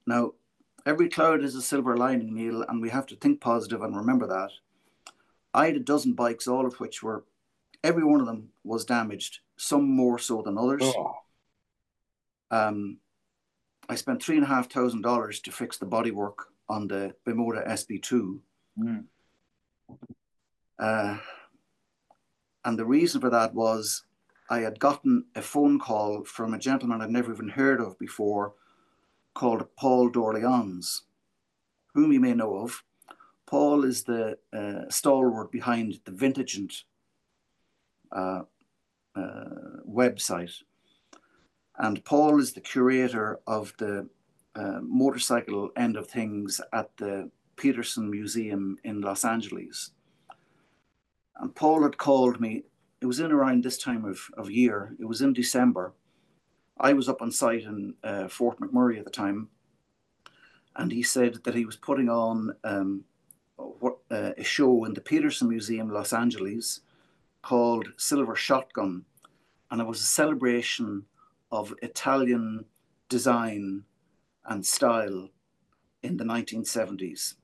[0.06, 0.34] Now,
[0.90, 4.26] every cloud is a silver lining, Neale, and we have to think positive and remember
[4.26, 4.50] that.
[5.54, 7.26] I had a dozen bikes, all of which were,
[7.84, 10.82] every one of them was damaged, some more so than others.
[10.84, 11.16] Oh.
[12.50, 12.98] Um,
[13.88, 16.38] I spent three and a half thousand dollars to fix the bodywork
[16.68, 18.40] on the Bimota SB2.
[18.80, 19.04] Mm.
[20.80, 21.18] Uh,
[22.66, 24.06] and the reason for that was
[24.50, 28.54] I had gotten a phone call from a gentleman I'd never even heard of before
[29.34, 31.04] called Paul d'Orleans,
[31.94, 32.84] whom you may know of.
[33.46, 36.84] Paul is the uh, stalwart behind the Vintagent
[38.12, 38.42] uh,
[39.16, 39.46] uh,
[39.88, 40.54] website.
[41.78, 44.08] And Paul is the curator of the
[44.56, 49.92] uh, motorcycle end of things at the Petersen Museum in Los Angeles.
[51.38, 52.64] And Paul had called me,
[53.02, 55.94] it was in around this time of, of year, it was in December.
[56.80, 59.50] I was up on site in uh, Fort McMurray at the time.
[60.76, 63.04] And he said that he was putting on um,
[63.60, 66.82] uh, a show in the Petersen Museum, Los Angeles,
[67.42, 69.06] called Silver Shotgun,
[69.72, 71.06] and it was a celebration
[71.52, 72.66] of Italian
[73.10, 73.84] design
[74.46, 75.30] and style
[76.02, 77.36] in the 1970s.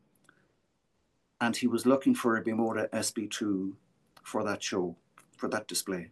[1.42, 3.74] And he was looking for a Bimota SB2
[4.24, 4.96] for that show,
[5.36, 6.12] for that display.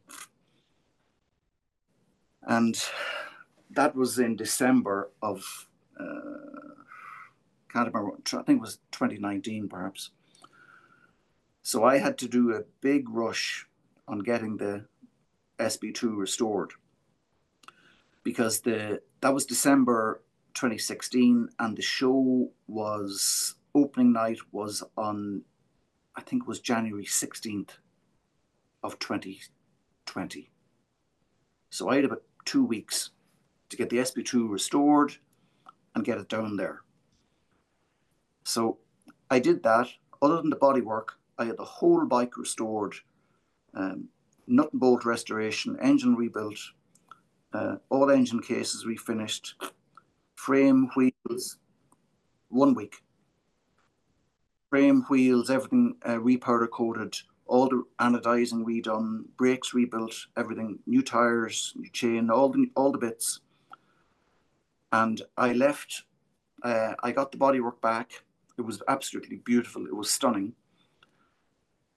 [2.46, 2.78] And
[3.72, 5.68] that was in December of
[6.00, 6.74] uh,
[7.74, 10.12] can't remember, I think it was 2019 perhaps.
[11.64, 13.68] So I had to do a big rush
[14.08, 14.86] on getting the
[15.60, 16.72] SB2 restored
[18.24, 20.22] because the that was December
[20.54, 25.44] 2016 and the show was opening night was on
[26.16, 27.72] I think it was January 16th
[28.84, 30.52] of 2020.
[31.72, 33.12] So I had about two weeks
[33.70, 35.16] to get the SB2 restored
[35.96, 36.82] and get it down there.
[38.44, 38.78] So
[39.30, 39.90] I did that.
[40.22, 42.96] Other than the body work, I had the whole bike restored,
[43.74, 44.08] um,
[44.48, 46.60] nut and bolt restoration, engine rebuilt,
[47.54, 49.54] uh, all engine cases refinished,
[50.36, 51.58] frame, wheels,
[52.50, 52.98] one week.
[54.70, 57.16] Frame, wheels, everything uh, repowder coated,
[57.54, 62.98] all the anodizing redone, brakes rebuilt, everything, new tires, new chain, all the all the
[62.98, 63.42] bits.
[64.92, 66.02] And I left.
[66.64, 68.24] Uh, I got the bodywork back.
[68.58, 69.86] It was absolutely beautiful.
[69.86, 70.54] It was stunning.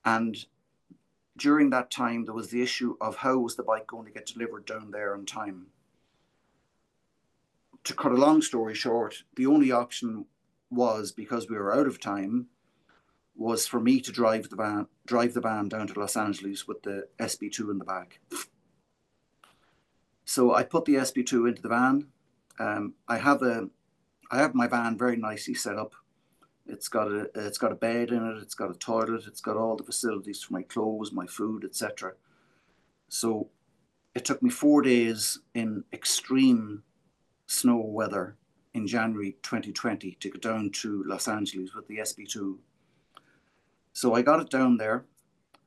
[0.05, 0.37] And
[1.39, 4.27] during that time, there was the issue of how was the bike going to get
[4.27, 5.69] delivered down there on time.
[7.85, 10.27] To cut a long story short, the only option
[10.71, 12.49] was because we were out of time,
[13.37, 16.83] was for me to drive the van, drive the van down to Los Angeles with
[16.83, 18.21] the SB2 in the back.
[20.25, 22.09] So I put the SB2 into the van.
[22.59, 23.69] Um, I have a,
[24.31, 25.95] I have my van very nicely set up
[26.69, 28.43] it's got a it's got a bed in it.
[28.43, 29.27] It's got a toilet.
[29.27, 32.15] It's got all the facilities for my clothes, my food, etc.
[33.09, 33.49] So
[34.15, 36.83] it took me four days in extreme
[37.47, 38.37] snow weather
[38.75, 42.57] in January 2020 to get down to Los Angeles with the SB2.
[43.97, 45.07] So I got it down there,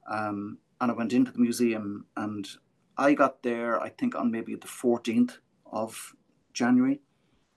[0.06, 2.48] um, and I went into the museum, and
[2.96, 6.14] I got there I think on maybe the 14th of
[6.54, 7.02] January,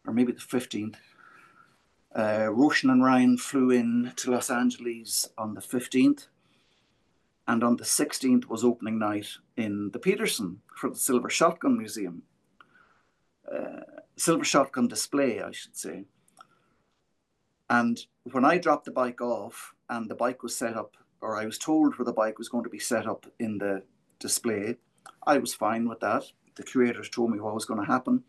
[0.06, 0.94] or maybe the 15th
[2.14, 6.28] uh, Roisin and Ryan flew in to Los Angeles on the 15th,
[7.46, 9.28] and on the 16th was opening night
[9.58, 12.22] in the Petersen for the Silver Shotgun Museum.
[13.46, 13.80] Uh,
[14.16, 16.06] Silver Shotgun display, I should say.
[17.68, 21.44] And when I dropped the bike off and the bike was set up, or I
[21.44, 23.82] was told where the bike was going to be set up in the
[24.18, 24.76] display,
[25.26, 26.24] I was fine with that.
[26.56, 28.24] The curators told me what was going to happen.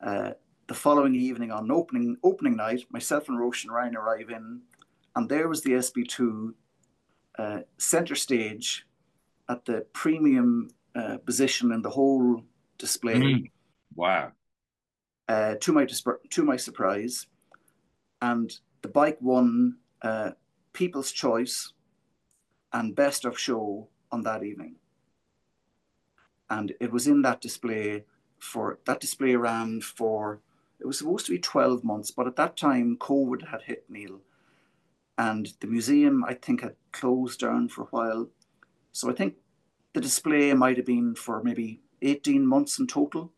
[0.00, 0.32] Uh,
[0.66, 4.62] the following evening on opening opening night, myself and Roisin Ryan arrive in,
[5.14, 6.54] and there was the SB2
[7.38, 8.86] uh, center stage
[9.48, 12.42] at the premium uh, position in the whole
[12.78, 13.14] display.
[13.14, 13.50] Mm.
[13.94, 14.32] Wow!
[15.28, 15.86] Uh, to my
[16.30, 17.26] to my surprise,
[18.22, 18.50] and
[18.82, 20.32] the bike won uh,
[20.76, 21.72] People's Choice
[22.70, 24.74] and Best of Show on that evening.
[26.50, 28.04] And it was in that display
[28.38, 30.40] for that display ran for
[30.78, 34.20] it was supposed to be 12 months, but at that time COVID had hit Neale.
[35.16, 38.28] And the museum, I think, had closed down for a while.
[38.92, 39.36] So I think
[39.94, 43.32] the display might have been for maybe 18 months in total.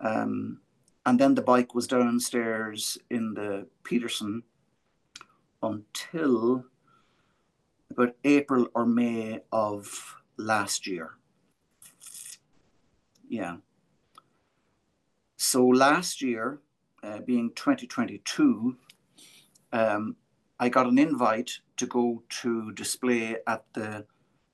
[0.00, 0.60] Um,
[1.04, 4.44] and then the bike was downstairs in the Petersen
[5.62, 6.64] until
[7.90, 11.12] about April or May of last year.
[13.28, 13.56] Yeah.
[15.36, 16.60] So last year,
[17.02, 18.76] uh, being 2022,
[19.72, 20.16] um,
[20.58, 24.06] I got an invite to go to display at the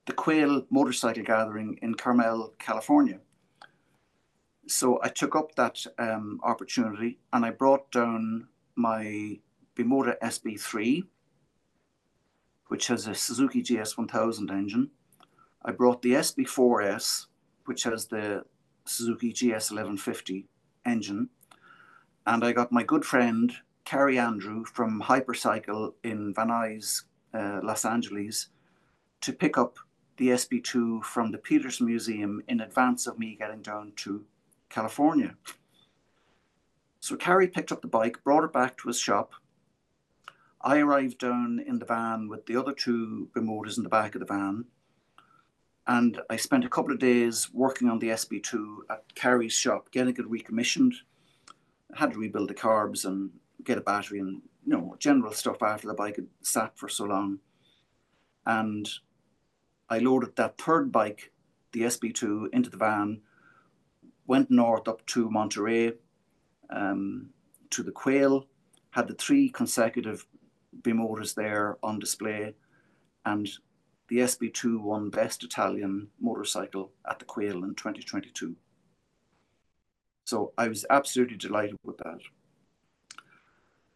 [0.06, 3.20] the Quail Motorcycle Gathering in Carmel, California.
[4.66, 9.39] So I took up that um, opportunity and I brought down my
[9.76, 11.05] Bimota SB3,
[12.68, 14.90] which has a Suzuki GS1000 engine.
[15.64, 17.26] I brought the SB4S,
[17.64, 18.44] which has the
[18.84, 20.44] Suzuki GS1150
[20.84, 21.30] engine.
[22.26, 27.02] And I got my good friend, Carrie Andrew from Hypercycle in Van Nuys,
[27.34, 28.48] uh, Los Angeles,
[29.20, 29.78] to pick up
[30.16, 34.24] the SB2 from the Petersen Museum in advance of me getting down to
[34.68, 35.34] California.
[37.01, 39.32] So Carrie picked up the bike, brought it back to his shop.
[40.65, 44.20] I arrived down in the van with the other two Bimotas in the back of
[44.20, 44.65] the van.
[45.86, 50.16] And I spent a couple of days working on the SB2 at Carrie's shop, getting
[50.16, 50.95] it recommissioned.
[51.95, 53.31] I had to rebuild the carbs and
[53.62, 57.05] get a battery and you know general stuff after the bike had sat for so
[57.05, 57.41] long.
[58.47, 58.89] And
[59.91, 61.31] I loaded that third bike,
[61.73, 63.20] the SB2, into the van,
[64.27, 65.93] went north up to Monterey,
[66.70, 67.28] um,
[67.69, 68.47] to the Quail,
[68.93, 70.27] had the three consecutive
[70.82, 72.55] Bimotas there on display,
[73.24, 73.48] and
[74.09, 78.55] the SB2 won Best Italian Motorcycle at the Quail in 2022.
[80.24, 82.20] So I was absolutely delighted with that.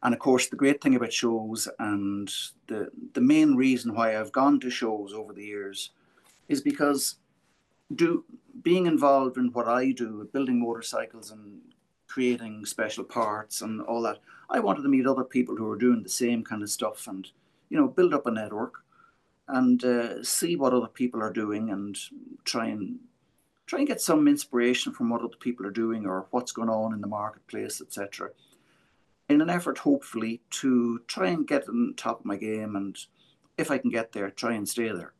[0.02, 2.32] And of course, the great thing about shows and
[2.68, 5.90] the, the main reason why I've gone to shows over the years
[6.48, 7.16] is because
[7.94, 8.24] do
[8.62, 11.60] being involved in what I do, building motorcycles and
[12.18, 14.18] creating special parts and all that,
[14.50, 17.30] I wanted to meet other people who were doing the same kind of stuff and,
[17.70, 18.82] you know, build up a network
[19.46, 21.96] and uh, see what other people are doing and
[22.44, 22.98] try and
[23.66, 26.92] try and get some inspiration from what other people are doing or what's going on
[26.92, 28.30] in the marketplace, etc.
[29.28, 32.98] In an effort, hopefully, to try and get on top of my game and
[33.56, 35.12] if I can get there, try and stay there.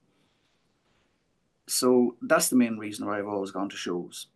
[1.68, 4.26] So that's the main reason why I've always gone to shows.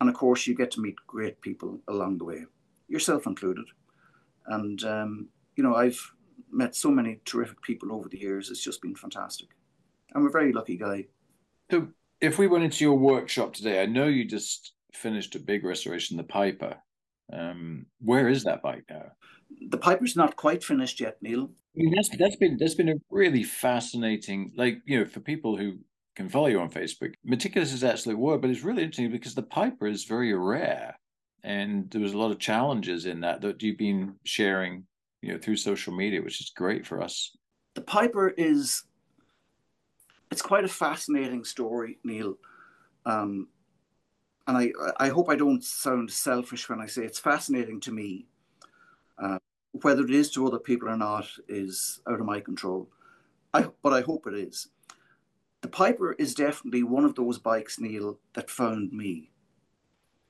[0.00, 2.44] And of course, you get to meet great people along the way,
[2.88, 3.66] yourself included.
[4.46, 6.00] And, um, you know, I've
[6.50, 8.50] met so many terrific people over the years.
[8.50, 9.48] It's just been fantastic.
[10.14, 11.06] I'm a very lucky guy.
[11.70, 11.88] So,
[12.20, 16.16] if we went into your workshop today, I know you just finished a big restoration,
[16.16, 16.76] the Piper.
[17.32, 19.12] Um, where is that bike now?
[19.68, 21.50] The Piper's not quite finished yet, Neale.
[21.76, 25.56] I mean, that's that's been that's been a really fascinating, like you know, for people
[25.56, 25.78] who
[26.20, 27.14] can follow you on Facebook.
[27.24, 30.94] Meticulous is absolute word, but it's really interesting because the Piper is very rare,
[31.42, 34.84] and there was a lot of challenges in that that you've been sharing
[35.22, 37.34] you know through social media, which is great for us.
[37.74, 38.82] The Piper is
[40.30, 42.36] it's quite a fascinating story, Neale.
[43.06, 43.48] Um,
[44.46, 48.26] and I, I hope I don't sound selfish when I say it's fascinating to me.
[49.16, 49.38] Uh,
[49.72, 52.88] whether it is to other people or not is out of my control.
[53.54, 54.68] I, but I hope it is.
[55.62, 59.30] The Piper is definitely one of those bikes, Neale, that found me.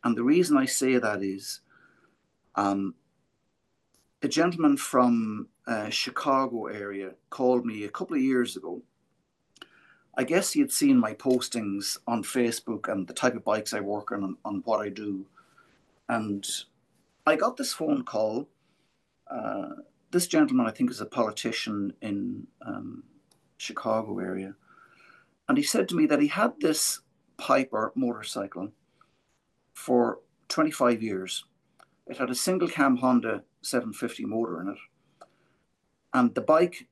[0.03, 1.61] And the reason I say that is
[2.57, 2.95] um,
[4.23, 8.83] a gentleman from uh, Chicago area called me a couple of years ago.
[10.17, 13.81] I guess he had seen my postings on Facebook and the type of bikes I
[13.81, 15.27] work on and on what I do.
[16.09, 16.47] And
[17.25, 18.49] I got this phone call.
[19.31, 19.69] Uh,
[20.11, 23.05] this gentleman, I think, is a politician in um,
[23.59, 24.57] Chicago area.
[25.51, 27.01] And he said to me that he had this
[27.37, 28.71] Piper motorcycle
[29.75, 31.45] for 25 years.
[32.07, 34.79] It had a single cam Honda 750 motor in it.
[36.15, 36.87] And the bike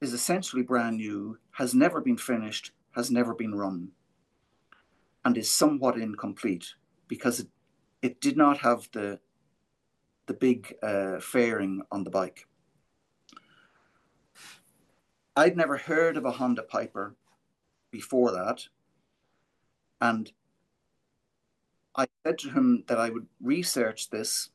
[0.00, 3.92] is essentially brand new, has never been finished, has never been run,
[5.24, 6.74] and is somewhat incomplete
[7.06, 7.46] because it,
[8.02, 9.20] it did not have the,
[10.26, 12.48] the big uh, fairing on the bike.
[15.36, 17.14] I'd never heard of a Honda Piper
[17.90, 18.66] before that.
[20.00, 20.32] And
[21.94, 24.50] I said to him that I would research this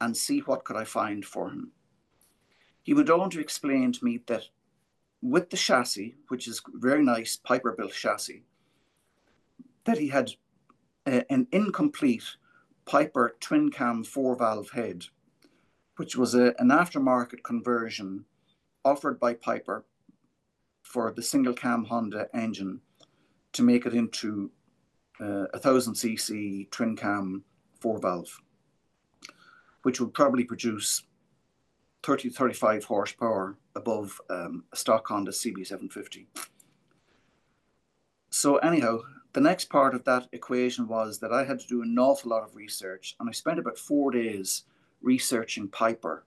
[0.00, 1.72] and see what could I find for him.
[2.82, 4.44] he went on to explain to me that
[5.20, 8.44] with the chassis, which is very nice Piper built chassis,
[9.84, 10.32] that he had
[11.06, 12.36] a, an incomplete
[12.86, 15.06] Piper twin cam four valve head,
[15.96, 18.24] which was a, an aftermarket conversion
[18.84, 19.84] offered by Piper
[20.88, 22.80] for the single cam Honda engine
[23.52, 24.50] to make it into
[25.20, 27.44] uh, a thousand cc twin cam
[27.78, 28.40] four valve,
[29.82, 31.02] which would probably produce
[32.02, 36.26] 30 35 horsepower above um, a stock Honda CB750.
[38.30, 39.00] So, anyhow,
[39.32, 42.44] the next part of that equation was that I had to do an awful lot
[42.44, 44.62] of research, and I spent about four days
[45.02, 46.24] researching Piper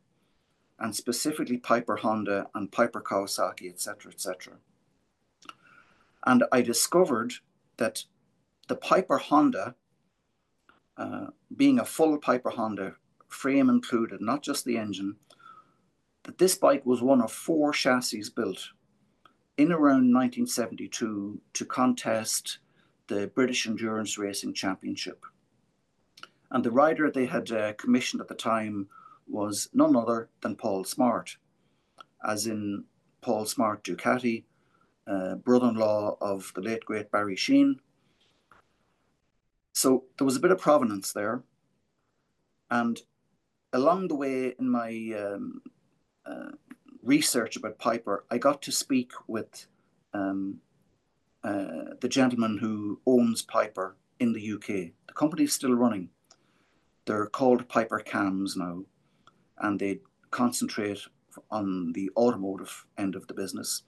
[0.81, 4.53] and specifically Piper Honda and Piper Kawasaki, etc., etc.
[6.25, 7.33] And I discovered
[7.77, 8.03] that
[8.67, 9.75] the Piper Honda,
[10.97, 12.95] uh, being a full Piper Honda,
[13.27, 15.15] frame included, not just the engine,
[16.23, 18.69] that this bike was one of four chassis built
[19.57, 22.57] in around 1972 to contest
[23.07, 25.25] the British Endurance Racing Championship.
[26.49, 28.87] And the rider they had uh, commissioned at the time
[29.31, 31.37] was none other than Paul Smart,
[32.25, 32.85] as in
[33.21, 34.43] Paul Smart Ducati,
[35.07, 37.75] uh, brother in law of the late great Barry Sheene.
[39.73, 41.43] So there was a bit of provenance there.
[42.69, 42.99] And
[43.73, 45.61] along the way in my um,
[46.25, 46.51] uh,
[47.03, 49.67] research about Piper, I got to speak with
[50.13, 50.59] um,
[51.43, 54.93] uh, the gentleman who owns Piper in the UK.
[55.07, 56.09] The company is still running.
[57.05, 58.83] They're called Piper Cams now,
[59.61, 59.99] and they
[60.31, 60.99] concentrate
[61.49, 63.83] on the automotive end of the business.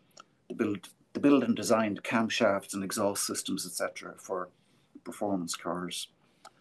[0.49, 4.49] They build, they build and design camshafts and exhaust systems, etc., for
[5.03, 6.07] performance cars.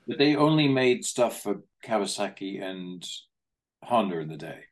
[0.06, 3.06] But they only made stuff for Kawasaki and
[3.82, 4.64] Honda in the day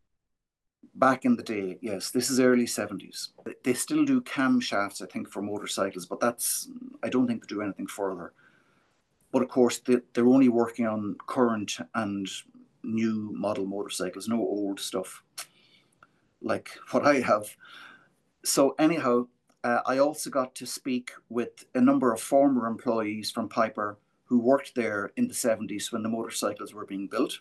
[0.95, 3.29] back in the day, yes, this is early 70s.
[3.65, 6.69] They still do camshafts, I think, for motorcycles, but that's,
[7.03, 8.33] I don't think they do anything further.
[9.33, 12.29] But of course, they, they're only working on current and
[12.83, 15.23] new model motorcycles, no old stuff
[16.41, 17.57] like what I have.
[18.45, 19.27] So, anyhow,
[19.63, 24.39] uh, I also got to speak with a number of former employees from Piper who
[24.39, 27.41] worked there in the 70s when the motorcycles were being built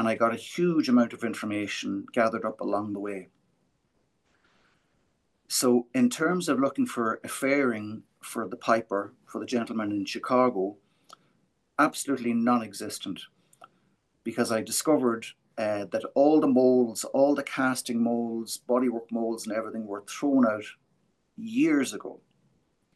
[0.00, 3.28] and I got a huge amount of information gathered up along the way.
[5.48, 10.04] So, in terms of looking for a fairing for the Piper, for the gentleman in
[10.04, 10.76] Chicago,
[11.78, 13.22] absolutely non existent
[14.24, 15.26] because I discovered
[15.58, 20.46] uh, that all the molds, all the casting molds, bodywork molds, and everything were thrown
[20.46, 20.64] out
[21.36, 22.20] years ago,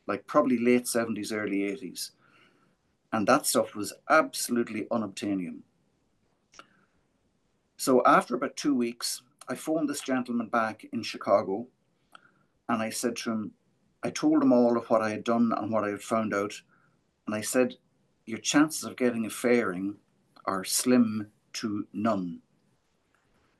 [0.07, 2.11] like probably late 70s, early 80s.
[3.13, 5.61] And that stuff was absolutely unobtainium.
[7.77, 11.67] So after about two weeks, I phoned this gentleman back in Chicago
[12.69, 13.53] and I said to him,
[14.03, 16.55] I told him all of what I had done and what I had found out.
[17.27, 17.75] And I said,
[18.27, 19.97] Your chances of getting a fairing
[20.45, 22.41] are slim to none.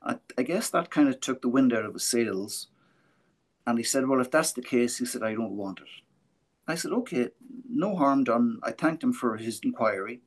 [0.01, 2.67] I, I guess that kind of took the wind out of his sails.
[3.65, 5.87] And he said, Well, if that's the case, he said, I don't want it.
[6.67, 7.29] I said, Okay,
[7.69, 8.59] no harm done.
[8.63, 10.21] I thanked him for his inquiry.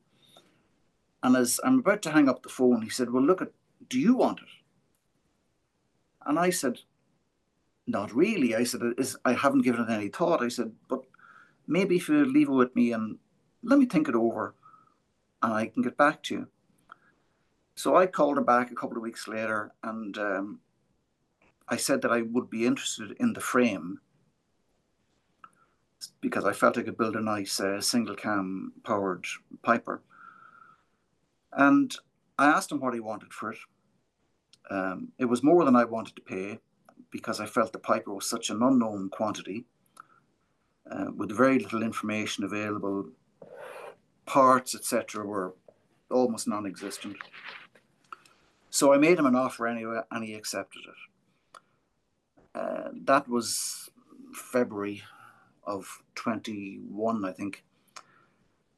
[1.23, 3.51] And as I'm about to hang up the phone, he said, Well, look at
[3.87, 4.47] do you want it?
[6.25, 6.79] And I said,
[7.87, 8.55] Not really.
[8.55, 8.81] I said,
[9.23, 10.43] I haven't given it any thought.
[10.43, 11.03] I said, But
[11.67, 13.17] maybe if you leave it with me and
[13.63, 14.55] let me think it over
[15.41, 16.47] and I can get back to you.
[17.75, 20.59] So I called her back a couple of weeks later and um,
[21.67, 23.99] I said that I would be interested in the frame
[26.21, 29.25] because I felt I could build a nice uh, single cam powered
[29.63, 30.01] Piper.
[31.53, 31.95] And
[32.37, 33.59] I asked him what he wanted for it.
[34.69, 36.59] Um, it was more than I wanted to pay
[37.11, 39.65] because I felt the Piper was such an unknown quantity
[40.89, 43.09] uh, with very little information available.
[44.29, 45.55] Parts, etc., were
[46.11, 47.17] almost non existent.
[48.69, 51.59] So I made him an offer anyway, and he accepted it.
[52.53, 53.89] Uh, that was
[54.31, 55.01] February
[55.63, 57.63] of 21, I think.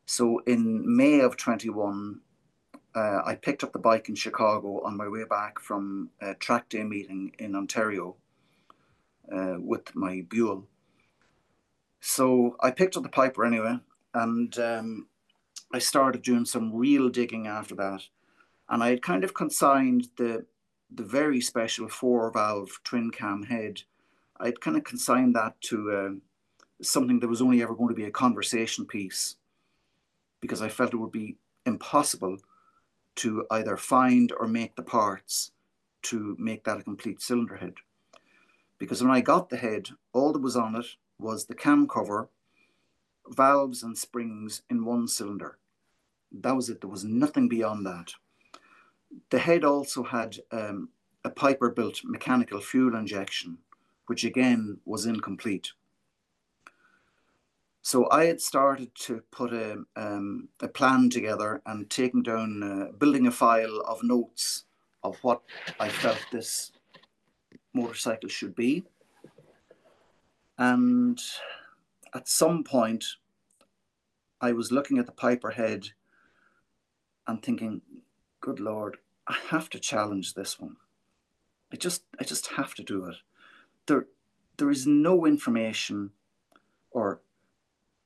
[0.05, 2.21] So in May of 21,
[2.95, 6.69] uh, I picked up the bike in Chicago on my way back from a track
[6.69, 8.15] day meeting in Ontario
[9.29, 10.65] uh, with my Buell.
[11.99, 13.79] So I picked up the Piper anyway,
[14.13, 15.07] and um,
[15.73, 18.03] I started doing some real digging after that.
[18.69, 20.45] And I had kind of consigned the
[20.93, 23.81] the very special four valve twin cam head.
[24.39, 26.09] I'd kind of consigned that to uh,
[26.81, 29.35] something that was only ever going to be a conversation piece
[30.41, 32.39] because I felt it would be impossible
[33.15, 35.51] to either find or make the parts
[36.03, 37.75] to make that a complete cylinder head.
[38.79, 40.87] Because when I got the head, all that was on it
[41.19, 42.29] was the cam cover,
[43.29, 45.59] valves and springs in one cylinder.
[46.31, 46.81] That was it.
[46.81, 48.13] There was nothing beyond that.
[49.29, 50.89] The head also had um,
[51.23, 53.57] a Piper built mechanical fuel injection,
[54.07, 55.71] which again was incomplete.
[57.83, 62.91] So I had started to put a, um, a plan together and taking down, uh,
[62.97, 64.65] building a file of notes
[65.03, 65.41] of what
[65.79, 66.71] I felt this
[67.73, 68.85] motorcycle should be.
[70.57, 71.19] And
[72.13, 73.03] at some point,
[74.39, 75.89] I was looking at the Piper head
[77.27, 77.81] and thinking,
[78.39, 80.77] good Lord, I have to challenge this one.
[81.71, 83.15] I just I just have to do it.
[83.85, 84.07] There
[84.57, 86.11] there is no information
[86.91, 87.21] or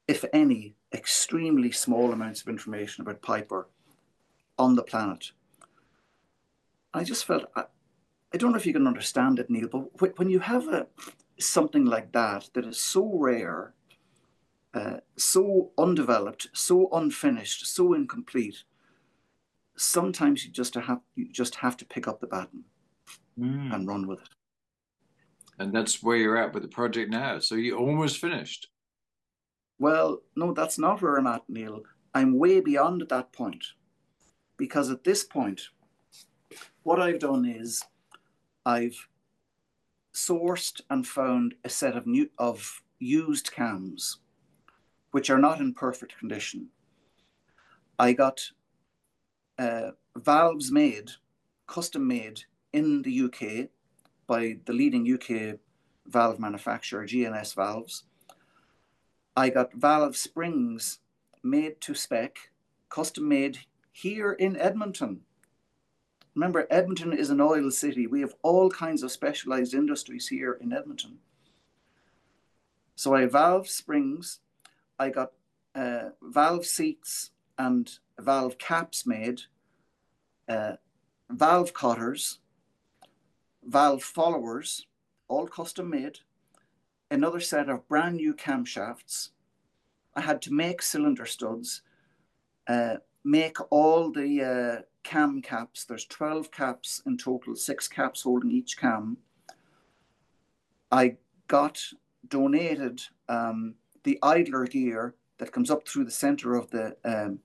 [0.08, 3.68] if any extremely small amounts of information about Piper
[4.58, 5.32] on the planet.
[6.94, 7.66] I just felt I,
[8.34, 10.88] I don't know if you can understand it, Neale, but when you have a
[11.40, 13.74] something like that that is so rare,
[14.74, 18.64] uh, so undeveloped, so unfinished, so incomplete,
[19.77, 22.64] sometimes you just have you just have to pick up the baton
[23.39, 23.73] mm.
[23.73, 24.30] and run with it.
[25.60, 27.39] And that's where you're at with the project now.
[27.39, 28.68] So you're almost finished.
[29.80, 31.84] Well, no, that's not where I'm at, Neale.
[32.14, 33.64] I'm way beyond that point.
[34.57, 35.61] Because at this point,
[36.84, 37.84] what I've done is
[38.65, 39.07] I've
[40.14, 44.19] sourced and found a set of new of used cams,
[45.11, 46.69] which are not in perfect condition.
[47.99, 48.41] I got
[49.57, 51.11] uh, valves made,
[51.68, 53.69] custom made in the UK
[54.27, 55.60] by the leading UK
[56.07, 58.03] valve manufacturer, G&S Valves.
[59.36, 60.99] I got valve springs
[61.44, 62.38] made to spec,
[62.90, 63.60] custom made
[63.91, 65.22] here in Edmonton.
[66.34, 68.07] Remember, Edmonton is an oil city.
[68.07, 71.19] We have all kinds of specialized industries here in Edmonton.
[72.95, 74.40] So I valve springs,
[74.99, 75.32] I got
[75.73, 79.41] uh, valve seats and valve caps made,
[80.48, 80.73] uh,
[81.30, 82.40] valve cutters,
[83.64, 84.86] valve followers,
[85.27, 86.19] all custom made,
[87.10, 89.30] another set of brand new camshafts.
[90.15, 91.82] I had to make cylinder studs,
[92.68, 95.86] uh, make all the uh, cam caps.
[95.86, 99.18] There's 12 caps in total, six caps holding each cam.
[100.91, 101.18] I
[101.48, 101.82] got
[102.27, 107.40] donated um, the idler gear that comes up through the center of the um,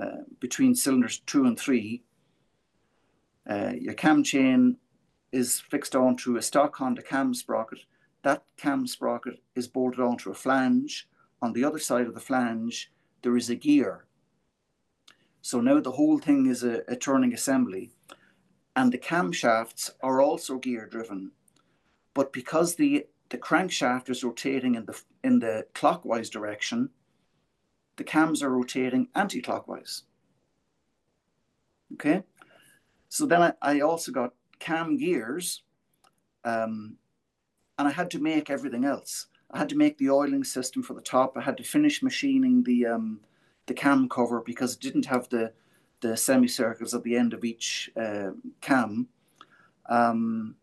[0.00, 2.02] uh, between cylinders two and three.
[3.48, 4.76] Uh, your cam chain
[5.32, 7.80] is fixed onto a stock Honda cam sprocket.
[8.22, 11.08] That cam sprocket is bolted onto a flange.
[11.42, 12.90] On the other side of the flange,
[13.22, 14.06] there is a gear.
[15.42, 17.90] So now the whole thing is a, a turning assembly.
[18.76, 21.32] And the camshafts are also gear driven.
[22.14, 26.90] But because the, the crankshaft is rotating in the, in the clockwise direction,
[27.96, 30.02] the cams are rotating anti-clockwise.
[31.94, 32.22] Okay,
[33.08, 35.62] so then I, I also got cam gears,
[36.44, 36.96] um,
[37.78, 39.26] and I had to make everything else.
[39.50, 41.36] I had to make the oiling system for the top.
[41.36, 43.20] I had to finish machining the um,
[43.66, 45.52] the cam cover because it didn't have the
[46.00, 48.30] the semicircles at the end of each uh,
[48.60, 49.08] cam.
[49.88, 50.56] Um,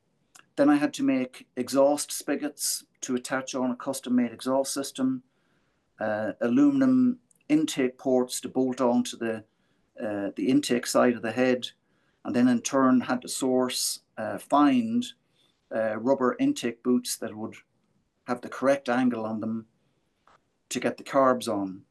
[0.56, 5.24] then I had to make exhaust spigots to attach on a custom-made exhaust system,
[6.02, 7.20] uh, aluminum
[7.50, 9.44] intake ports to bolt onto the
[10.02, 11.68] uh, the intake side of the head,
[12.26, 15.06] and then in turn had to source, uh, find
[15.76, 17.56] uh, rubber intake boots that would
[18.26, 19.68] have the correct angle on them
[20.70, 21.82] to get the carbs on.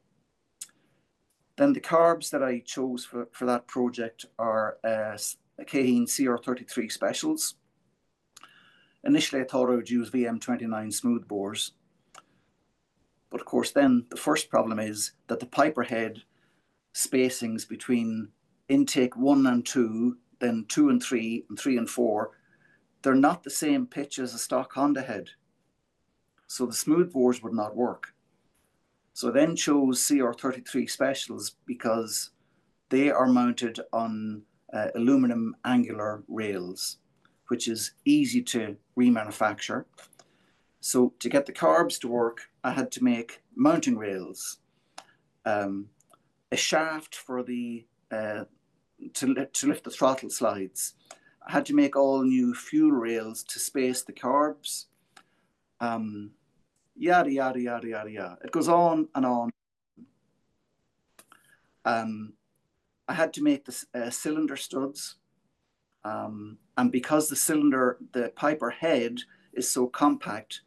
[1.57, 5.15] Then the carbs that I chose for, for that project are uh,
[5.61, 7.55] Keihin CR33 specials.
[9.03, 11.73] Initially, I thought I would use VM29 smooth bores.
[13.31, 16.21] But of course, then the first problem is that the Piper head
[16.93, 18.27] spacings between
[18.67, 22.31] intake one and two, then two and three, and three and four,
[23.01, 25.29] they're not the same pitch as a stock Honda head.
[26.47, 28.13] So the smooth bores would not work.
[29.13, 32.31] So I then chose CR33 specials because
[32.89, 34.43] they are mounted on
[34.73, 36.97] uh, aluminum angular rails,
[37.47, 39.85] which is easy to remanufacture.
[40.81, 44.57] So to get the carbs to work, I had to make mounting rails,
[45.45, 45.87] um,
[46.51, 48.45] a shaft for the uh,
[49.13, 50.95] to, to lift the throttle slides.
[51.47, 54.85] I had to make all new fuel rails to space the carbs.
[55.79, 56.31] Um,
[56.95, 58.37] yada, yada, yada, yada, yada.
[58.43, 59.51] It goes on and on.
[61.85, 62.33] Um,
[63.07, 65.15] I had to make the uh, cylinder studs.
[66.03, 69.19] Um, and because the cylinder, the Piper head
[69.53, 70.61] is so compact,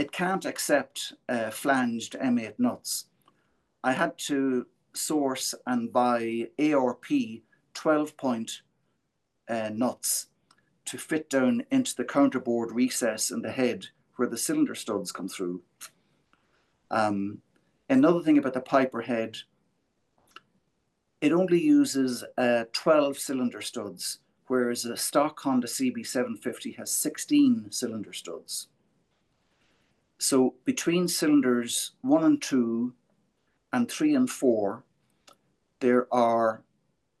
[0.00, 3.04] it can't accept uh, flanged M8 nuts.
[3.84, 7.04] I had to source and buy ARP
[7.74, 8.62] 12 point
[9.50, 10.28] uh, nuts
[10.86, 15.28] to fit down into the counterbore recess in the head where the cylinder studs come
[15.28, 15.60] through.
[16.90, 17.42] Um,
[17.90, 19.36] another thing about the Piper head,
[21.20, 28.14] it only uses uh, 12 cylinder studs, whereas a stock Honda CB750 has 16 cylinder
[28.14, 28.68] studs.
[30.20, 32.92] So between cylinders one and two
[33.72, 34.84] and three and four,
[35.80, 36.62] there are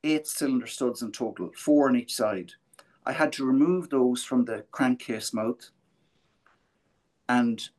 [0.04, 2.52] eight cylinder studs in total, four on each side.
[3.06, 5.70] I had to remove those from the crankcase mouth
[7.26, 7.70] and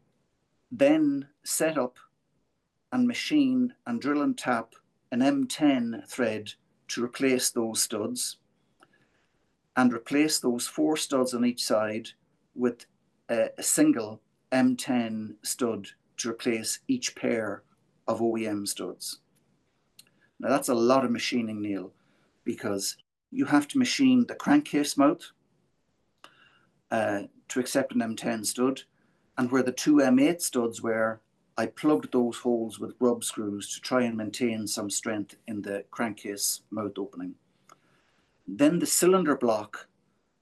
[0.71, 1.97] then set up
[2.91, 4.73] and machine and drill and tap
[5.11, 6.53] an M10 thread
[6.87, 8.37] to replace those studs
[9.75, 12.09] and replace those four studs on each side
[12.55, 12.87] with
[13.29, 14.19] a, a single
[14.51, 15.87] M10 stud
[16.17, 17.63] to replace each pair
[18.07, 19.19] of OEM studs.
[20.39, 21.91] Now that's a lot of machining, Neale,
[22.43, 22.97] because
[23.31, 25.31] you have to machine the crankcase mouth
[26.89, 28.81] uh, to accept an M10 stud,
[29.37, 31.21] and where the two M8 studs were,
[31.57, 35.85] I plugged those holes with rub screws to try and maintain some strength in the
[35.91, 37.35] crankcase mouth opening.
[38.47, 39.87] Then the cylinder block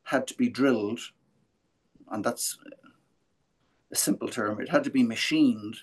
[0.03, 0.99] had to be drilled,
[2.09, 2.57] and that's
[3.91, 5.77] a simple term, it had to be machined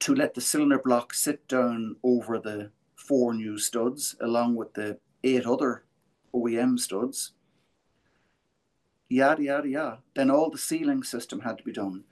[0.00, 4.98] to let the cylinder block sit down over the four new studs along with the
[5.22, 5.84] eight other
[6.34, 7.32] OEM studs.
[9.08, 9.98] Yada, yada, yada.
[10.14, 12.04] Then all the sealing system had to be done.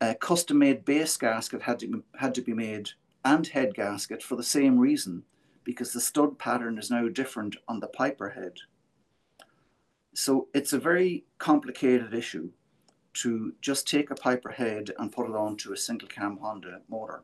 [0.00, 2.90] A custom made base gasket had to, had to be made
[3.24, 5.22] and head gasket for the same reason
[5.64, 8.54] because the stud pattern is now different on the Piper head.
[10.14, 12.50] So it's a very complicated issue
[13.14, 17.22] to just take a Piper head and put it onto a single cam Honda motor.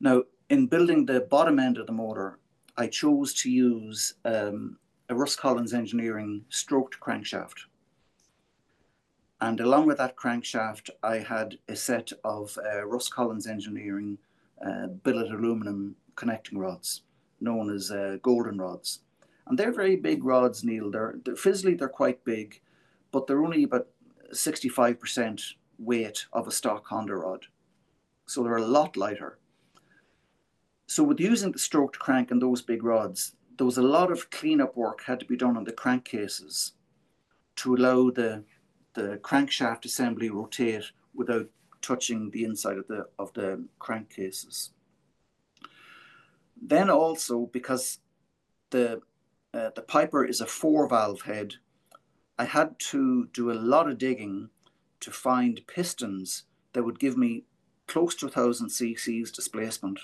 [0.00, 2.38] Now, in building the bottom end of the motor,
[2.76, 4.78] I chose to use um,
[5.08, 7.66] a Russ Collins Engineering stroked crankshaft.
[9.40, 14.18] And along with that crankshaft, I had a set of uh, Russ Collins Engineering
[14.64, 17.02] uh, billet aluminum connecting rods,
[17.40, 19.00] known as uh, golden rods.
[19.46, 20.90] And they're very big rods, Neale.
[20.90, 22.60] They're, they're physically they're quite big,
[23.16, 23.86] but they're only about
[24.34, 27.46] 65% weight of a stock Honda rod.
[28.26, 29.38] So they're a lot lighter.
[30.86, 34.28] So with using the stroked crank and those big rods, there was a lot of
[34.28, 36.72] cleanup work had to be done on the crankcases
[37.56, 38.44] to allow the
[38.92, 40.84] the crankshaft assembly rotate
[41.14, 41.48] without
[41.80, 44.72] touching the inside of the of the crankcases.
[46.60, 47.98] Then also because
[48.68, 49.00] the
[49.54, 51.54] uh, the Piper is a four valve head,
[52.38, 54.50] I had to do a lot of digging
[55.00, 57.44] to find pistons that would give me
[57.86, 60.00] close to 1000 cc's displacement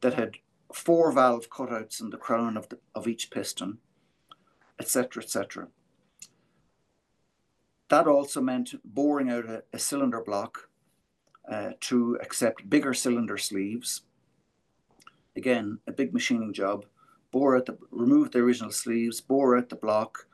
[0.00, 0.36] that had
[0.72, 3.78] four valve cutouts in the crown of, the, of each piston,
[4.78, 5.68] etc., etc.
[7.88, 10.68] That also meant boring out a, a cylinder block
[11.50, 14.02] uh, to accept bigger cylinder sleeves.
[15.36, 16.84] Again, a big machining job.
[17.30, 20.26] Bore out the, remove the original sleeves, bore out the block,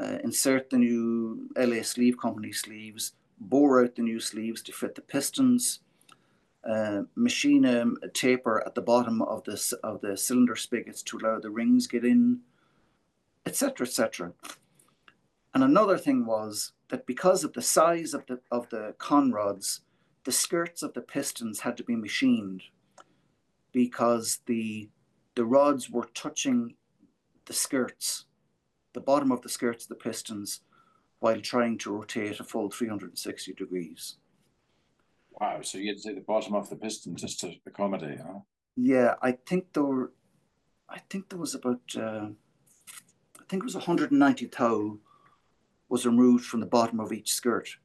[0.00, 4.94] uh, insert the new LA Sleeve Company sleeves, bore out the new sleeves to fit
[4.94, 5.80] the pistons,
[6.68, 11.18] uh, machine um, a taper at the bottom of the, of the cylinder spigots to
[11.18, 12.40] allow the rings get in,
[13.46, 14.32] etc., etc.
[15.54, 19.80] And another thing was that because of the size of the, of the con rods,
[20.24, 22.62] the skirts of the pistons had to be machined
[23.72, 24.88] because the,
[25.34, 26.74] the rods were touching
[27.46, 28.26] the skirts,
[28.92, 30.60] the bottom of the skirts of the pistons,
[31.20, 34.16] while trying to rotate a full 360 degrees.
[35.40, 35.60] Wow.
[35.62, 38.40] So you had to take the bottom off the piston just to accommodate, huh?
[38.76, 40.12] Yeah, I think there were,
[40.88, 42.28] I think there was about, uh,
[43.38, 44.98] I think it was 190 thou
[45.88, 47.76] was removed from the bottom of each skirt.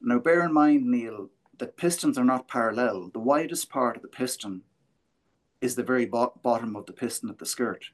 [0.00, 3.10] Now, bear in mind, Neale, that pistons are not parallel.
[3.12, 4.62] The widest part of the piston
[5.60, 7.86] is the very bo bottom of the piston at the skirt.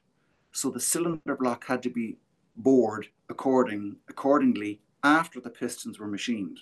[0.55, 2.17] So the cylinder block had to be
[2.57, 6.61] bored according, accordingly after the pistons were machined.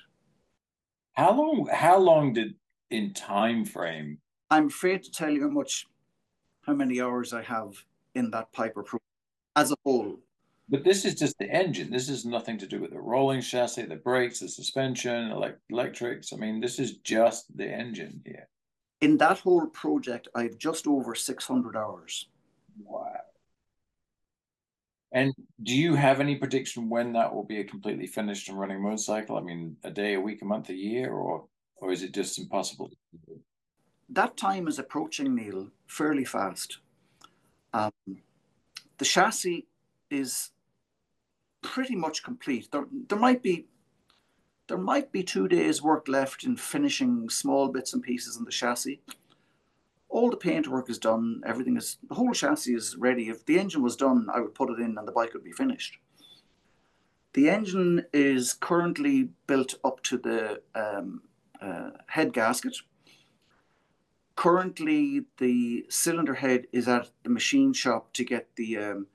[1.12, 1.68] How long?
[1.70, 2.54] How long did
[2.90, 4.18] in time frame?
[4.50, 5.86] I'm afraid to tell you how much,
[6.62, 8.98] how many hours I have in that Piper Pro
[9.56, 10.18] as a whole.
[10.70, 11.90] But this is just the engine.
[11.90, 16.32] This is nothing to do with the rolling chassis, the brakes, the suspension, elect- electrics.
[16.32, 18.48] I mean, this is just the engine here.
[19.02, 22.28] In that whole project, I have just over 600 hours.
[22.84, 23.21] Wow.
[25.12, 28.82] And do you have any prediction when that will be a completely finished and running
[28.82, 29.36] motorcycle?
[29.36, 31.44] I mean, a day, a week, a month, a year, or
[31.76, 32.90] or is it just impossible?
[34.08, 36.78] That time is approaching, Neale, fairly fast.
[37.74, 37.92] Um,
[38.98, 39.66] the chassis
[40.10, 40.50] is
[41.62, 42.70] pretty much complete.
[42.70, 43.66] There, there might be
[44.68, 48.50] there might be two days work left in finishing small bits and pieces in the
[48.50, 49.00] chassis.
[50.12, 51.40] All the paintwork is done.
[51.46, 53.30] Everything is the whole chassis is ready.
[53.30, 55.52] If the engine was done, I would put it in and the bike would be
[55.52, 55.98] finished.
[57.32, 61.22] The engine is currently built up to the um,
[61.62, 62.76] uh, head gasket.
[64.36, 69.06] Currently, the cylinder head is at the machine shop to get the um,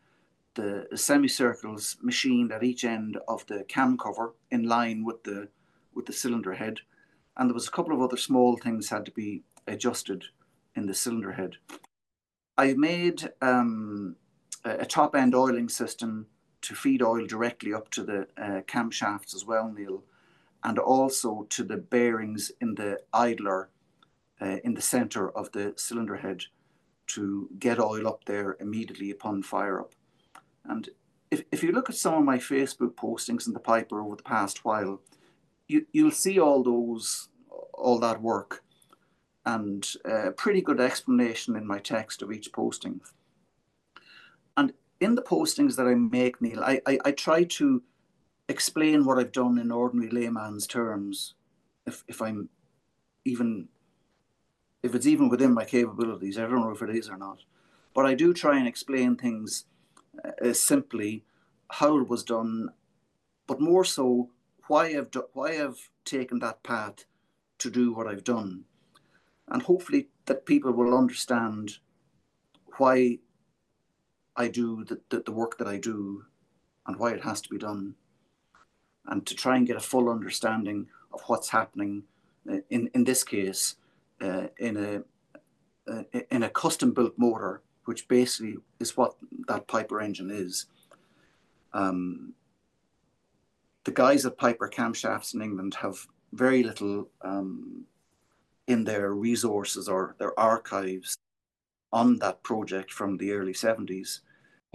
[0.55, 5.49] the semicircles machined at each end of the cam cover in line with the
[5.93, 6.79] with the cylinder head,
[7.35, 10.23] and there was a couple of other small things had to be adjusted
[10.77, 11.57] in the cylinder head.
[12.57, 14.15] I made um,
[14.63, 16.27] a, top end oiling system
[16.61, 20.03] to feed oil directly up to the uh, camshafts as well, Neale,
[20.63, 23.69] and also to the bearings in the idler
[24.41, 26.43] uh, in the center of the cylinder head
[27.07, 29.93] to get oil up there immediately upon fire up.
[30.65, 30.89] And
[31.31, 34.23] if, if you look at some of my Facebook postings in the Piper over the
[34.23, 35.01] past while,
[35.67, 37.29] you, you'll see all those,
[37.73, 38.63] all that work
[39.47, 42.99] and a pretty good explanation in my text of each posting.
[44.57, 47.81] And in the postings that I make, Neale, I, I, I try to
[48.49, 51.35] explain what I've done in ordinary layman's terms,
[51.85, 52.49] if, if I'm
[53.23, 53.69] even,
[54.83, 56.37] if it's even within my capabilities.
[56.37, 57.43] I don't know if it is or not.
[57.93, 59.63] But I do try and explain things
[60.43, 61.23] uh, simply
[61.69, 62.71] how it was done,
[63.47, 64.29] but more so
[64.67, 67.05] why I've do, why I've taken that path
[67.59, 68.65] to do what I've done,
[69.49, 71.77] and hopefully that people will understand
[72.77, 73.19] why
[74.35, 76.25] I do the, the, the work that I do
[76.85, 77.95] and why it has to be done,
[79.07, 82.03] and to try and get a full understanding of what's happening
[82.51, 83.75] uh, in in this case
[84.21, 85.03] uh, in a
[85.91, 89.15] uh, in a custom built motor which basically is what
[89.47, 90.65] that Piper engine is.
[91.73, 92.33] Um,
[93.85, 97.85] the guys at Piper Camshafts in England have very little um,
[98.67, 101.17] in their resources or their archives
[101.93, 104.19] on that project from the early 70s.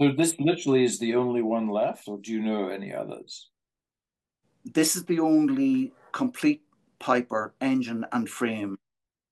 [0.01, 3.49] So this literally is the only one left, or do you know any others?
[4.65, 6.61] This is the only complete
[6.99, 8.77] Piper engine and frame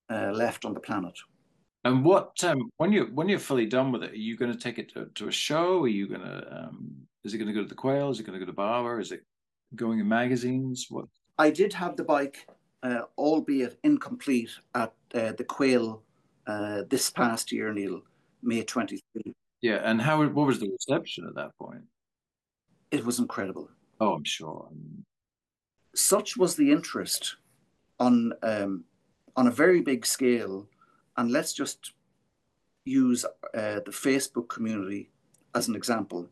[0.10, 1.18] uh, left on the planet.
[1.86, 4.60] And what um, when you when you're fully done with it, are you going to
[4.60, 5.84] take it to, to a show?
[5.84, 6.94] Are you going to um,
[7.24, 8.10] is it going to go to the Quail?
[8.10, 9.00] Is it going to go to Barber?
[9.00, 9.24] Is it
[9.76, 10.88] going in magazines?
[10.90, 11.06] What?
[11.38, 12.46] I did have the bike,
[12.84, 16.04] uh, albeit incomplete, at uh, the Quail
[16.48, 18.02] uh, this past year, Neale,
[18.42, 19.34] May twenty three.
[19.62, 21.84] Yeah, and how what was the reception at that point?
[22.90, 23.70] It was incredible.
[24.00, 24.70] Oh, I'm sure.
[25.94, 27.36] Such was the interest
[28.00, 28.86] on um,
[29.36, 30.68] on a very big scale
[31.18, 31.94] and let's just
[32.86, 35.10] use uh, the Facebook community
[35.54, 36.30] as an example.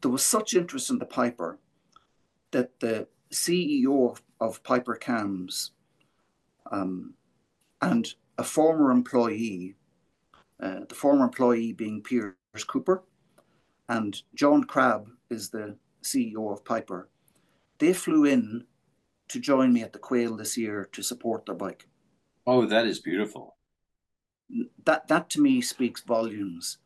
[0.00, 1.58] There was such interest in the Piper
[2.52, 5.72] that the CEO of, of Piper Cams
[6.70, 7.14] um,
[7.82, 9.76] and a former employee,
[10.60, 12.34] uh, the former employee being Piers
[12.66, 13.04] Cooper,
[13.88, 17.08] and John Crabb is the CEO of Piper.
[17.78, 18.64] They flew in
[19.28, 21.86] to join me at the Quail this year to support their bike.
[22.46, 23.56] Oh, that is beautiful.
[24.84, 26.78] That that to me speaks volumes,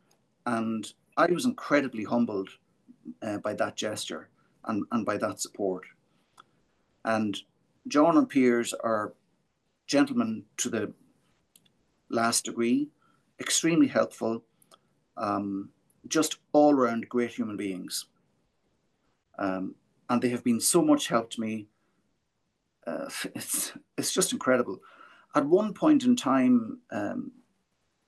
[0.45, 2.51] and I was incredibly humbled
[3.23, 4.29] uh, by that gesture
[4.65, 5.85] and, and by that support.
[7.05, 7.37] And
[7.89, 9.15] John and Piers are
[9.87, 10.93] gentlemen to the
[12.09, 12.89] last degree,
[13.41, 14.45] extremely helpful,
[15.17, 15.71] um,
[16.09, 18.07] just all around great human beings.
[19.39, 19.75] Um,
[20.09, 21.67] and they have been so much help to me.
[22.87, 24.81] Uh, it's it's just incredible
[25.35, 27.33] at one point in time, um,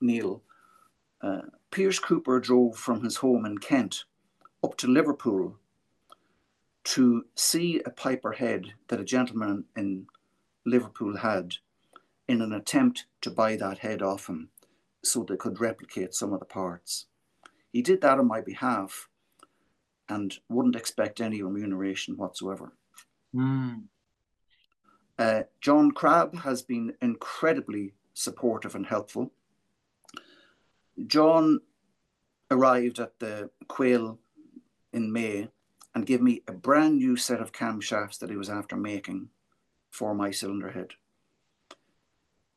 [0.00, 0.42] Neale,
[1.22, 4.04] uh, Piers Cooper drove from his home in Kent
[4.62, 5.58] up to Liverpool
[6.86, 10.06] to see a Piper head that a gentleman in
[10.64, 11.56] Liverpool had
[12.28, 14.50] in an attempt to buy that head off him
[15.02, 17.06] so they could replicate some of the parts.
[17.72, 19.08] He did that on my behalf
[20.08, 22.72] and wouldn't expect any remuneration whatsoever.
[23.34, 23.82] Mm.
[25.18, 29.32] Uh, John Crabb has been incredibly supportive and helpful.
[31.08, 31.60] John
[32.48, 34.20] arrived at the Quail
[34.92, 35.48] in May
[35.96, 39.30] and gave me a brand new set of camshafts that he was after making
[39.90, 40.90] for my cylinder head.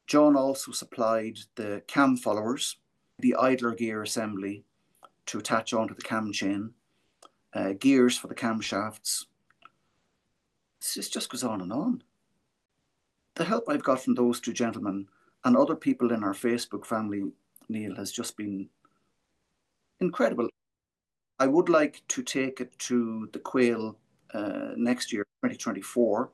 [0.08, 2.76] John also supplied the cam followers,
[3.18, 4.66] the idler gear assembly
[5.28, 6.72] to attach onto the cam chain,
[7.54, 9.28] uh, gears for the camshafts.
[10.98, 12.04] It just goes on and on.
[13.36, 15.08] The help I've got from those two gentlemen
[15.46, 17.32] and other people in our Facebook family,
[17.70, 18.68] Neale, has just been
[20.02, 20.50] incredible.
[21.40, 23.98] I would like to take it to the Quail
[24.34, 26.30] uh, next year, 2024,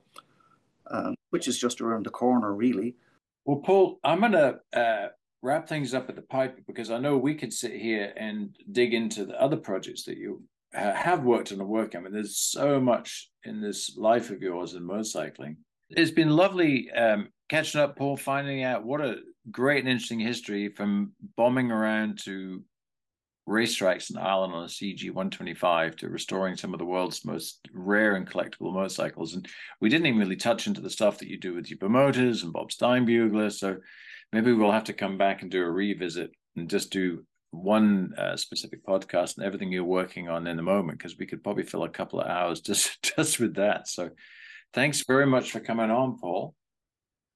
[0.90, 2.96] um, which is just around the corner, really.
[3.44, 5.08] Well, Paul, I'm going to uh,
[5.42, 8.94] wrap things up at the pipe because I know we could sit here and dig
[8.94, 10.42] into the other projects that you
[10.72, 12.00] have worked on and working.
[12.00, 15.56] I mean, there's so much in this life of yours in motorcycling.
[15.88, 19.20] It's been lovely um, catching up, Paul, finding out what a
[19.52, 22.62] great and interesting history from bombing around to
[23.48, 28.16] racetracks in Ireland on a CG 125 to restoring some of the world's most rare
[28.16, 29.34] and collectible motorcycles.
[29.34, 29.46] And
[29.80, 32.52] we didn't even really touch into the stuff that you do with your Motors and
[32.52, 33.52] Bob Steinbugler.
[33.52, 33.78] So
[34.32, 38.36] maybe we'll have to come back and do a revisit and just do one uh,
[38.36, 41.84] specific podcast and everything you're working on in the moment because we could probably fill
[41.84, 43.88] a couple of hours just just with that.
[43.88, 44.10] So
[44.74, 46.54] thanks very much for coming on, Paul.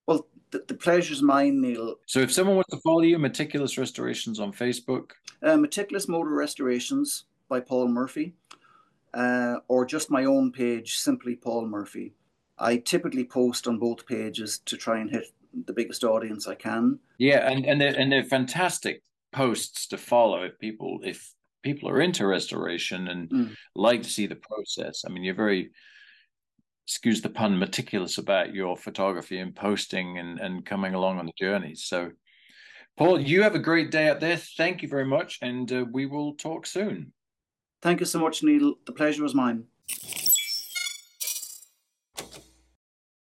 [0.07, 1.97] Well, the, the pleasure's mine, Neale.
[2.07, 5.11] So if someone wants to follow you, Meticulous Restorations on Facebook,
[5.43, 8.35] uh, Meticulous Motor Restorations by Paul Murphy,
[9.15, 12.15] uh, or just my own page, simply Paul Murphy.
[12.59, 15.25] I typically post on both pages to try and hit
[15.67, 16.99] the biggest audience I can.
[17.19, 19.03] Yeah, and and they're, and they're fantastic
[19.33, 21.33] posts to follow if people if
[21.63, 23.55] people are into restoration and mm.
[23.75, 25.05] like to see the process.
[25.07, 25.71] I mean, you're very
[26.91, 31.33] excuse the pun meticulous about your photography and posting and and coming along on the
[31.39, 31.73] journey.
[31.77, 32.11] So,
[32.97, 34.37] Paul, you have a great day out there.
[34.37, 37.13] Thank you very much, and uh, we will talk soon.
[37.81, 38.75] Thank you so much, Neale.
[38.87, 39.67] The pleasure was mine.